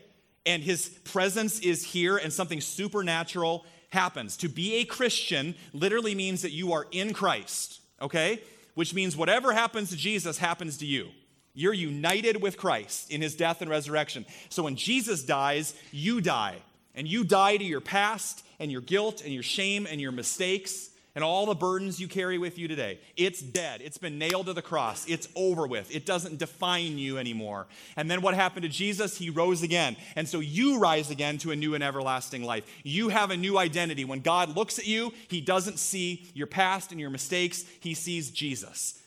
And 0.47 0.63
his 0.63 0.89
presence 1.05 1.61
is 1.61 1.85
here 1.85 2.17
and 2.17 2.33
something 2.33 2.61
supernatural 2.61 3.65
happens. 3.91 4.39
To 4.39 4.49
be 4.49 4.77
a 4.77 4.85
Christian 4.85 5.55
literally 5.73 6.15
means 6.15 6.43
that 6.43 6.53
you 6.53 6.73
are 6.73 6.87
in 6.91 7.13
Christ, 7.13 7.81
okay? 8.01 8.41
Which 8.75 8.95
means 8.95 9.17
whatever 9.17 9.53
happens 9.53 9.91
to 9.91 9.97
Jesus 9.97 10.39
happens 10.39 10.79
to 10.79 10.87
you. 10.87 11.11
You're 11.55 11.75
united 11.75 12.41
with 12.41 12.57
Christ 12.57 13.11
in 13.11 13.21
his 13.21 13.35
death 13.35 13.61
and 13.61 13.71
resurrection. 13.71 14.25
So 14.49 14.63
when 14.63 14.77
Jesus 14.77 15.23
dies, 15.23 15.75
you 15.91 16.21
die. 16.21 16.57
And 16.95 17.09
you 17.09 17.25
die 17.25 17.57
to 17.57 17.65
your 17.65 17.81
past 17.81 18.45
and 18.59 18.71
your 18.71 18.81
guilt 18.81 19.23
and 19.23 19.33
your 19.33 19.43
shame 19.43 19.87
and 19.91 20.01
your 20.01 20.13
mistakes 20.13 20.91
and 21.15 21.23
all 21.23 21.47
the 21.47 21.55
burdens 21.55 22.01
you 22.01 22.09
carry 22.09 22.39
with 22.39 22.59
you 22.59 22.69
today. 22.69 22.99
It's 23.17 23.41
dead. 23.41 23.83
It's 23.83 23.99
been 23.99 24.19
nailed 24.19 24.47
to 24.47 24.55
the 24.55 24.63
cross. 24.63 25.07
It's 25.07 25.29
over 25.35 25.67
with. 25.67 25.95
It 25.95 26.07
doesn't 26.07 26.39
define 26.39 26.99
you 26.99 27.19
anymore. 27.19 27.67
And 27.97 28.11
then 28.11 28.23
what 28.23 28.35
happened 28.35 28.63
to 28.63 28.69
Jesus? 28.69 29.19
He 29.19 29.29
rose 29.29 29.63
again. 29.63 29.97
And 30.17 30.27
so 30.27 30.41
you 30.41 30.79
rise 30.79 31.11
again 31.11 31.39
to 31.39 31.51
a 31.51 31.57
new 31.57 31.75
and 31.75 31.85
everlasting 31.85 32.45
life. 32.45 32.65
You 32.83 33.11
have 33.11 33.31
a 33.31 33.37
new 33.37 33.59
identity. 33.59 34.05
When 34.05 34.21
God 34.21 34.57
looks 34.57 34.79
at 34.79 34.87
you, 34.87 35.13
he 35.29 35.41
doesn't 35.41 35.79
see 35.79 36.31
your 36.35 36.47
past 36.47 36.93
and 36.93 37.01
your 37.01 37.11
mistakes, 37.11 37.65
he 37.81 37.95
sees 37.95 38.31
Jesus. 38.31 39.02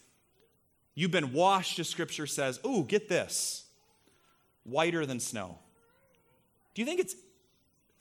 You've 0.95 1.11
been 1.11 1.33
washed, 1.33 1.77
as 1.79 1.89
scripture 1.89 2.25
says. 2.25 2.59
Ooh, 2.65 2.85
get 2.85 3.09
this 3.09 3.65
whiter 4.63 5.05
than 5.05 5.19
snow. 5.19 5.59
Do 6.73 6.81
you 6.81 6.85
think 6.85 7.01
it's 7.01 7.15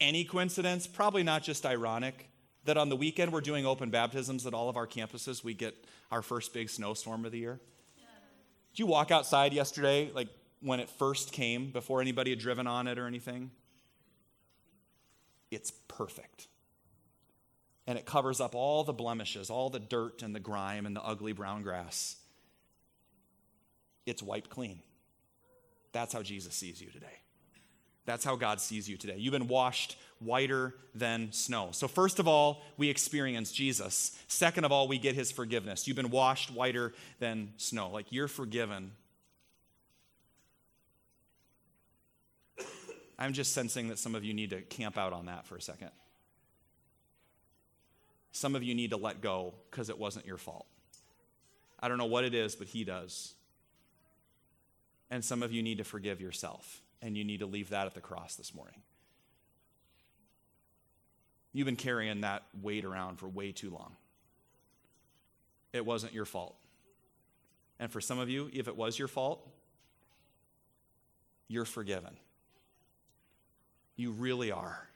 any 0.01 0.25
coincidence? 0.25 0.87
Probably 0.87 1.25
not 1.25 1.43
just 1.43 1.67
ironic 1.67 2.29
that 2.65 2.77
on 2.77 2.89
the 2.89 2.97
weekend 2.97 3.33
we're 3.33 3.41
doing 3.41 3.67
open 3.67 3.91
baptisms 3.91 4.47
at 4.47 4.55
all 4.55 4.69
of 4.69 4.77
our 4.77 4.87
campuses. 4.87 5.45
We 5.45 5.55
get 5.55 5.75
our 6.11 6.23
first 6.23 6.55
big 6.55 6.71
snowstorm 6.71 7.25
of 7.25 7.33
the 7.33 7.39
year. 7.39 7.61
Did 8.73 8.79
you 8.79 8.87
walk 8.87 9.11
outside 9.11 9.53
yesterday, 9.53 10.11
like 10.15 10.29
when 10.61 10.81
it 10.81 10.89
first 10.89 11.33
came, 11.33 11.71
before 11.71 12.01
anybody 12.01 12.31
had 12.31 12.39
driven 12.39 12.67
on 12.67 12.89
it 12.89 12.99
or 12.99 13.07
anything? 13.07 13.51
It's 15.51 15.71
perfect. 15.89 16.49
And 17.87 17.99
it 17.99 18.07
covers 18.07 18.41
up 18.41 18.55
all 18.55 18.83
the 18.83 18.95
blemishes, 18.95 19.51
all 19.51 19.69
the 19.69 19.79
dirt 19.79 20.23
and 20.23 20.35
the 20.35 20.41
grime 20.41 20.87
and 20.87 20.97
the 20.97 21.03
ugly 21.03 21.33
brown 21.33 21.63
grass 21.63 22.17
it's 24.07 24.23
wiped 24.23 24.51
clean. 24.51 24.81
That's 25.93 26.13
how 26.13 26.23
Jesus 26.23 26.55
sees 26.55 26.81
you 26.81 26.91
today. 26.91 27.07
That's 28.07 28.25
how 28.25 28.37
God 28.37 28.61
sees 28.61 28.89
you 28.89 28.97
today. 28.97 29.17
You've 29.17 29.33
been 29.33 29.49
washed 29.49 29.97
whiter 30.19 30.75
than 30.95 31.33
snow. 31.33 31.71
So, 31.73 31.89
first 31.89 32.19
of 32.19 32.29
all, 32.29 32.63
we 32.77 32.91
experience 32.91 33.51
Jesus. 33.51 34.19
Second 34.29 34.65
of 34.65 34.73
all, 34.73 34.89
we 34.89 34.99
get 34.99 35.15
his 35.15 35.33
forgiveness. 35.33 35.87
You've 35.87 35.97
been 35.97 36.11
washed 36.11 36.51
whiter 36.51 36.93
than 37.19 37.53
snow. 37.57 37.91
Like 37.91 38.07
you're 38.11 38.29
forgiven. 38.29 38.93
I'm 43.19 43.33
just 43.33 43.53
sensing 43.53 43.89
that 43.89 43.99
some 43.99 44.15
of 44.15 44.25
you 44.25 44.35
need 44.35 44.51
to 44.51 44.61
camp 44.61 44.99
out 44.99 45.13
on 45.13 45.27
that 45.27 45.47
for 45.47 45.57
a 45.57 45.63
second. 45.63 45.91
Some 48.33 48.57
of 48.57 48.63
you 48.63 48.75
need 48.75 48.91
to 48.91 48.97
let 48.97 49.21
go 49.21 49.55
because 49.71 49.89
it 49.89 49.99
wasn't 49.99 50.27
your 50.27 50.37
fault. 50.37 50.67
I 51.79 51.89
don't 51.89 51.99
know 51.99 52.07
what 52.07 52.25
it 52.25 52.35
is, 52.35 52.57
but 52.57 52.67
he 52.67 52.83
does. 52.83 53.35
And 55.15 55.25
some 55.25 55.45
of 55.45 55.53
you 55.53 55.63
need 55.63 55.79
to 55.79 55.85
forgive 55.85 56.21
yourself, 56.21 56.83
and 57.01 57.17
you 57.17 57.23
need 57.23 57.39
to 57.39 57.47
leave 57.47 57.69
that 57.69 57.87
at 57.87 57.95
the 57.95 58.01
cross 58.01 58.35
this 58.35 58.53
morning. 58.53 58.81
You've 61.53 61.67
been 61.67 61.77
carrying 61.77 62.23
that 62.23 62.43
weight 62.61 62.85
around 62.85 63.21
for 63.21 63.29
way 63.29 63.53
too 63.53 63.71
long. 63.71 63.95
It 65.73 65.87
wasn't 65.87 66.15
your 66.15 66.25
fault. 66.25 66.57
And 67.79 67.93
for 67.93 68.01
some 68.01 68.19
of 68.19 68.29
you, 68.29 68.51
if 68.53 68.67
it 68.67 68.77
was 68.77 68.99
your 68.99 69.07
fault, 69.07 69.49
you're 71.47 71.65
forgiven. 71.65 72.17
You 73.95 74.11
really 74.11 74.51
are. 74.51 74.89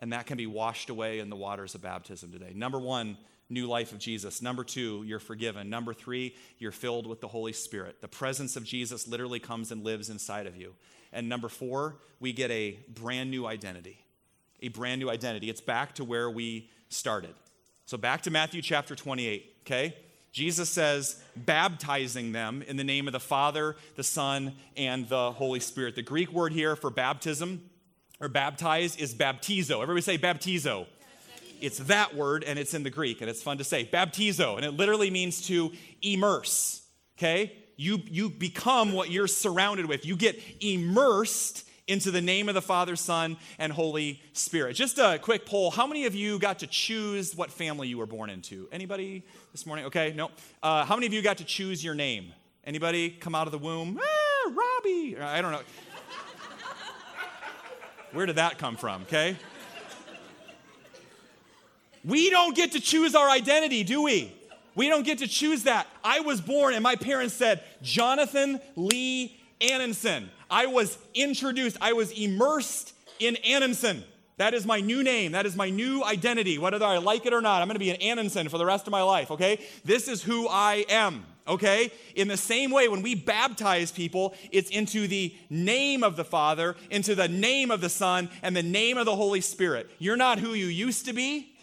And 0.00 0.12
that 0.12 0.26
can 0.26 0.36
be 0.36 0.48
washed 0.48 0.90
away 0.90 1.20
in 1.20 1.30
the 1.30 1.36
waters 1.36 1.76
of 1.76 1.82
baptism 1.82 2.32
today. 2.32 2.50
Number 2.56 2.80
one, 2.80 3.16
new 3.54 3.66
life 3.66 3.92
of 3.92 3.98
Jesus. 3.98 4.42
Number 4.42 4.64
two, 4.64 5.02
you're 5.06 5.18
forgiven. 5.18 5.70
Number 5.70 5.94
three, 5.94 6.34
you're 6.58 6.72
filled 6.72 7.06
with 7.06 7.20
the 7.20 7.28
Holy 7.28 7.52
Spirit. 7.52 8.02
The 8.02 8.08
presence 8.08 8.56
of 8.56 8.64
Jesus 8.64 9.08
literally 9.08 9.38
comes 9.38 9.72
and 9.72 9.82
lives 9.84 10.10
inside 10.10 10.46
of 10.46 10.56
you. 10.56 10.74
And 11.12 11.28
number 11.28 11.48
four, 11.48 11.96
we 12.20 12.32
get 12.32 12.50
a 12.50 12.78
brand 12.88 13.30
new 13.30 13.46
identity. 13.46 13.98
A 14.60 14.68
brand 14.68 15.00
new 15.00 15.08
identity. 15.08 15.48
It's 15.48 15.60
back 15.60 15.94
to 15.94 16.04
where 16.04 16.28
we 16.28 16.68
started. 16.88 17.34
So 17.86 17.96
back 17.96 18.22
to 18.22 18.30
Matthew 18.30 18.60
chapter 18.60 18.94
28, 18.96 19.56
okay? 19.62 19.94
Jesus 20.32 20.68
says, 20.68 21.22
baptizing 21.36 22.32
them 22.32 22.62
in 22.66 22.76
the 22.76 22.82
name 22.82 23.06
of 23.06 23.12
the 23.12 23.20
Father, 23.20 23.76
the 23.94 24.02
Son, 24.02 24.54
and 24.76 25.08
the 25.08 25.30
Holy 25.30 25.60
Spirit. 25.60 25.94
The 25.94 26.02
Greek 26.02 26.32
word 26.32 26.52
here 26.52 26.74
for 26.74 26.90
baptism 26.90 27.70
or 28.20 28.28
baptize 28.28 28.96
is 28.96 29.14
baptizo. 29.14 29.80
Everybody 29.80 30.00
say 30.00 30.18
baptizo 30.18 30.86
it's 31.60 31.78
that 31.78 32.14
word 32.14 32.44
and 32.44 32.58
it's 32.58 32.74
in 32.74 32.82
the 32.82 32.90
Greek 32.90 33.20
and 33.20 33.30
it's 33.30 33.42
fun 33.42 33.58
to 33.58 33.64
say. 33.64 33.84
Baptizo, 33.84 34.56
and 34.56 34.64
it 34.64 34.72
literally 34.72 35.10
means 35.10 35.46
to 35.48 35.72
immerse. 36.02 36.82
Okay? 37.18 37.52
You, 37.76 38.00
you 38.06 38.30
become 38.30 38.92
what 38.92 39.10
you're 39.10 39.26
surrounded 39.26 39.86
with. 39.86 40.06
You 40.06 40.16
get 40.16 40.40
immersed 40.60 41.68
into 41.86 42.10
the 42.10 42.20
name 42.20 42.48
of 42.48 42.54
the 42.54 42.62
Father, 42.62 42.96
Son, 42.96 43.36
and 43.58 43.72
Holy 43.72 44.20
Spirit. 44.32 44.74
Just 44.74 44.98
a 44.98 45.18
quick 45.20 45.44
poll. 45.44 45.70
How 45.70 45.86
many 45.86 46.06
of 46.06 46.14
you 46.14 46.38
got 46.38 46.60
to 46.60 46.66
choose 46.66 47.36
what 47.36 47.50
family 47.50 47.88
you 47.88 47.98
were 47.98 48.06
born 48.06 48.30
into? 48.30 48.68
Anybody 48.72 49.24
this 49.52 49.66
morning? 49.66 49.84
Okay, 49.86 50.12
no. 50.16 50.30
Uh, 50.62 50.84
how 50.84 50.94
many 50.94 51.06
of 51.06 51.12
you 51.12 51.20
got 51.20 51.38
to 51.38 51.44
choose 51.44 51.84
your 51.84 51.94
name? 51.94 52.32
Anybody 52.64 53.10
come 53.10 53.34
out 53.34 53.46
of 53.46 53.52
the 53.52 53.58
womb? 53.58 54.00
Ah, 54.00 54.50
Robbie. 54.50 55.18
I 55.18 55.42
don't 55.42 55.52
know. 55.52 55.60
Where 58.12 58.26
did 58.26 58.36
that 58.36 58.58
come 58.58 58.76
from? 58.76 59.02
Okay. 59.02 59.36
We 62.04 62.30
don't 62.30 62.54
get 62.54 62.72
to 62.72 62.80
choose 62.80 63.14
our 63.14 63.28
identity, 63.28 63.82
do 63.82 64.02
we? 64.02 64.32
We 64.74 64.88
don't 64.88 65.04
get 65.04 65.18
to 65.18 65.28
choose 65.28 65.62
that. 65.64 65.86
I 66.02 66.20
was 66.20 66.40
born 66.40 66.74
and 66.74 66.82
my 66.82 66.96
parents 66.96 67.34
said, 67.34 67.62
Jonathan 67.82 68.60
Lee 68.76 69.40
Annenson. 69.60 70.28
I 70.50 70.66
was 70.66 70.98
introduced, 71.14 71.78
I 71.80 71.92
was 71.92 72.10
immersed 72.10 72.92
in 73.18 73.36
Annenson. 73.36 74.02
That 74.36 74.52
is 74.52 74.66
my 74.66 74.80
new 74.80 75.04
name. 75.04 75.32
That 75.32 75.46
is 75.46 75.54
my 75.54 75.70
new 75.70 76.02
identity. 76.02 76.58
Whether 76.58 76.84
I 76.84 76.98
like 76.98 77.24
it 77.24 77.32
or 77.32 77.40
not, 77.40 77.62
I'm 77.62 77.68
going 77.68 77.76
to 77.76 77.78
be 77.78 77.90
an 77.90 78.00
Annenson 78.00 78.50
for 78.50 78.58
the 78.58 78.66
rest 78.66 78.86
of 78.88 78.90
my 78.90 79.02
life, 79.02 79.30
okay? 79.30 79.64
This 79.84 80.08
is 80.08 80.24
who 80.24 80.48
I 80.48 80.84
am, 80.88 81.24
okay? 81.46 81.92
In 82.16 82.26
the 82.26 82.36
same 82.36 82.72
way, 82.72 82.88
when 82.88 83.00
we 83.00 83.14
baptize 83.14 83.92
people, 83.92 84.34
it's 84.50 84.70
into 84.70 85.06
the 85.06 85.32
name 85.50 86.02
of 86.02 86.16
the 86.16 86.24
Father, 86.24 86.74
into 86.90 87.14
the 87.14 87.28
name 87.28 87.70
of 87.70 87.80
the 87.80 87.88
Son, 87.88 88.28
and 88.42 88.56
the 88.56 88.62
name 88.62 88.98
of 88.98 89.06
the 89.06 89.14
Holy 89.14 89.40
Spirit. 89.40 89.88
You're 90.00 90.16
not 90.16 90.40
who 90.40 90.52
you 90.52 90.66
used 90.66 91.06
to 91.06 91.12
be 91.12 91.53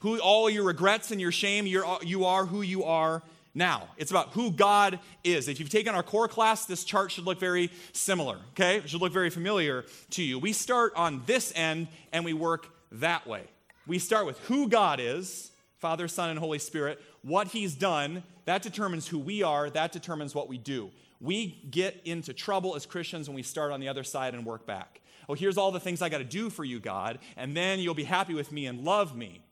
who 0.00 0.18
all 0.18 0.48
your 0.48 0.64
regrets 0.64 1.10
and 1.10 1.20
your 1.20 1.32
shame, 1.32 1.66
you're, 1.66 1.86
uh, 1.86 1.98
you 2.02 2.24
are 2.24 2.46
who 2.46 2.62
you 2.62 2.84
are 2.84 3.22
now. 3.54 3.88
It's 3.96 4.10
about 4.10 4.30
who 4.30 4.50
God 4.50 5.00
is. 5.24 5.48
If 5.48 5.60
you've 5.60 5.70
taken 5.70 5.94
our 5.94 6.02
core 6.02 6.28
class, 6.28 6.64
this 6.64 6.84
chart 6.84 7.10
should 7.10 7.24
look 7.24 7.40
very 7.40 7.70
similar, 7.92 8.38
okay? 8.52 8.76
It 8.76 8.88
should 8.88 9.00
look 9.00 9.12
very 9.12 9.30
familiar 9.30 9.84
to 10.10 10.22
you. 10.22 10.38
We 10.38 10.52
start 10.52 10.92
on 10.94 11.22
this 11.26 11.52
end 11.56 11.88
and 12.12 12.24
we 12.24 12.32
work 12.32 12.68
that 12.92 13.26
way. 13.26 13.44
We 13.86 13.98
start 13.98 14.26
with 14.26 14.38
who 14.40 14.68
God 14.68 15.00
is 15.00 15.50
Father, 15.78 16.08
Son, 16.08 16.30
and 16.30 16.38
Holy 16.38 16.58
Spirit, 16.58 17.00
what 17.22 17.48
He's 17.48 17.74
done. 17.74 18.24
That 18.46 18.62
determines 18.62 19.06
who 19.06 19.18
we 19.18 19.42
are, 19.42 19.70
that 19.70 19.92
determines 19.92 20.34
what 20.34 20.48
we 20.48 20.58
do. 20.58 20.90
We 21.20 21.62
get 21.70 22.00
into 22.04 22.32
trouble 22.32 22.74
as 22.76 22.86
Christians 22.86 23.28
when 23.28 23.36
we 23.36 23.42
start 23.42 23.72
on 23.72 23.80
the 23.80 23.88
other 23.88 24.04
side 24.04 24.34
and 24.34 24.44
work 24.44 24.66
back. 24.66 25.00
Oh, 25.28 25.34
here's 25.34 25.58
all 25.58 25.70
the 25.70 25.80
things 25.80 26.00
I 26.00 26.08
got 26.08 26.18
to 26.18 26.24
do 26.24 26.48
for 26.48 26.64
you, 26.64 26.80
God, 26.80 27.18
and 27.36 27.56
then 27.56 27.78
you'll 27.80 27.94
be 27.94 28.04
happy 28.04 28.34
with 28.34 28.50
me 28.50 28.66
and 28.66 28.84
love 28.84 29.14
me. 29.14 29.42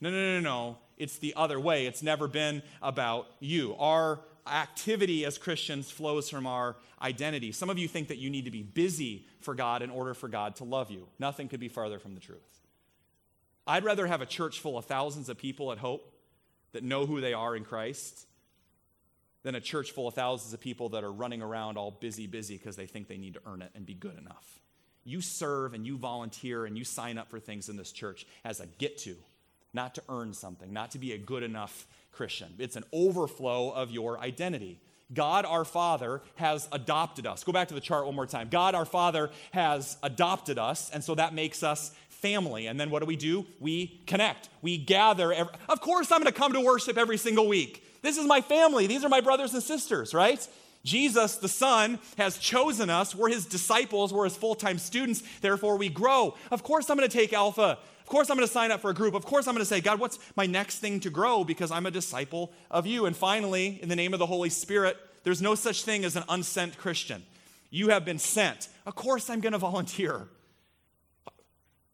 No, 0.00 0.10
no, 0.10 0.16
no, 0.16 0.40
no. 0.40 0.78
It's 0.98 1.18
the 1.18 1.34
other 1.36 1.58
way. 1.60 1.86
It's 1.86 2.02
never 2.02 2.28
been 2.28 2.62
about 2.82 3.26
you. 3.40 3.74
Our 3.78 4.20
activity 4.46 5.24
as 5.24 5.38
Christians 5.38 5.90
flows 5.90 6.30
from 6.30 6.46
our 6.46 6.76
identity. 7.02 7.52
Some 7.52 7.70
of 7.70 7.78
you 7.78 7.88
think 7.88 8.08
that 8.08 8.18
you 8.18 8.30
need 8.30 8.44
to 8.44 8.50
be 8.50 8.62
busy 8.62 9.26
for 9.40 9.54
God 9.54 9.82
in 9.82 9.90
order 9.90 10.14
for 10.14 10.28
God 10.28 10.56
to 10.56 10.64
love 10.64 10.90
you. 10.90 11.06
Nothing 11.18 11.48
could 11.48 11.60
be 11.60 11.68
farther 11.68 11.98
from 11.98 12.14
the 12.14 12.20
truth. 12.20 12.40
I'd 13.66 13.84
rather 13.84 14.06
have 14.06 14.20
a 14.20 14.26
church 14.26 14.60
full 14.60 14.78
of 14.78 14.84
thousands 14.84 15.28
of 15.28 15.38
people 15.38 15.72
at 15.72 15.78
Hope 15.78 16.12
that 16.72 16.84
know 16.84 17.06
who 17.06 17.20
they 17.20 17.32
are 17.32 17.56
in 17.56 17.64
Christ 17.64 18.26
than 19.42 19.54
a 19.54 19.60
church 19.60 19.92
full 19.92 20.08
of 20.08 20.14
thousands 20.14 20.52
of 20.54 20.60
people 20.60 20.90
that 20.90 21.04
are 21.04 21.12
running 21.12 21.42
around 21.42 21.76
all 21.76 21.90
busy, 21.90 22.26
busy 22.26 22.56
because 22.56 22.76
they 22.76 22.86
think 22.86 23.08
they 23.08 23.16
need 23.16 23.34
to 23.34 23.40
earn 23.46 23.62
it 23.62 23.70
and 23.74 23.84
be 23.86 23.94
good 23.94 24.18
enough. 24.18 24.60
You 25.04 25.20
serve 25.20 25.72
and 25.72 25.86
you 25.86 25.96
volunteer 25.96 26.66
and 26.66 26.76
you 26.76 26.84
sign 26.84 27.16
up 27.18 27.30
for 27.30 27.38
things 27.38 27.68
in 27.68 27.76
this 27.76 27.92
church 27.92 28.26
as 28.44 28.60
a 28.60 28.66
get 28.66 28.98
to 28.98 29.16
not 29.76 29.94
to 29.94 30.02
earn 30.08 30.32
something, 30.32 30.72
not 30.72 30.90
to 30.90 30.98
be 30.98 31.12
a 31.12 31.18
good 31.18 31.44
enough 31.44 31.86
Christian. 32.10 32.54
It's 32.58 32.74
an 32.74 32.84
overflow 32.92 33.70
of 33.70 33.92
your 33.92 34.18
identity. 34.18 34.80
God 35.14 35.44
our 35.44 35.64
Father 35.64 36.20
has 36.34 36.66
adopted 36.72 37.26
us. 37.26 37.44
Go 37.44 37.52
back 37.52 37.68
to 37.68 37.74
the 37.74 37.80
chart 37.80 38.06
one 38.06 38.16
more 38.16 38.26
time. 38.26 38.48
God 38.50 38.74
our 38.74 38.84
Father 38.84 39.30
has 39.52 39.96
adopted 40.02 40.58
us, 40.58 40.90
and 40.90 41.04
so 41.04 41.14
that 41.14 41.32
makes 41.32 41.62
us 41.62 41.92
family. 42.08 42.66
And 42.66 42.80
then 42.80 42.90
what 42.90 43.00
do 43.00 43.06
we 43.06 43.14
do? 43.14 43.46
We 43.60 44.00
connect. 44.06 44.48
We 44.62 44.78
gather. 44.78 45.32
Every, 45.32 45.52
of 45.68 45.80
course, 45.80 46.10
I'm 46.10 46.20
going 46.20 46.32
to 46.32 46.36
come 46.36 46.54
to 46.54 46.60
worship 46.60 46.98
every 46.98 47.18
single 47.18 47.46
week. 47.46 47.84
This 48.02 48.18
is 48.18 48.26
my 48.26 48.40
family. 48.40 48.88
These 48.88 49.04
are 49.04 49.08
my 49.08 49.20
brothers 49.20 49.54
and 49.54 49.62
sisters, 49.62 50.12
right? 50.12 50.46
Jesus, 50.84 51.36
the 51.36 51.48
Son, 51.48 51.98
has 52.16 52.38
chosen 52.38 52.90
us. 52.90 53.14
We're 53.14 53.28
his 53.28 53.44
disciples. 53.44 54.12
We're 54.12 54.24
his 54.24 54.36
full 54.36 54.54
time 54.54 54.78
students. 54.78 55.22
Therefore, 55.40 55.76
we 55.76 55.88
grow. 55.88 56.34
Of 56.50 56.62
course, 56.62 56.88
I'm 56.88 56.96
going 56.96 57.08
to 57.08 57.16
take 57.16 57.32
Alpha 57.32 57.78
of 58.06 58.10
course, 58.10 58.30
I'm 58.30 58.36
going 58.36 58.46
to 58.46 58.52
sign 58.52 58.70
up 58.70 58.82
for 58.82 58.90
a 58.90 58.94
group. 58.94 59.14
Of 59.14 59.26
course, 59.26 59.48
I'm 59.48 59.54
going 59.54 59.64
to 59.64 59.68
say, 59.68 59.80
God, 59.80 59.98
what's 59.98 60.20
my 60.36 60.46
next 60.46 60.78
thing 60.78 61.00
to 61.00 61.10
grow 61.10 61.42
because 61.42 61.72
I'm 61.72 61.86
a 61.86 61.90
disciple 61.90 62.52
of 62.70 62.86
you. 62.86 63.06
And 63.06 63.16
finally, 63.16 63.80
in 63.82 63.88
the 63.88 63.96
name 63.96 64.12
of 64.12 64.20
the 64.20 64.26
Holy 64.26 64.48
Spirit, 64.48 64.96
there's 65.24 65.42
no 65.42 65.56
such 65.56 65.82
thing 65.82 66.04
as 66.04 66.14
an 66.14 66.22
unsent 66.28 66.78
Christian. 66.78 67.24
You 67.68 67.88
have 67.88 68.04
been 68.04 68.20
sent. 68.20 68.68
Of 68.86 68.94
course, 68.94 69.28
I'm 69.28 69.40
going 69.40 69.52
to 69.54 69.58
volunteer. 69.58 70.28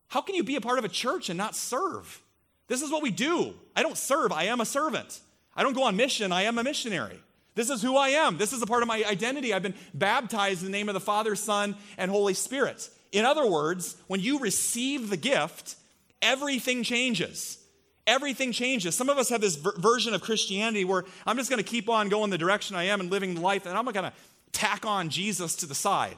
How 0.08 0.20
can 0.20 0.34
you 0.34 0.44
be 0.44 0.56
a 0.56 0.60
part 0.60 0.78
of 0.78 0.84
a 0.84 0.88
church 0.90 1.30
and 1.30 1.38
not 1.38 1.56
serve? 1.56 2.20
This 2.68 2.82
is 2.82 2.90
what 2.90 3.02
we 3.02 3.10
do. 3.10 3.54
I 3.74 3.82
don't 3.82 3.96
serve, 3.96 4.32
I 4.32 4.44
am 4.44 4.60
a 4.60 4.66
servant. 4.66 5.18
I 5.56 5.62
don't 5.62 5.72
go 5.72 5.84
on 5.84 5.96
mission, 5.96 6.30
I 6.30 6.42
am 6.42 6.58
a 6.58 6.62
missionary. 6.62 7.20
This 7.54 7.70
is 7.70 7.80
who 7.80 7.96
I 7.96 8.10
am. 8.10 8.36
This 8.36 8.52
is 8.52 8.60
a 8.60 8.66
part 8.66 8.82
of 8.82 8.88
my 8.88 9.02
identity. 9.08 9.54
I've 9.54 9.62
been 9.62 9.76
baptized 9.94 10.60
in 10.60 10.66
the 10.66 10.72
name 10.72 10.90
of 10.90 10.94
the 10.94 11.00
Father, 11.00 11.34
Son, 11.36 11.74
and 11.96 12.10
Holy 12.10 12.34
Spirit. 12.34 12.90
In 13.12 13.24
other 13.24 13.46
words, 13.46 13.96
when 14.08 14.20
you 14.20 14.40
receive 14.40 15.08
the 15.08 15.16
gift, 15.16 15.76
everything 16.22 16.82
changes. 16.82 17.58
Everything 18.06 18.50
changes. 18.52 18.94
Some 18.94 19.08
of 19.08 19.18
us 19.18 19.28
have 19.28 19.40
this 19.40 19.56
ver- 19.56 19.76
version 19.78 20.14
of 20.14 20.22
Christianity 20.22 20.84
where 20.84 21.04
I'm 21.26 21.36
just 21.36 21.50
going 21.50 21.62
to 21.62 21.68
keep 21.68 21.88
on 21.88 22.08
going 22.08 22.30
the 22.30 22.38
direction 22.38 22.74
I 22.74 22.84
am 22.84 23.00
and 23.00 23.10
living 23.10 23.40
life, 23.40 23.66
and 23.66 23.76
I'm 23.76 23.84
not 23.84 23.94
going 23.94 24.10
to 24.10 24.16
tack 24.52 24.86
on 24.86 25.08
Jesus 25.08 25.54
to 25.56 25.66
the 25.66 25.74
side. 25.74 26.16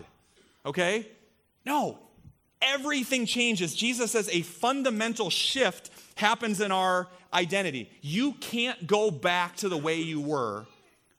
Okay? 0.65 1.07
No. 1.67 1.99
Everything 2.63 3.27
changes. 3.27 3.75
Jesus 3.75 4.13
says 4.13 4.31
a 4.33 4.43
fundamental 4.43 5.29
shift 5.29 5.91
happens 6.15 6.61
in 6.61 6.73
our 6.73 7.09
identity. 7.33 7.91
You 8.01 8.33
can't 8.35 8.87
go 8.87 9.11
back 9.11 9.57
to 9.57 9.69
the 9.69 9.77
way 9.77 9.97
you 9.97 10.21
were 10.21 10.67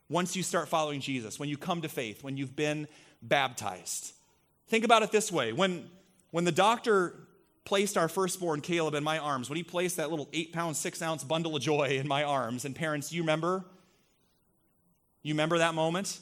once 0.09 0.35
you 0.35 0.43
start 0.43 0.67
following 0.67 0.99
Jesus, 0.99 1.39
when 1.39 1.49
you 1.49 1.57
come 1.57 1.81
to 1.81 1.89
faith, 1.89 2.23
when 2.23 2.37
you've 2.37 2.55
been 2.55 2.87
baptized. 3.21 4.13
Think 4.67 4.85
about 4.85 5.03
it 5.03 5.11
this 5.11 5.31
way 5.31 5.53
when, 5.53 5.89
when 6.31 6.45
the 6.45 6.51
doctor 6.51 7.13
placed 7.65 7.97
our 7.97 8.07
firstborn 8.07 8.61
Caleb 8.61 8.93
in 8.93 9.03
my 9.03 9.17
arms, 9.17 9.49
when 9.49 9.57
he 9.57 9.63
placed 9.63 9.97
that 9.97 10.09
little 10.11 10.29
eight 10.31 10.53
pound, 10.53 10.77
six 10.77 11.01
ounce 11.01 11.23
bundle 11.23 11.55
of 11.55 11.61
joy 11.61 11.97
in 11.99 12.07
my 12.07 12.23
arms, 12.23 12.63
and 12.63 12.75
parents, 12.75 13.11
you 13.11 13.21
remember? 13.21 13.65
You 15.23 15.33
remember 15.33 15.57
that 15.57 15.73
moment? 15.73 16.19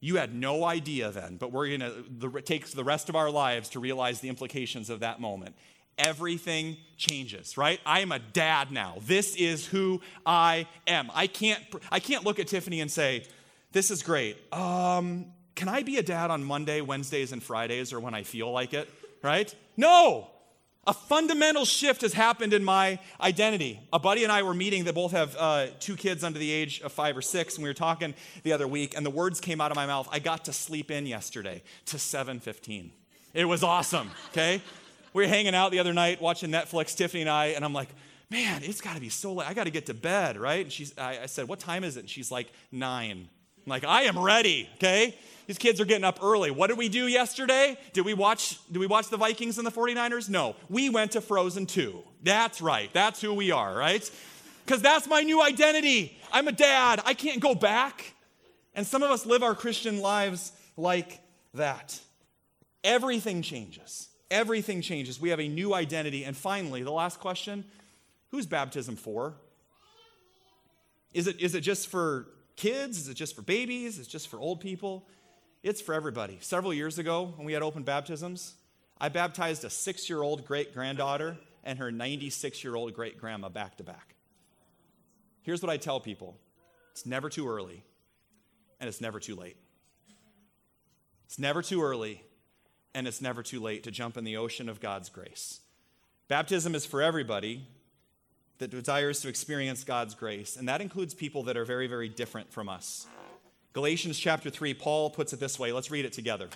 You 0.00 0.16
had 0.16 0.34
no 0.34 0.64
idea 0.64 1.10
then, 1.10 1.36
but 1.36 1.52
we're 1.52 1.76
going 1.76 1.80
to 2.20 2.42
take 2.42 2.68
the 2.70 2.84
rest 2.84 3.08
of 3.08 3.16
our 3.16 3.30
lives 3.30 3.68
to 3.70 3.80
realize 3.80 4.20
the 4.20 4.28
implications 4.28 4.90
of 4.90 5.00
that 5.00 5.20
moment. 5.20 5.54
Everything 5.98 6.76
changes, 6.96 7.56
right? 7.56 7.80
I 7.84 8.00
am 8.00 8.10
a 8.10 8.18
dad 8.18 8.72
now. 8.72 8.96
This 9.02 9.36
is 9.36 9.66
who 9.66 10.00
I 10.24 10.66
am. 10.86 11.10
I 11.14 11.26
can't, 11.26 11.62
I 11.90 12.00
can't 12.00 12.24
look 12.24 12.38
at 12.38 12.48
Tiffany 12.48 12.80
and 12.80 12.90
say, 12.90 13.26
This 13.72 13.90
is 13.90 14.02
great. 14.02 14.36
Um, 14.52 15.26
can 15.54 15.68
I 15.68 15.82
be 15.82 15.98
a 15.98 16.02
dad 16.02 16.30
on 16.30 16.42
Monday, 16.42 16.80
Wednesdays, 16.80 17.30
and 17.30 17.42
Fridays 17.42 17.92
or 17.92 18.00
when 18.00 18.14
I 18.14 18.22
feel 18.22 18.50
like 18.50 18.74
it? 18.74 18.88
Right? 19.22 19.54
No. 19.76 20.28
A 20.84 20.92
fundamental 20.92 21.64
shift 21.64 22.00
has 22.00 22.12
happened 22.12 22.52
in 22.52 22.64
my 22.64 22.98
identity. 23.20 23.78
A 23.92 24.00
buddy 24.00 24.24
and 24.24 24.32
I 24.32 24.42
were 24.42 24.54
meeting 24.54 24.84
that 24.84 24.96
both 24.96 25.12
have 25.12 25.36
uh, 25.38 25.66
two 25.78 25.94
kids 25.94 26.24
under 26.24 26.40
the 26.40 26.50
age 26.50 26.80
of 26.80 26.90
five 26.90 27.16
or 27.16 27.22
six, 27.22 27.54
and 27.54 27.62
we 27.62 27.70
were 27.70 27.74
talking 27.74 28.14
the 28.42 28.52
other 28.52 28.66
week, 28.66 28.96
and 28.96 29.06
the 29.06 29.10
words 29.10 29.40
came 29.40 29.60
out 29.60 29.70
of 29.70 29.76
my 29.76 29.86
mouth. 29.86 30.08
I 30.10 30.18
got 30.18 30.46
to 30.46 30.52
sleep 30.52 30.90
in 30.90 31.06
yesterday 31.06 31.62
to 31.86 31.98
7:15. 31.98 32.90
It 33.32 33.44
was 33.44 33.62
awesome. 33.62 34.10
Okay, 34.30 34.60
we 35.12 35.22
were 35.22 35.28
hanging 35.28 35.54
out 35.54 35.70
the 35.70 35.78
other 35.78 35.92
night 35.92 36.20
watching 36.20 36.50
Netflix, 36.50 36.96
Tiffany 36.96 37.20
and 37.20 37.30
I, 37.30 37.46
and 37.46 37.64
I'm 37.64 37.72
like, 37.72 37.90
man, 38.28 38.62
it's 38.64 38.80
got 38.80 38.94
to 38.94 39.00
be 39.00 39.08
so 39.10 39.34
late. 39.34 39.48
I 39.48 39.54
got 39.54 39.64
to 39.64 39.70
get 39.70 39.86
to 39.86 39.94
bed, 39.94 40.36
right? 40.36 40.64
And 40.64 40.72
she's, 40.72 40.96
I, 40.98 41.20
I 41.22 41.26
said, 41.26 41.46
what 41.46 41.60
time 41.60 41.84
is 41.84 41.96
it? 41.96 42.00
And 42.00 42.10
she's 42.10 42.32
like, 42.32 42.50
nine. 42.72 43.28
I'm 43.64 43.70
like, 43.70 43.84
I 43.84 44.02
am 44.02 44.18
ready. 44.18 44.68
Okay. 44.74 45.16
These 45.46 45.58
kids 45.58 45.80
are 45.80 45.84
getting 45.84 46.04
up 46.04 46.20
early. 46.22 46.50
What 46.50 46.68
did 46.68 46.78
we 46.78 46.88
do 46.88 47.06
yesterday? 47.06 47.76
Did 47.92 48.04
we 48.04 48.14
watch 48.14 48.58
did 48.70 48.78
we 48.78 48.86
watch 48.86 49.08
the 49.08 49.16
Vikings 49.16 49.58
and 49.58 49.66
the 49.66 49.70
49ers? 49.70 50.28
No. 50.28 50.56
We 50.68 50.88
went 50.88 51.12
to 51.12 51.20
Frozen 51.20 51.66
2. 51.66 52.02
That's 52.22 52.60
right. 52.60 52.90
That's 52.92 53.20
who 53.20 53.34
we 53.34 53.50
are, 53.50 53.74
right? 53.74 54.08
Cuz 54.66 54.80
that's 54.80 55.06
my 55.08 55.22
new 55.22 55.42
identity. 55.42 56.18
I'm 56.32 56.48
a 56.48 56.52
dad. 56.52 57.02
I 57.04 57.14
can't 57.14 57.40
go 57.40 57.54
back. 57.54 58.14
And 58.74 58.86
some 58.86 59.02
of 59.02 59.10
us 59.10 59.26
live 59.26 59.42
our 59.42 59.54
Christian 59.54 60.00
lives 60.00 60.52
like 60.76 61.20
that. 61.54 62.00
Everything 62.82 63.42
changes. 63.42 64.08
Everything 64.30 64.80
changes. 64.80 65.20
We 65.20 65.28
have 65.28 65.40
a 65.40 65.48
new 65.48 65.74
identity. 65.74 66.24
And 66.24 66.36
finally, 66.36 66.82
the 66.82 66.92
last 66.92 67.20
question, 67.20 67.64
who's 68.30 68.46
baptism 68.46 68.96
for? 68.96 69.34
Is 71.12 71.26
it, 71.26 71.38
is 71.40 71.54
it 71.54 71.60
just 71.60 71.88
for 71.88 72.28
kids? 72.56 72.98
Is 72.98 73.08
it 73.08 73.14
just 73.14 73.34
for 73.34 73.42
babies? 73.42 73.98
Is 73.98 74.06
it 74.06 74.10
just 74.10 74.28
for 74.28 74.40
old 74.40 74.60
people? 74.60 75.08
It's 75.62 75.80
for 75.80 75.94
everybody. 75.94 76.38
Several 76.40 76.74
years 76.74 76.98
ago, 76.98 77.32
when 77.36 77.46
we 77.46 77.52
had 77.52 77.62
open 77.62 77.82
baptisms, 77.82 78.54
I 79.00 79.08
baptized 79.08 79.64
a 79.64 79.70
six 79.70 80.08
year 80.08 80.22
old 80.22 80.44
great 80.44 80.74
granddaughter 80.74 81.36
and 81.64 81.78
her 81.78 81.90
96 81.90 82.64
year 82.64 82.74
old 82.74 82.94
great 82.94 83.18
grandma 83.18 83.48
back 83.48 83.76
to 83.76 83.84
back. 83.84 84.14
Here's 85.42 85.62
what 85.62 85.70
I 85.70 85.76
tell 85.76 86.00
people 86.00 86.36
it's 86.92 87.06
never 87.06 87.28
too 87.28 87.48
early, 87.48 87.82
and 88.80 88.88
it's 88.88 89.00
never 89.00 89.20
too 89.20 89.34
late. 89.34 89.56
It's 91.26 91.38
never 91.38 91.62
too 91.62 91.82
early, 91.82 92.22
and 92.94 93.08
it's 93.08 93.22
never 93.22 93.42
too 93.42 93.60
late 93.60 93.84
to 93.84 93.90
jump 93.90 94.16
in 94.16 94.24
the 94.24 94.36
ocean 94.36 94.68
of 94.68 94.80
God's 94.80 95.08
grace. 95.08 95.60
Baptism 96.28 96.74
is 96.74 96.84
for 96.86 97.02
everybody 97.02 97.66
that 98.58 98.70
desires 98.70 99.20
to 99.20 99.28
experience 99.28 99.84
God's 99.84 100.14
grace, 100.14 100.56
and 100.56 100.68
that 100.68 100.80
includes 100.80 101.14
people 101.14 101.42
that 101.44 101.56
are 101.56 101.64
very, 101.64 101.86
very 101.86 102.08
different 102.08 102.52
from 102.52 102.68
us. 102.68 103.06
Galatians 103.72 104.18
chapter 104.18 104.50
3, 104.50 104.74
Paul 104.74 105.10
puts 105.10 105.32
it 105.32 105.40
this 105.40 105.58
way. 105.58 105.72
Let's 105.72 105.90
read 105.90 106.04
it 106.04 106.12
together. 106.12 106.48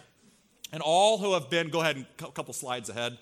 And 0.73 0.83
all 0.83 1.19
who 1.19 1.33
have 1.35 1.49
been, 1.49 1.69
go 1.69 1.81
ahead 1.81 1.97
and 1.97 2.07
a 2.21 2.31
couple 2.33 2.53
slides 2.53 2.91
ahead. 2.91 3.19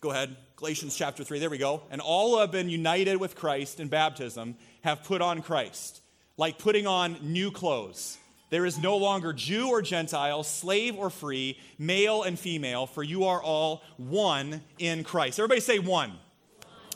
Go 0.00 0.10
ahead. 0.10 0.36
Galatians 0.56 0.96
chapter 0.96 1.24
3, 1.24 1.38
there 1.38 1.50
we 1.50 1.58
go. 1.58 1.82
And 1.90 2.00
all 2.00 2.34
who 2.34 2.40
have 2.40 2.50
been 2.50 2.68
united 2.68 3.16
with 3.18 3.36
Christ 3.36 3.80
in 3.80 3.88
baptism 3.88 4.56
have 4.82 5.04
put 5.04 5.22
on 5.22 5.42
Christ, 5.42 6.00
like 6.36 6.58
putting 6.58 6.86
on 6.86 7.18
new 7.22 7.50
clothes. 7.50 8.18
There 8.50 8.66
is 8.66 8.78
no 8.78 8.96
longer 8.96 9.32
Jew 9.32 9.68
or 9.68 9.82
Gentile, 9.82 10.42
slave 10.42 10.96
or 10.96 11.10
free, 11.10 11.58
male 11.78 12.22
and 12.22 12.38
female, 12.38 12.86
for 12.86 13.02
you 13.02 13.24
are 13.24 13.42
all 13.42 13.82
one 13.96 14.62
in 14.78 15.02
Christ. 15.02 15.38
Everybody 15.38 15.60
say 15.60 15.78
one. 15.78 16.12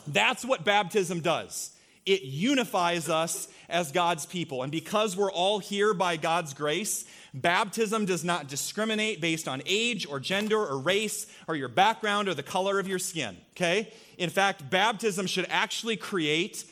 That's 0.07 0.43
what 0.45 0.63
baptism 0.63 1.21
does. 1.21 1.71
It 2.05 2.23
unifies 2.23 3.09
us 3.09 3.47
as 3.69 3.91
God's 3.91 4.25
people. 4.25 4.63
And 4.63 4.71
because 4.71 5.15
we're 5.15 5.31
all 5.31 5.59
here 5.59 5.93
by 5.93 6.17
God's 6.17 6.53
grace, 6.53 7.05
baptism 7.33 8.05
does 8.05 8.23
not 8.23 8.47
discriminate 8.47 9.21
based 9.21 9.47
on 9.47 9.61
age 9.65 10.07
or 10.07 10.19
gender 10.19 10.59
or 10.59 10.79
race 10.79 11.27
or 11.47 11.55
your 11.55 11.69
background 11.69 12.27
or 12.27 12.33
the 12.33 12.43
color 12.43 12.79
of 12.79 12.87
your 12.87 12.99
skin, 12.99 13.37
okay? 13.51 13.93
In 14.17 14.29
fact, 14.29 14.69
baptism 14.69 15.27
should 15.27 15.45
actually 15.49 15.95
create 15.95 16.65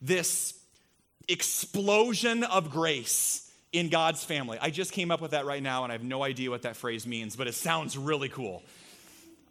this 0.00 0.54
explosion 1.28 2.42
of 2.42 2.70
grace 2.70 3.50
in 3.72 3.88
God's 3.88 4.24
family. 4.24 4.58
I 4.60 4.70
just 4.70 4.92
came 4.92 5.10
up 5.10 5.20
with 5.20 5.30
that 5.30 5.46
right 5.46 5.62
now 5.62 5.84
and 5.84 5.92
I 5.92 5.94
have 5.94 6.04
no 6.04 6.22
idea 6.22 6.50
what 6.50 6.62
that 6.62 6.76
phrase 6.76 7.06
means, 7.06 7.36
but 7.36 7.46
it 7.46 7.54
sounds 7.54 7.96
really 7.96 8.28
cool. 8.28 8.62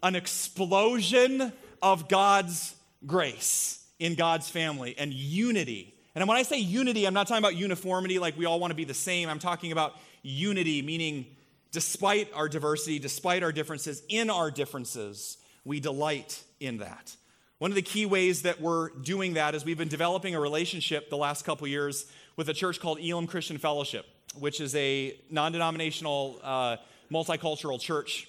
An 0.03 0.15
explosion 0.15 1.53
of 1.81 2.09
God's 2.09 2.75
grace 3.05 3.85
in 3.99 4.15
God's 4.15 4.49
family 4.49 4.95
and 4.97 5.13
unity. 5.13 5.95
And 6.15 6.27
when 6.27 6.37
I 6.37 6.43
say 6.43 6.57
unity, 6.57 7.05
I'm 7.05 7.13
not 7.13 7.27
talking 7.27 7.43
about 7.43 7.55
uniformity, 7.55 8.19
like 8.19 8.37
we 8.37 8.45
all 8.45 8.59
want 8.59 8.71
to 8.71 8.75
be 8.75 8.83
the 8.83 8.93
same. 8.93 9.29
I'm 9.29 9.39
talking 9.39 9.71
about 9.71 9.95
unity, 10.23 10.81
meaning 10.81 11.25
despite 11.71 12.31
our 12.33 12.49
diversity, 12.49 12.99
despite 12.99 13.43
our 13.43 13.51
differences, 13.51 14.03
in 14.09 14.29
our 14.29 14.51
differences, 14.51 15.37
we 15.63 15.79
delight 15.79 16.43
in 16.59 16.79
that. 16.79 17.15
One 17.59 17.71
of 17.71 17.75
the 17.75 17.81
key 17.81 18.05
ways 18.05 18.41
that 18.41 18.59
we're 18.59 18.89
doing 18.89 19.35
that 19.35 19.53
is 19.55 19.63
we've 19.63 19.77
been 19.77 19.87
developing 19.87 20.35
a 20.35 20.39
relationship 20.39 21.09
the 21.09 21.17
last 21.17 21.45
couple 21.45 21.67
years 21.67 22.11
with 22.35 22.49
a 22.49 22.53
church 22.53 22.79
called 22.79 22.99
Elam 22.99 23.27
Christian 23.27 23.57
Fellowship, 23.57 24.05
which 24.39 24.59
is 24.59 24.73
a 24.75 25.15
non 25.29 25.51
denominational, 25.51 26.39
uh, 26.43 26.77
multicultural 27.11 27.79
church 27.79 28.27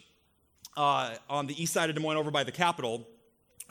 uh, 0.76 1.14
on 1.30 1.46
the 1.46 1.60
east 1.60 1.72
side 1.72 1.88
of 1.88 1.96
Des 1.96 2.02
Moines 2.02 2.18
over 2.18 2.30
by 2.30 2.44
the 2.44 2.52
Capitol 2.52 3.06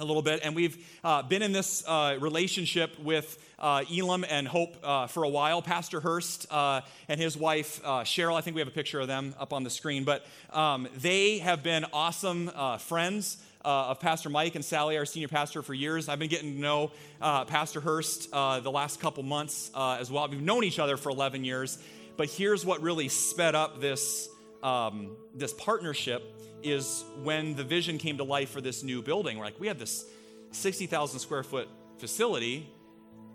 a 0.01 0.05
little 0.05 0.21
bit. 0.23 0.41
And 0.43 0.55
we've 0.55 0.83
uh, 1.03 1.21
been 1.21 1.41
in 1.41 1.51
this 1.51 1.83
uh, 1.87 2.17
relationship 2.19 2.99
with 2.99 3.37
uh, 3.59 3.83
Elam 3.95 4.25
and 4.27 4.47
Hope 4.47 4.75
uh, 4.83 5.07
for 5.07 5.23
a 5.23 5.29
while. 5.29 5.61
Pastor 5.61 5.99
Hurst 5.99 6.51
uh, 6.51 6.81
and 7.07 7.19
his 7.19 7.37
wife, 7.37 7.79
uh, 7.83 8.01
Cheryl, 8.01 8.35
I 8.35 8.41
think 8.41 8.55
we 8.55 8.61
have 8.61 8.67
a 8.67 8.71
picture 8.71 8.99
of 8.99 9.07
them 9.07 9.35
up 9.39 9.53
on 9.53 9.63
the 9.63 9.69
screen, 9.69 10.03
but 10.03 10.25
um, 10.51 10.87
they 10.97 11.37
have 11.37 11.61
been 11.61 11.85
awesome 11.93 12.51
friends. 12.79 13.37
of 13.63 13.99
Pastor 13.99 14.29
Mike 14.29 14.55
and 14.55 14.65
Sally, 14.65 14.97
our 14.97 15.05
senior 15.05 15.27
pastor, 15.27 15.61
for 15.61 15.75
years. 15.75 16.09
I've 16.09 16.17
been 16.17 16.29
getting 16.29 16.55
to 16.55 16.59
know 16.59 16.91
Pastor 17.19 17.79
Hurst 17.79 18.31
the 18.31 18.71
last 18.71 18.99
couple 18.99 19.21
months 19.21 19.69
as 19.75 20.09
well. 20.09 20.27
We've 20.27 20.41
known 20.41 20.63
each 20.63 20.79
other 20.79 20.97
for 20.97 21.11
11 21.11 21.45
years, 21.45 21.77
but 22.17 22.27
here's 22.27 22.65
what 22.65 22.81
really 22.81 23.07
sped 23.07 23.53
up 23.53 23.79
this, 23.79 24.27
um, 24.63 25.15
this 25.33 25.53
partnership 25.53 26.23
is 26.63 27.03
when 27.23 27.55
the 27.55 27.63
vision 27.63 27.97
came 27.97 28.17
to 28.17 28.23
life 28.23 28.49
for 28.49 28.61
this 28.61 28.83
new 28.83 29.01
building. 29.01 29.37
We're 29.37 29.45
like, 29.45 29.59
we 29.59 29.67
have 29.67 29.79
this 29.79 30.05
60,000 30.51 31.19
square 31.19 31.43
foot 31.43 31.67
facility, 31.97 32.69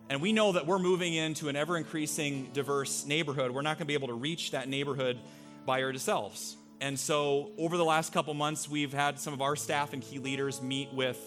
and 0.08 0.20
we 0.20 0.32
know 0.32 0.52
that 0.52 0.66
we're 0.66 0.78
moving 0.78 1.14
into 1.14 1.48
an 1.48 1.56
ever 1.56 1.76
increasing 1.76 2.50
diverse 2.52 3.04
neighborhood. 3.06 3.50
We're 3.50 3.62
not 3.62 3.78
going 3.78 3.86
to 3.86 3.88
be 3.88 3.94
able 3.94 4.08
to 4.08 4.14
reach 4.14 4.52
that 4.52 4.68
neighborhood 4.68 5.18
by 5.64 5.82
ourselves. 5.82 6.56
And 6.80 6.98
so, 6.98 7.52
over 7.58 7.76
the 7.76 7.84
last 7.84 8.12
couple 8.12 8.34
months, 8.34 8.68
we've 8.68 8.92
had 8.92 9.18
some 9.18 9.32
of 9.32 9.40
our 9.40 9.56
staff 9.56 9.94
and 9.94 10.02
key 10.02 10.18
leaders 10.18 10.60
meet 10.60 10.92
with 10.92 11.18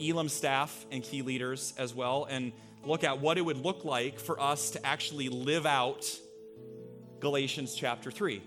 Elam 0.00 0.28
staff 0.28 0.86
and 0.90 1.02
key 1.02 1.22
leaders 1.22 1.74
as 1.76 1.92
well 1.92 2.26
and 2.30 2.52
look 2.84 3.04
at 3.04 3.20
what 3.20 3.36
it 3.36 3.42
would 3.42 3.58
look 3.58 3.84
like 3.84 4.18
for 4.18 4.40
us 4.40 4.70
to 4.70 4.86
actually 4.86 5.28
live 5.28 5.66
out 5.66 6.06
Galatians 7.20 7.74
chapter 7.74 8.10
3. 8.10 8.42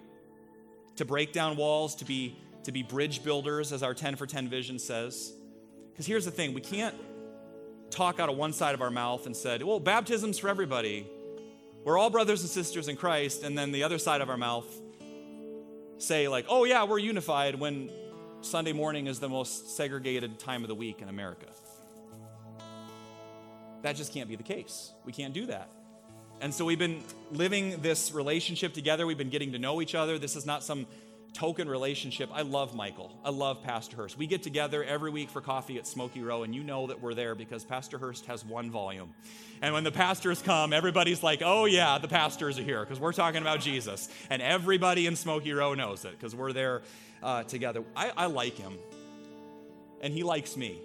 To 0.98 1.06
break 1.06 1.34
down 1.34 1.58
walls, 1.58 1.96
to 1.96 2.06
be 2.06 2.38
to 2.66 2.72
be 2.72 2.84
bridge 2.84 3.24
builders, 3.24 3.72
as 3.72 3.84
our 3.84 3.94
10 3.94 4.16
for 4.16 4.26
10 4.26 4.50
vision 4.50 4.80
says. 4.80 5.34
Because 5.92 6.06
here's 6.06 6.26
the 6.26 6.32
thing 6.32 6.54
we 6.54 6.62
can't 6.62 6.96
talk 7.90 8.20
out 8.20 8.28
of 8.28 8.36
one 8.36 8.54
side 8.54 8.74
of 8.74 8.82
our 8.82 8.92
mouth 8.92 9.26
and 9.26 9.36
said, 9.36 9.64
well, 9.64 9.80
baptism's 9.80 10.40
for 10.40 10.50
everybody. 10.50 11.08
We're 11.84 11.98
all 11.98 12.10
brothers 12.10 12.42
and 12.42 12.50
sisters 12.50 12.88
in 12.88 12.98
Christ. 12.98 13.44
And 13.44 13.58
then 13.58 13.72
the 13.72 13.84
other 13.84 13.98
side 13.98 14.22
of 14.22 14.30
our 14.30 14.38
mouth 14.38 14.66
say, 15.98 16.28
like, 16.28 16.46
oh, 16.50 16.66
yeah, 16.66 16.84
we're 16.84 16.98
unified 16.98 17.56
when 17.56 17.90
Sunday 18.42 18.74
morning 18.74 19.08
is 19.08 19.20
the 19.20 19.30
most 19.30 19.76
segregated 19.76 20.40
time 20.40 20.64
of 20.64 20.68
the 20.68 20.76
week 20.76 21.02
in 21.02 21.10
America. 21.10 21.46
That 23.84 23.96
just 23.96 24.12
can't 24.12 24.28
be 24.28 24.36
the 24.36 24.44
case. 24.44 24.92
We 25.06 25.14
can't 25.14 25.34
do 25.34 25.46
that. 25.46 25.70
And 26.42 26.54
so 26.54 26.66
we've 26.66 26.80
been 26.80 27.02
living 27.32 27.82
this 27.82 28.12
relationship 28.12 28.74
together. 28.74 29.08
We've 29.08 29.18
been 29.18 29.30
getting 29.30 29.54
to 29.54 29.60
know 29.60 29.82
each 29.82 29.96
other. 29.96 30.20
This 30.20 30.36
is 30.36 30.46
not 30.46 30.64
some 30.64 30.86
token 31.34 31.68
relationship. 31.68 32.30
I 32.34 32.44
love 32.44 32.74
Michael. 32.74 33.12
I 33.24 33.30
love 33.30 33.62
Pastor 33.62 33.98
Hurst. 33.98 34.18
We 34.18 34.26
get 34.26 34.42
together 34.42 34.84
every 34.84 35.12
week 35.12 35.30
for 35.30 35.42
coffee 35.42 35.78
at 35.78 35.86
Smokey 35.86 36.22
Row, 36.22 36.44
and 36.44 36.56
you 36.56 36.64
know 36.64 36.88
that 36.88 37.02
we're 37.02 37.14
there 37.14 37.36
because 37.36 37.66
Pastor 37.66 37.98
Hurst 37.98 38.26
has 38.28 38.46
one 38.46 38.72
volume. 38.72 39.14
And 39.62 39.74
when 39.74 39.84
the 39.84 39.92
pastors 39.92 40.42
come, 40.42 40.72
everybody's 40.72 41.22
like, 41.24 41.42
oh, 41.44 41.66
yeah, 41.66 41.98
the 41.98 42.08
pastors 42.08 42.58
are 42.58 42.64
here 42.64 42.82
because 42.82 43.00
we're 43.00 43.14
talking 43.14 43.42
about 43.42 43.60
Jesus. 43.60 44.10
And 44.30 44.42
everybody 44.42 45.08
in 45.08 45.16
Smokey 45.16 45.52
Row 45.52 45.74
knows 45.74 46.06
it 46.06 46.12
because 46.12 46.34
we're 46.34 46.54
there 46.54 46.84
uh, 47.22 47.44
together. 47.44 47.84
I, 47.96 48.12
I 48.16 48.26
like 48.28 48.58
him, 48.58 48.78
and 50.02 50.14
he 50.14 50.24
likes 50.24 50.56
me. 50.56 50.80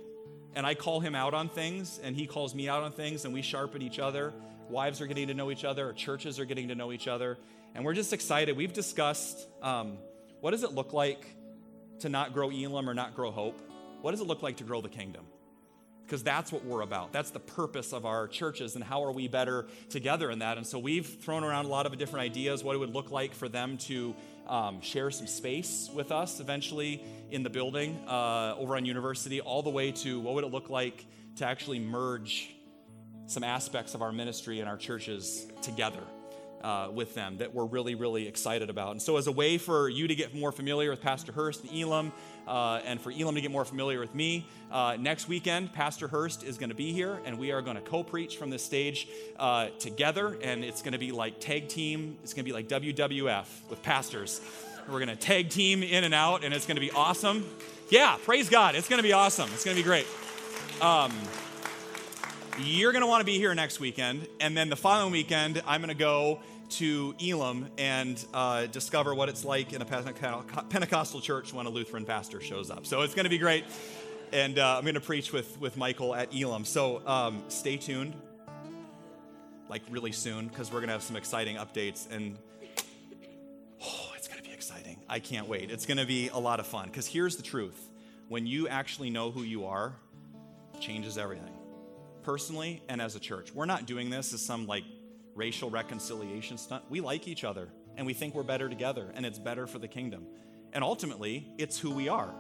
And 0.57 0.67
I 0.67 0.75
call 0.75 0.99
him 0.99 1.15
out 1.15 1.33
on 1.33 1.49
things, 1.49 2.01
and 2.03 2.17
he 2.17 2.27
calls 2.27 2.57
me 2.57 2.69
out 2.69 2.83
on 2.83 2.91
things, 2.91 3.25
and 3.25 3.33
we 3.33 3.43
sharpen 3.43 3.83
each 3.83 4.01
other. 4.01 4.33
Wives 4.71 5.01
are 5.01 5.07
getting 5.07 5.29
to 5.29 5.35
know 5.35 5.51
each 5.51 5.65
other, 5.65 5.93
churches 5.93 6.39
are 6.39 6.45
getting 6.45 6.69
to 6.69 6.75
know 6.75 6.93
each 6.93 7.09
other. 7.09 7.39
And 7.75 7.85
we're 7.85 7.95
just 7.95 8.13
excited. 8.13 8.57
We've 8.57 8.73
discussed 8.73 9.47
um, 9.63 9.99
what 10.41 10.53
does 10.53 10.63
it 10.63 10.73
look 10.73 10.93
like 10.93 11.27
to 12.01 12.09
not 12.09 12.33
grow 12.33 12.51
Elam 12.51 12.89
or 12.89 12.95
not 12.95 13.15
grow 13.15 13.31
hope? 13.31 13.61
What 14.01 14.13
does 14.13 14.21
it 14.21 14.27
look 14.27 14.43
like 14.43 14.57
to 14.57 14.65
grow 14.65 14.81
the 14.81 14.89
kingdom? 14.89 15.25
Because 16.05 16.23
that's 16.25 16.51
what 16.51 16.65
we're 16.65 16.81
about. 16.81 17.13
That's 17.13 17.31
the 17.31 17.39
purpose 17.41 17.93
of 17.93 18.05
our 18.05 18.27
churches, 18.27 18.75
and 18.75 18.83
how 18.83 19.05
are 19.05 19.13
we 19.13 19.29
better 19.29 19.69
together 19.91 20.31
in 20.31 20.41
that? 20.41 20.57
And 20.57 20.67
so 20.67 20.79
we've 20.79 21.07
thrown 21.07 21.45
around 21.45 21.67
a 21.67 21.69
lot 21.69 21.87
of 21.87 21.97
different 21.99 22.25
ideas 22.25 22.65
what 22.65 22.75
it 22.75 22.79
would 22.79 22.93
look 22.93 23.13
like 23.13 23.33
for 23.33 23.49
them 23.49 23.77
to 23.79 24.17
um, 24.49 24.81
share 24.81 25.13
some 25.13 25.29
space 25.29 25.89
with 25.95 26.11
us 26.11 26.41
eventually 26.41 27.05
in 27.31 27.45
the 27.45 27.51
building 27.51 28.03
uh, 28.09 28.57
over 28.59 28.75
on 28.77 28.85
University, 28.85 29.41
all 29.41 29.63
the 29.63 29.71
way 29.71 29.93
to 29.93 30.19
what 30.19 30.35
would 30.35 30.45
it 30.45 30.51
look 30.51 30.69
like 30.69 31.07
to 31.37 31.47
actually 31.47 31.79
merge 31.79 32.53
some 33.31 33.45
aspects 33.45 33.95
of 33.95 34.03
our 34.03 34.11
ministry 34.11 34.59
and 34.59 34.69
our 34.69 34.77
churches 34.77 35.47
together 35.63 36.03
uh, 36.63 36.89
with 36.93 37.15
them 37.15 37.37
that 37.39 37.55
we're 37.55 37.65
really, 37.65 37.95
really 37.95 38.27
excited 38.27 38.69
about. 38.69 38.91
And 38.91 39.01
so, 39.01 39.17
as 39.19 39.29
a 39.29 39.33
way 39.33 39.57
for 39.57 39.89
you 39.89 40.09
to 40.09 40.15
get 40.17 40.35
more 40.35 40.51
familiar 40.51 40.91
with 40.91 41.01
Pastor 41.01 41.31
Hurst 41.31 41.63
and 41.63 41.73
Elam, 41.73 42.13
uh, 42.49 42.81
and 42.85 43.01
for 43.01 43.13
Elam 43.13 43.37
to 43.37 43.41
get 43.41 43.53
more 43.53 43.65
familiar 43.65 44.01
with 44.01 44.17
me, 44.17 44.49
uh, 44.73 44.97
next 44.99 45.29
weekend, 45.29 45.73
Pastor 45.73 46.09
Hurst 46.09 46.43
is 46.43 46.59
going 46.59 46.71
to 46.71 46.75
be 46.75 46.93
here, 46.93 47.21
and 47.25 47.39
we 47.39 47.53
are 47.53 47.63
going 47.63 47.77
to 47.77 47.83
co 47.83 48.03
preach 48.03 48.37
from 48.37 48.51
this 48.51 48.65
stage 48.65 49.07
uh, 49.39 49.69
together. 49.79 50.37
And 50.43 50.65
it's 50.65 50.83
going 50.83 50.93
to 50.93 50.99
be 50.99 51.13
like 51.13 51.39
tag 51.39 51.69
team, 51.69 52.19
it's 52.25 52.35
going 52.35 52.45
to 52.45 52.49
be 52.49 52.53
like 52.53 52.69
WWF 52.69 53.47
with 53.71 53.81
pastors. 53.83 54.41
We're 54.89 54.99
going 54.99 55.09
to 55.09 55.17
tag 55.17 55.51
team 55.51 55.85
in 55.85 56.03
and 56.03 56.15
out, 56.15 56.43
and 56.43 56.53
it's 56.53 56.67
going 56.67 56.77
to 56.77 56.81
be 56.81 56.91
awesome. 56.91 57.47
Yeah, 57.91 58.17
praise 58.25 58.49
God. 58.49 58.75
It's 58.75 58.89
going 58.89 58.99
to 58.99 59.05
be 59.05 59.13
awesome. 59.13 59.49
It's 59.53 59.65
going 59.65 59.77
to 59.77 59.83
be 59.83 59.87
great. 59.87 60.07
Um, 60.81 61.13
you're 62.65 62.93
going 62.93 63.03
to 63.03 63.07
want 63.07 63.21
to 63.21 63.25
be 63.25 63.39
here 63.39 63.55
next 63.55 63.81
weekend. 63.81 64.27
And 64.41 64.57
then 64.57 64.69
the 64.69 64.77
following 64.77 65.13
weekend, 65.13 65.63
I'm 65.67 65.81
going 65.81 65.89
to 65.89 65.95
go 65.95 66.41
to 66.71 67.15
Elam 67.21 67.69
and 67.79 68.25
uh, 68.33 68.67
discover 68.67 69.15
what 69.15 69.29
it's 69.29 69.45
like 69.45 69.73
in 69.73 69.83
a 69.83 69.85
Pentecostal 69.85 71.21
church 71.21 71.53
when 71.53 71.67
a 71.67 71.71
Lutheran 71.71 72.05
pastor 72.05 72.41
shows 72.41 72.71
up. 72.71 72.87
So 72.87 73.03
it's 73.03 73.15
going 73.15 73.25
to 73.25 73.31
be 73.31 73.39
great. 73.39 73.65
And 74.33 74.59
uh, 74.59 74.77
I'm 74.77 74.83
going 74.83 74.95
to 74.95 75.01
preach 75.01 75.33
with, 75.33 75.61
with 75.61 75.77
Michael 75.77 76.15
at 76.15 76.35
Elam. 76.35 76.65
So 76.65 77.03
um, 77.07 77.43
stay 77.49 77.77
tuned, 77.77 78.15
like 79.69 79.83
really 79.91 80.13
soon, 80.13 80.49
because 80.49 80.71
we're 80.71 80.81
going 80.81 80.89
to 80.89 80.95
have 80.95 81.03
some 81.03 81.17
exciting 81.17 81.57
updates. 81.57 82.11
And 82.11 82.39
oh, 83.83 84.13
it's 84.17 84.29
going 84.29 84.41
to 84.41 84.49
be 84.49 84.55
exciting. 84.55 84.99
I 85.09 85.19
can't 85.19 85.49
wait. 85.49 85.71
It's 85.71 85.87
going 85.87 85.99
to 85.99 86.07
be 86.07 86.29
a 86.29 86.39
lot 86.39 86.61
of 86.61 86.67
fun. 86.67 86.87
Because 86.87 87.07
here's 87.07 87.37
the 87.37 87.43
truth 87.43 87.89
when 88.29 88.47
you 88.47 88.69
actually 88.69 89.11
know 89.11 89.31
who 89.33 89.43
you 89.43 89.67
are, 89.67 89.95
changes 90.81 91.19
everything 91.19 91.60
personally 92.23 92.83
and 92.89 93.01
as 93.01 93.17
a 93.17 93.21
church. 93.21 93.55
We're 93.55 93.67
not 93.67 93.87
doing 93.87 94.11
this 94.11 94.33
as 94.33 94.41
some 94.41 94.67
like 94.67 94.85
racial 95.35 95.71
reconciliation 95.71 96.59
stunt. 96.59 96.85
We 96.89 97.01
like 97.01 97.29
each 97.29 97.45
other 97.45 97.69
and 97.97 98.07
we 98.07 98.15
think 98.15 98.35
we're 98.35 98.43
better 98.43 98.69
together 98.69 99.13
and 99.15 99.25
it's 99.27 99.39
better 99.39 99.67
for 99.67 99.79
the 99.79 99.89
kingdom. 99.89 100.27
And 100.73 100.85
ultimately, 100.85 101.53
it's 101.59 101.79
who 101.79 101.91
we 101.91 102.09
are. 102.09 102.33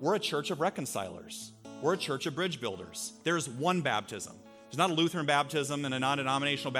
We're 0.00 0.14
a 0.14 0.20
church 0.20 0.50
of 0.50 0.60
reconcilers, 0.60 1.52
we're 1.82 1.94
a 1.94 1.98
church 1.98 2.26
of 2.26 2.34
bridge 2.34 2.60
builders. 2.60 3.12
There's 3.24 3.48
one 3.48 3.80
baptism. 3.80 4.34
There's 4.66 4.78
not 4.78 4.90
a 4.90 4.94
Lutheran 4.94 5.26
baptism 5.26 5.84
and 5.84 5.94
a 5.94 5.98
non 5.98 6.18
denominational 6.18 6.72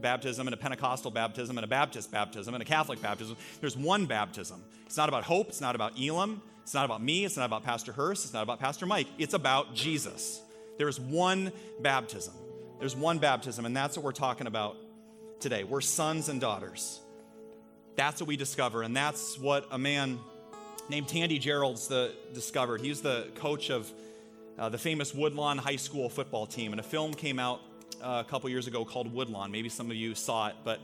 baptism 0.00 0.46
and 0.46 0.54
a 0.54 0.56
Pentecostal 0.56 1.10
baptism 1.10 1.56
and 1.56 1.64
a 1.64 1.68
Baptist 1.68 2.10
baptism 2.12 2.54
and 2.54 2.62
a 2.62 2.66
Catholic 2.66 3.00
baptism. 3.00 3.36
There's 3.60 3.76
one 3.76 4.06
baptism. 4.06 4.62
It's 4.86 4.96
not 4.96 5.08
about 5.08 5.24
hope. 5.24 5.48
It's 5.48 5.60
not 5.60 5.74
about 5.74 6.00
Elam. 6.00 6.42
It's 6.62 6.74
not 6.74 6.84
about 6.84 7.02
me. 7.02 7.24
It's 7.24 7.36
not 7.36 7.46
about 7.46 7.64
Pastor 7.64 7.92
Hurst. 7.92 8.24
It's 8.24 8.34
not 8.34 8.42
about 8.42 8.60
Pastor 8.60 8.86
Mike. 8.86 9.06
It's 9.18 9.34
about 9.34 9.74
Jesus. 9.74 10.40
There 10.76 10.88
is 10.88 10.98
one 10.98 11.52
baptism. 11.80 12.34
There's 12.80 12.96
one 12.96 13.18
baptism, 13.18 13.64
and 13.64 13.76
that's 13.76 13.96
what 13.96 14.04
we're 14.04 14.12
talking 14.12 14.46
about 14.46 14.76
today. 15.40 15.64
We're 15.64 15.80
sons 15.80 16.28
and 16.28 16.40
daughters. 16.40 17.00
That's 17.96 18.20
what 18.20 18.26
we 18.26 18.36
discover, 18.36 18.82
and 18.82 18.96
that's 18.96 19.38
what 19.38 19.66
a 19.70 19.78
man 19.78 20.18
named 20.88 21.08
Tandy 21.08 21.38
Gerelds 21.38 21.88
the, 21.88 22.12
discovered. 22.32 22.80
He's 22.80 23.00
the 23.00 23.28
coach 23.36 23.70
of 23.70 23.90
uh, 24.58 24.68
the 24.68 24.78
famous 24.78 25.14
Woodlawn 25.14 25.58
High 25.58 25.76
School 25.76 26.08
football 26.08 26.46
team, 26.46 26.72
and 26.72 26.80
a 26.80 26.84
film 26.84 27.14
came 27.14 27.38
out 27.38 27.60
uh, 28.02 28.22
a 28.26 28.28
couple 28.28 28.50
years 28.50 28.66
ago 28.66 28.84
called 28.84 29.12
Woodlawn. 29.12 29.50
Maybe 29.50 29.68
some 29.68 29.90
of 29.90 29.96
you 29.96 30.14
saw 30.14 30.48
it, 30.48 30.56
but 30.64 30.80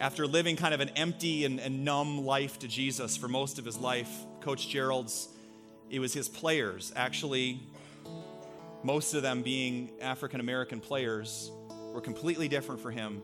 after 0.00 0.26
living 0.26 0.56
kind 0.56 0.74
of 0.74 0.80
an 0.80 0.90
empty 0.90 1.44
and, 1.44 1.60
and 1.60 1.84
numb 1.84 2.24
life 2.24 2.58
to 2.60 2.68
Jesus 2.68 3.16
for 3.16 3.28
most 3.28 3.58
of 3.58 3.64
his 3.64 3.76
life, 3.76 4.10
Coach 4.40 4.68
Gerelds, 4.68 5.28
it 5.90 5.98
was 5.98 6.14
his 6.14 6.28
players, 6.28 6.92
actually, 6.94 7.60
most 8.82 9.14
of 9.14 9.22
them 9.22 9.42
being 9.42 9.90
African 10.00 10.40
American 10.40 10.80
players, 10.80 11.50
were 11.92 12.00
completely 12.00 12.48
different 12.48 12.80
for 12.80 12.90
him 12.90 13.22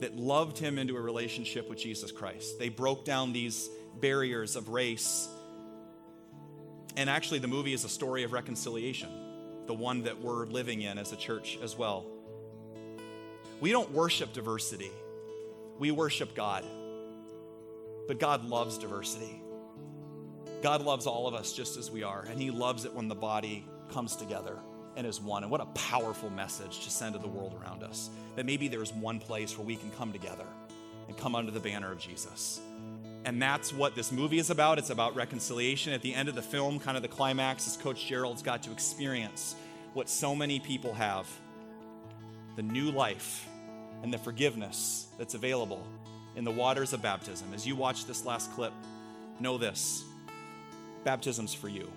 that 0.00 0.16
loved 0.16 0.58
him 0.58 0.78
into 0.78 0.96
a 0.96 1.00
relationship 1.00 1.68
with 1.68 1.78
Jesus 1.78 2.12
Christ. 2.12 2.58
They 2.58 2.68
broke 2.68 3.04
down 3.04 3.32
these 3.32 3.68
barriers 4.00 4.54
of 4.54 4.68
race. 4.68 5.28
And 6.96 7.10
actually, 7.10 7.40
the 7.40 7.48
movie 7.48 7.72
is 7.72 7.84
a 7.84 7.88
story 7.88 8.22
of 8.22 8.32
reconciliation, 8.32 9.08
the 9.66 9.74
one 9.74 10.02
that 10.04 10.20
we're 10.20 10.46
living 10.46 10.82
in 10.82 10.98
as 10.98 11.12
a 11.12 11.16
church 11.16 11.58
as 11.62 11.76
well. 11.76 12.06
We 13.60 13.72
don't 13.72 13.90
worship 13.90 14.32
diversity, 14.32 14.90
we 15.78 15.90
worship 15.90 16.34
God. 16.34 16.64
But 18.06 18.18
God 18.18 18.48
loves 18.48 18.78
diversity. 18.78 19.42
God 20.62 20.82
loves 20.82 21.06
all 21.06 21.28
of 21.28 21.34
us 21.34 21.52
just 21.52 21.76
as 21.76 21.90
we 21.90 22.02
are, 22.02 22.24
and 22.30 22.40
He 22.40 22.50
loves 22.50 22.86
it 22.86 22.94
when 22.94 23.06
the 23.06 23.14
body 23.14 23.66
comes 23.90 24.16
together 24.16 24.58
and 24.96 25.06
is 25.06 25.20
one. 25.20 25.42
And 25.42 25.50
what 25.50 25.60
a 25.60 25.66
powerful 25.66 26.30
message 26.30 26.84
to 26.84 26.90
send 26.90 27.14
to 27.14 27.20
the 27.20 27.28
world 27.28 27.54
around 27.62 27.82
us 27.82 28.10
that 28.36 28.46
maybe 28.46 28.68
there's 28.68 28.92
one 28.92 29.18
place 29.18 29.56
where 29.56 29.66
we 29.66 29.76
can 29.76 29.90
come 29.92 30.12
together 30.12 30.46
and 31.06 31.16
come 31.16 31.34
under 31.34 31.50
the 31.50 31.60
banner 31.60 31.90
of 31.90 31.98
Jesus. 31.98 32.60
And 33.24 33.40
that's 33.40 33.72
what 33.72 33.94
this 33.94 34.10
movie 34.12 34.38
is 34.38 34.50
about. 34.50 34.78
It's 34.78 34.90
about 34.90 35.14
reconciliation. 35.14 35.92
At 35.92 36.02
the 36.02 36.14
end 36.14 36.28
of 36.28 36.34
the 36.34 36.42
film, 36.42 36.78
kind 36.80 36.96
of 36.96 37.02
the 37.02 37.08
climax, 37.08 37.66
is 37.66 37.76
Coach 37.76 38.08
Gerelds 38.08 38.42
got 38.42 38.62
to 38.64 38.72
experience 38.72 39.54
what 39.94 40.08
so 40.08 40.34
many 40.34 40.60
people 40.60 40.94
have 40.94 41.26
the 42.56 42.62
new 42.62 42.90
life 42.90 43.46
and 44.02 44.12
the 44.12 44.18
forgiveness 44.18 45.06
that's 45.16 45.34
available 45.34 45.86
in 46.36 46.44
the 46.44 46.50
waters 46.50 46.92
of 46.92 47.02
baptism. 47.02 47.52
As 47.54 47.66
you 47.66 47.76
watch 47.76 48.04
this 48.06 48.24
last 48.24 48.52
clip, 48.52 48.72
know 49.40 49.58
this 49.58 50.04
baptism's 51.04 51.54
for 51.54 51.68
you. 51.68 51.90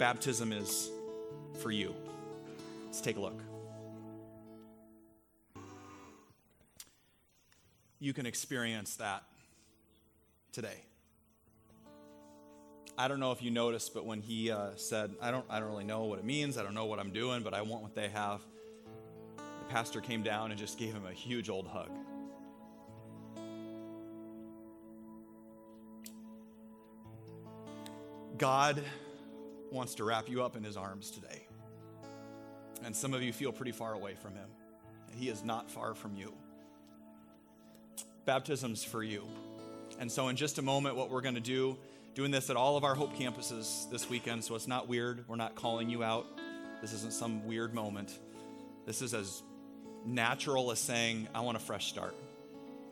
Baptism 0.00 0.50
is 0.50 0.90
for 1.60 1.70
you. 1.70 1.94
Let's 2.86 3.02
take 3.02 3.18
a 3.18 3.20
look. 3.20 3.38
You 7.98 8.14
can 8.14 8.24
experience 8.24 8.96
that 8.96 9.24
today. 10.52 10.86
I 12.96 13.08
don't 13.08 13.20
know 13.20 13.32
if 13.32 13.42
you 13.42 13.50
noticed, 13.50 13.92
but 13.92 14.06
when 14.06 14.22
he 14.22 14.50
uh, 14.50 14.70
said, 14.76 15.12
I 15.20 15.30
don't, 15.30 15.44
I 15.50 15.60
don't 15.60 15.68
really 15.68 15.84
know 15.84 16.04
what 16.04 16.18
it 16.18 16.24
means, 16.24 16.56
I 16.56 16.62
don't 16.62 16.72
know 16.72 16.86
what 16.86 16.98
I'm 16.98 17.10
doing, 17.10 17.42
but 17.42 17.52
I 17.52 17.60
want 17.60 17.82
what 17.82 17.94
they 17.94 18.08
have, 18.08 18.40
the 19.36 19.66
pastor 19.68 20.00
came 20.00 20.22
down 20.22 20.50
and 20.50 20.58
just 20.58 20.78
gave 20.78 20.94
him 20.94 21.04
a 21.04 21.12
huge 21.12 21.50
old 21.50 21.66
hug. 21.68 21.90
God 28.38 28.82
wants 29.72 29.94
to 29.96 30.04
wrap 30.04 30.28
you 30.28 30.42
up 30.42 30.56
in 30.56 30.64
his 30.64 30.76
arms 30.76 31.10
today. 31.10 31.46
And 32.84 32.94
some 32.94 33.14
of 33.14 33.22
you 33.22 33.32
feel 33.32 33.52
pretty 33.52 33.72
far 33.72 33.92
away 33.92 34.14
from 34.14 34.34
him. 34.34 34.48
He 35.16 35.28
is 35.28 35.44
not 35.44 35.70
far 35.70 35.94
from 35.94 36.14
you. 36.14 36.32
Baptism's 38.24 38.84
for 38.84 39.02
you. 39.02 39.24
And 39.98 40.10
so, 40.10 40.28
in 40.28 40.36
just 40.36 40.58
a 40.58 40.62
moment, 40.62 40.96
what 40.96 41.10
we're 41.10 41.20
going 41.20 41.34
to 41.34 41.40
do, 41.40 41.76
doing 42.14 42.30
this 42.30 42.48
at 42.48 42.56
all 42.56 42.76
of 42.76 42.84
our 42.84 42.94
Hope 42.94 43.16
campuses 43.16 43.90
this 43.90 44.08
weekend, 44.08 44.44
so 44.44 44.54
it's 44.54 44.68
not 44.68 44.88
weird. 44.88 45.28
We're 45.28 45.36
not 45.36 45.56
calling 45.56 45.90
you 45.90 46.02
out. 46.02 46.26
This 46.80 46.92
isn't 46.92 47.12
some 47.12 47.46
weird 47.46 47.74
moment. 47.74 48.16
This 48.86 49.02
is 49.02 49.12
as 49.12 49.42
natural 50.06 50.70
as 50.70 50.78
saying, 50.78 51.28
I 51.34 51.40
want 51.40 51.56
a 51.56 51.60
fresh 51.60 51.88
start. 51.88 52.14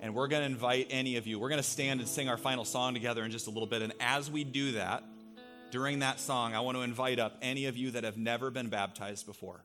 And 0.01 0.15
we're 0.15 0.29
going 0.29 0.43
to 0.43 0.47
invite 0.47 0.89
any 0.91 1.17
of 1.17 1.27
you. 1.27 1.39
We're 1.39 1.49
going 1.49 1.63
to 1.63 1.69
stand 1.69 2.01
and 2.01 2.09
sing 2.09 2.29
our 2.29 2.37
final 2.37 2.65
song 2.65 2.95
together 2.95 3.25
in 3.25 3.31
just 3.31 3.47
a 3.47 3.51
little 3.51 3.67
bit. 3.67 3.83
And 3.83 3.93
as 4.01 4.31
we 4.31 4.45
do 4.45 4.73
that, 4.73 5.03
during 5.71 6.01
that 6.01 6.21
song, 6.21 6.55
I 6.55 6.61
want 6.61 6.77
to 6.77 6.83
invite 6.83 7.19
up 7.19 7.37
any 7.43 7.67
of 7.67 7.77
you 7.77 7.91
that 7.93 8.05
have 8.05 8.17
never 8.17 8.51
been 8.51 8.69
baptized 8.69 9.27
before. 9.27 9.65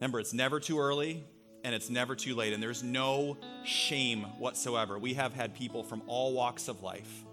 Remember, 0.00 0.20
it's 0.20 0.32
never 0.32 0.60
too 0.60 0.78
early 0.78 1.24
and 1.64 1.74
it's 1.74 1.90
never 1.90 2.14
too 2.14 2.36
late, 2.36 2.52
and 2.52 2.62
there's 2.62 2.82
no 2.84 3.36
shame 3.64 4.22
whatsoever. 4.38 4.98
We 4.98 5.14
have 5.14 5.34
had 5.34 5.54
people 5.54 5.82
from 5.82 6.02
all 6.06 6.32
walks 6.32 6.68
of 6.68 6.82
life, 6.82 7.24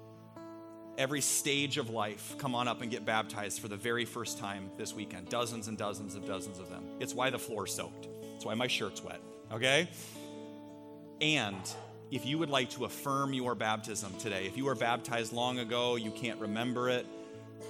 every 0.98 1.22
stage 1.22 1.78
of 1.78 1.90
life, 1.92 2.36
come 2.40 2.56
on 2.56 2.68
up 2.68 2.82
and 2.82 2.90
get 2.90 3.06
baptized 3.06 3.60
for 3.60 3.68
the 3.68 3.78
very 3.78 4.04
first 4.04 4.40
time 4.40 4.72
this 4.78 4.94
weekend. 4.94 5.30
Dozens 5.30 5.68
and 5.68 5.78
dozens 5.78 6.16
of 6.16 6.26
dozens 6.26 6.58
of 6.58 6.70
them. 6.70 6.84
It's 7.00 7.14
why 7.14 7.30
the 7.30 7.38
floor's 7.38 7.74
soaked, 7.74 8.08
it's 8.36 8.46
why 8.46 8.56
my 8.56 8.68
shirt's 8.68 9.04
wet, 9.04 9.22
okay? 9.52 9.88
And 11.22 11.62
if 12.12 12.26
you 12.26 12.38
would 12.40 12.50
like 12.50 12.72
to 12.72 12.86
affirm 12.86 13.34
your 13.34 13.54
baptism 13.56 14.12
today, 14.18 14.48
if 14.48 14.58
you 14.58 14.66
were 14.66 14.76
baptized 14.76 15.34
long 15.34 15.60
ago, 15.60 15.98
you 15.98 16.12
can't 16.12 16.40
remember 16.40 16.90
it, 16.90 17.06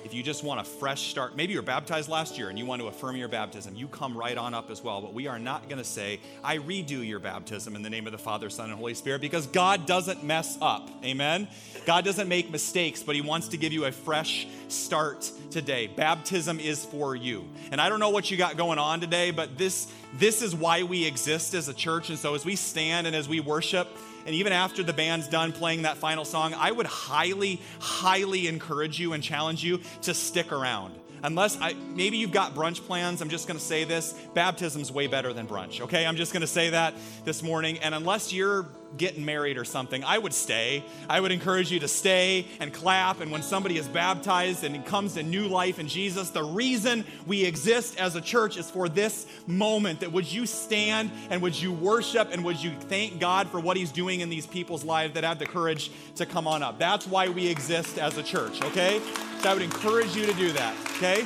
if 0.04 0.14
you 0.14 0.22
just 0.22 0.44
want 0.44 0.60
a 0.60 0.64
fresh 0.64 1.10
start, 1.10 1.36
maybe 1.36 1.54
you're 1.54 1.62
baptized 1.62 2.10
last 2.10 2.38
year 2.38 2.50
and 2.50 2.60
you 2.60 2.66
want 2.66 2.82
to 2.82 2.88
affirm 2.88 3.16
your 3.16 3.28
baptism, 3.28 3.76
you 3.76 3.88
come 3.88 4.18
right 4.18 4.38
on 4.38 4.54
up 4.54 4.70
as 4.70 4.84
well. 4.84 5.02
But 5.02 5.14
we 5.14 5.28
are 5.28 5.40
not 5.40 5.68
going 5.68 5.78
to 5.78 5.84
say, 5.84 6.20
I 6.44 6.58
redo 6.58 7.06
your 7.08 7.20
baptism 7.20 7.76
in 7.76 7.82
the 7.82 7.90
name 7.90 8.06
of 8.06 8.12
the 8.12 8.18
Father, 8.18 8.50
Son, 8.50 8.70
and 8.70 8.78
Holy 8.78 8.94
Spirit 8.94 9.22
because 9.22 9.48
God 9.48 9.86
doesn't 9.86 10.24
mess 10.24 10.58
up. 10.62 10.90
Amen? 11.04 11.48
God 11.86 12.06
doesn't 12.06 12.28
make 12.28 12.52
mistakes, 12.52 13.04
but 13.04 13.16
He 13.16 13.22
wants 13.22 13.48
to 13.50 13.58
give 13.58 13.74
you 13.74 13.86
a 13.86 13.92
fresh 13.92 14.48
start 14.68 15.32
today. 15.52 15.88
Baptism 15.88 16.60
is 16.60 16.86
for 16.86 17.16
you. 17.16 17.46
And 17.72 17.80
I 17.80 17.90
don't 17.90 18.00
know 18.00 18.10
what 18.10 18.30
you 18.30 18.38
got 18.38 18.58
going 18.58 18.80
on 18.80 19.02
today, 19.02 19.32
but 19.32 19.58
this, 19.58 19.92
this 20.18 20.42
is 20.42 20.56
why 20.56 20.84
we 20.84 21.06
exist 21.06 21.54
as 21.54 21.68
a 21.70 21.74
church. 21.74 22.10
And 22.10 22.20
so 22.20 22.36
as 22.36 22.46
we 22.46 22.56
stand 22.56 23.08
and 23.08 23.16
as 23.16 23.30
we 23.30 23.40
worship, 23.40 23.88
and 24.26 24.34
even 24.34 24.54
after 24.54 24.84
the 24.84 24.94
band's 24.94 25.28
done 25.28 25.52
playing 25.52 25.84
that 25.84 25.98
final 25.98 26.26
song, 26.26 26.54
I 26.56 26.72
would 26.72 26.88
highly, 26.88 27.62
highly 27.80 28.48
encourage 28.48 29.00
you 29.00 29.14
and 29.14 29.24
challenge 29.24 29.64
you 29.64 29.82
to 30.02 30.14
stick 30.14 30.52
around. 30.52 30.96
Unless 31.24 31.60
I, 31.60 31.74
maybe 31.74 32.18
you've 32.18 32.32
got 32.32 32.54
brunch 32.54 32.86
plans, 32.86 33.22
I'm 33.22 33.30
just 33.30 33.48
going 33.48 33.58
to 33.58 33.64
say 33.64 33.84
this 33.84 34.14
baptism's 34.34 34.92
way 34.92 35.08
better 35.08 35.34
than 35.34 35.48
brunch, 35.48 35.82
okay? 35.82 36.06
I'm 36.06 36.18
just 36.18 36.34
going 36.34 36.42
to 36.42 36.48
say 36.48 36.72
that 36.72 36.94
this 37.24 37.42
morning. 37.42 37.80
And 37.80 37.96
unless 37.96 38.32
you're 38.32 38.68
getting 38.98 39.26
married 39.26 39.58
or 39.58 39.66
something, 39.66 40.04
I 40.04 40.18
would 40.18 40.34
stay. 40.34 40.84
I 41.10 41.20
would 41.20 41.32
encourage 41.32 41.72
you 41.72 41.80
to 41.80 41.88
stay 41.88 42.46
and 42.60 42.74
clap. 42.74 43.20
And 43.22 43.32
when 43.32 43.44
somebody 43.44 43.78
is 43.78 43.88
baptized 43.88 44.64
and 44.64 44.86
comes 44.86 45.14
to 45.14 45.24
new 45.24 45.48
life 45.48 45.80
in 45.80 45.88
Jesus, 45.88 46.30
the 46.30 46.44
reason 46.44 47.06
we 47.26 47.44
exist 47.44 48.00
as 48.00 48.16
a 48.16 48.22
church 48.22 48.58
is 48.58 48.70
for 48.70 48.88
this 48.90 49.28
moment. 49.48 50.00
That 50.00 50.12
would 50.12 50.32
you 50.32 50.46
stand 50.46 51.12
and 51.30 51.42
would 51.42 51.60
you 51.60 51.74
worship 51.74 52.30
and 52.32 52.44
would 52.46 52.62
you 52.62 52.72
thank 52.82 53.20
God 53.20 53.50
for 53.50 53.60
what 53.60 53.78
He's 53.78 53.92
doing 53.92 54.22
in 54.22 54.30
these 54.30 54.48
people's 54.48 54.84
lives 54.84 55.14
that 55.14 55.24
have 55.24 55.40
the 55.40 55.46
courage 55.46 55.92
to 56.16 56.26
come 56.26 56.48
on 56.48 56.64
up? 56.64 56.80
That's 56.80 57.08
why 57.08 57.30
we 57.30 57.48
exist 57.48 57.98
as 57.98 58.18
a 58.18 58.24
church, 58.24 58.62
okay? 58.64 59.02
So 59.42 59.50
I 59.50 59.54
would 59.54 59.64
encourage 59.64 60.16
you 60.16 60.26
to 60.26 60.34
do 60.34 60.52
that, 60.54 60.76
okay? 60.98 61.26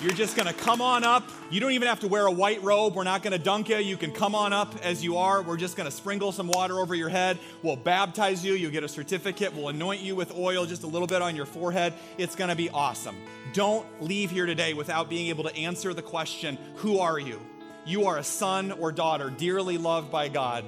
You're 0.00 0.12
just 0.12 0.36
to 0.36 0.52
come 0.52 0.80
on 0.80 1.04
up. 1.04 1.28
You 1.52 1.60
don't 1.60 1.72
even 1.72 1.88
have 1.88 2.00
to 2.00 2.08
wear 2.08 2.24
a 2.24 2.30
white 2.30 2.62
robe. 2.62 2.94
We're 2.94 3.04
not 3.04 3.22
going 3.22 3.34
to 3.34 3.38
dunk 3.38 3.68
you. 3.68 3.76
You 3.76 3.98
can 3.98 4.10
come 4.10 4.34
on 4.34 4.54
up 4.54 4.74
as 4.82 5.04
you 5.04 5.18
are. 5.18 5.42
We're 5.42 5.58
just 5.58 5.76
going 5.76 5.84
to 5.84 5.94
sprinkle 5.94 6.32
some 6.32 6.48
water 6.48 6.78
over 6.78 6.94
your 6.94 7.10
head. 7.10 7.38
We'll 7.62 7.76
baptize 7.76 8.42
you. 8.42 8.54
You'll 8.54 8.70
get 8.70 8.84
a 8.84 8.88
certificate. 8.88 9.52
We'll 9.52 9.68
anoint 9.68 10.00
you 10.00 10.16
with 10.16 10.34
oil 10.34 10.64
just 10.64 10.82
a 10.82 10.86
little 10.86 11.06
bit 11.06 11.20
on 11.20 11.36
your 11.36 11.44
forehead. 11.44 11.92
It's 12.16 12.36
going 12.36 12.48
to 12.48 12.56
be 12.56 12.70
awesome. 12.70 13.16
Don't 13.52 13.84
leave 14.00 14.30
here 14.30 14.46
today 14.46 14.72
without 14.72 15.10
being 15.10 15.28
able 15.28 15.44
to 15.44 15.54
answer 15.54 15.92
the 15.92 16.00
question 16.00 16.56
Who 16.76 17.00
are 17.00 17.18
you? 17.18 17.38
You 17.84 18.06
are 18.06 18.16
a 18.16 18.24
son 18.24 18.72
or 18.72 18.90
daughter, 18.90 19.28
dearly 19.28 19.76
loved 19.76 20.10
by 20.10 20.28
God, 20.28 20.64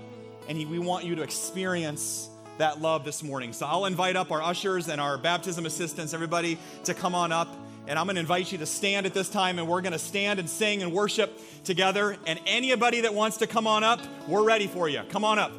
and 0.50 0.58
we 0.68 0.78
want 0.78 1.06
you 1.06 1.14
to 1.14 1.22
experience 1.22 2.28
that 2.58 2.82
love 2.82 3.06
this 3.06 3.22
morning. 3.22 3.54
So 3.54 3.64
I'll 3.64 3.86
invite 3.86 4.16
up 4.16 4.30
our 4.30 4.42
ushers 4.42 4.88
and 4.88 5.00
our 5.00 5.16
baptism 5.16 5.64
assistants, 5.64 6.12
everybody, 6.12 6.58
to 6.84 6.92
come 6.92 7.14
on 7.14 7.32
up. 7.32 7.48
And 7.86 7.98
I'm 7.98 8.06
going 8.06 8.16
to 8.16 8.20
invite 8.20 8.50
you 8.50 8.58
to 8.58 8.66
stand 8.66 9.06
at 9.06 9.14
this 9.14 9.28
time, 9.28 9.58
and 9.58 9.68
we're 9.68 9.82
going 9.82 9.92
to 9.92 9.98
stand 9.98 10.40
and 10.40 10.48
sing 10.48 10.82
and 10.82 10.92
worship 10.92 11.38
together. 11.64 12.16
And 12.26 12.40
anybody 12.46 13.02
that 13.02 13.14
wants 13.14 13.38
to 13.38 13.46
come 13.46 13.66
on 13.66 13.84
up, 13.84 14.00
we're 14.26 14.44
ready 14.44 14.66
for 14.66 14.88
you. 14.88 15.02
Come 15.10 15.24
on 15.24 15.38
up. 15.38 15.52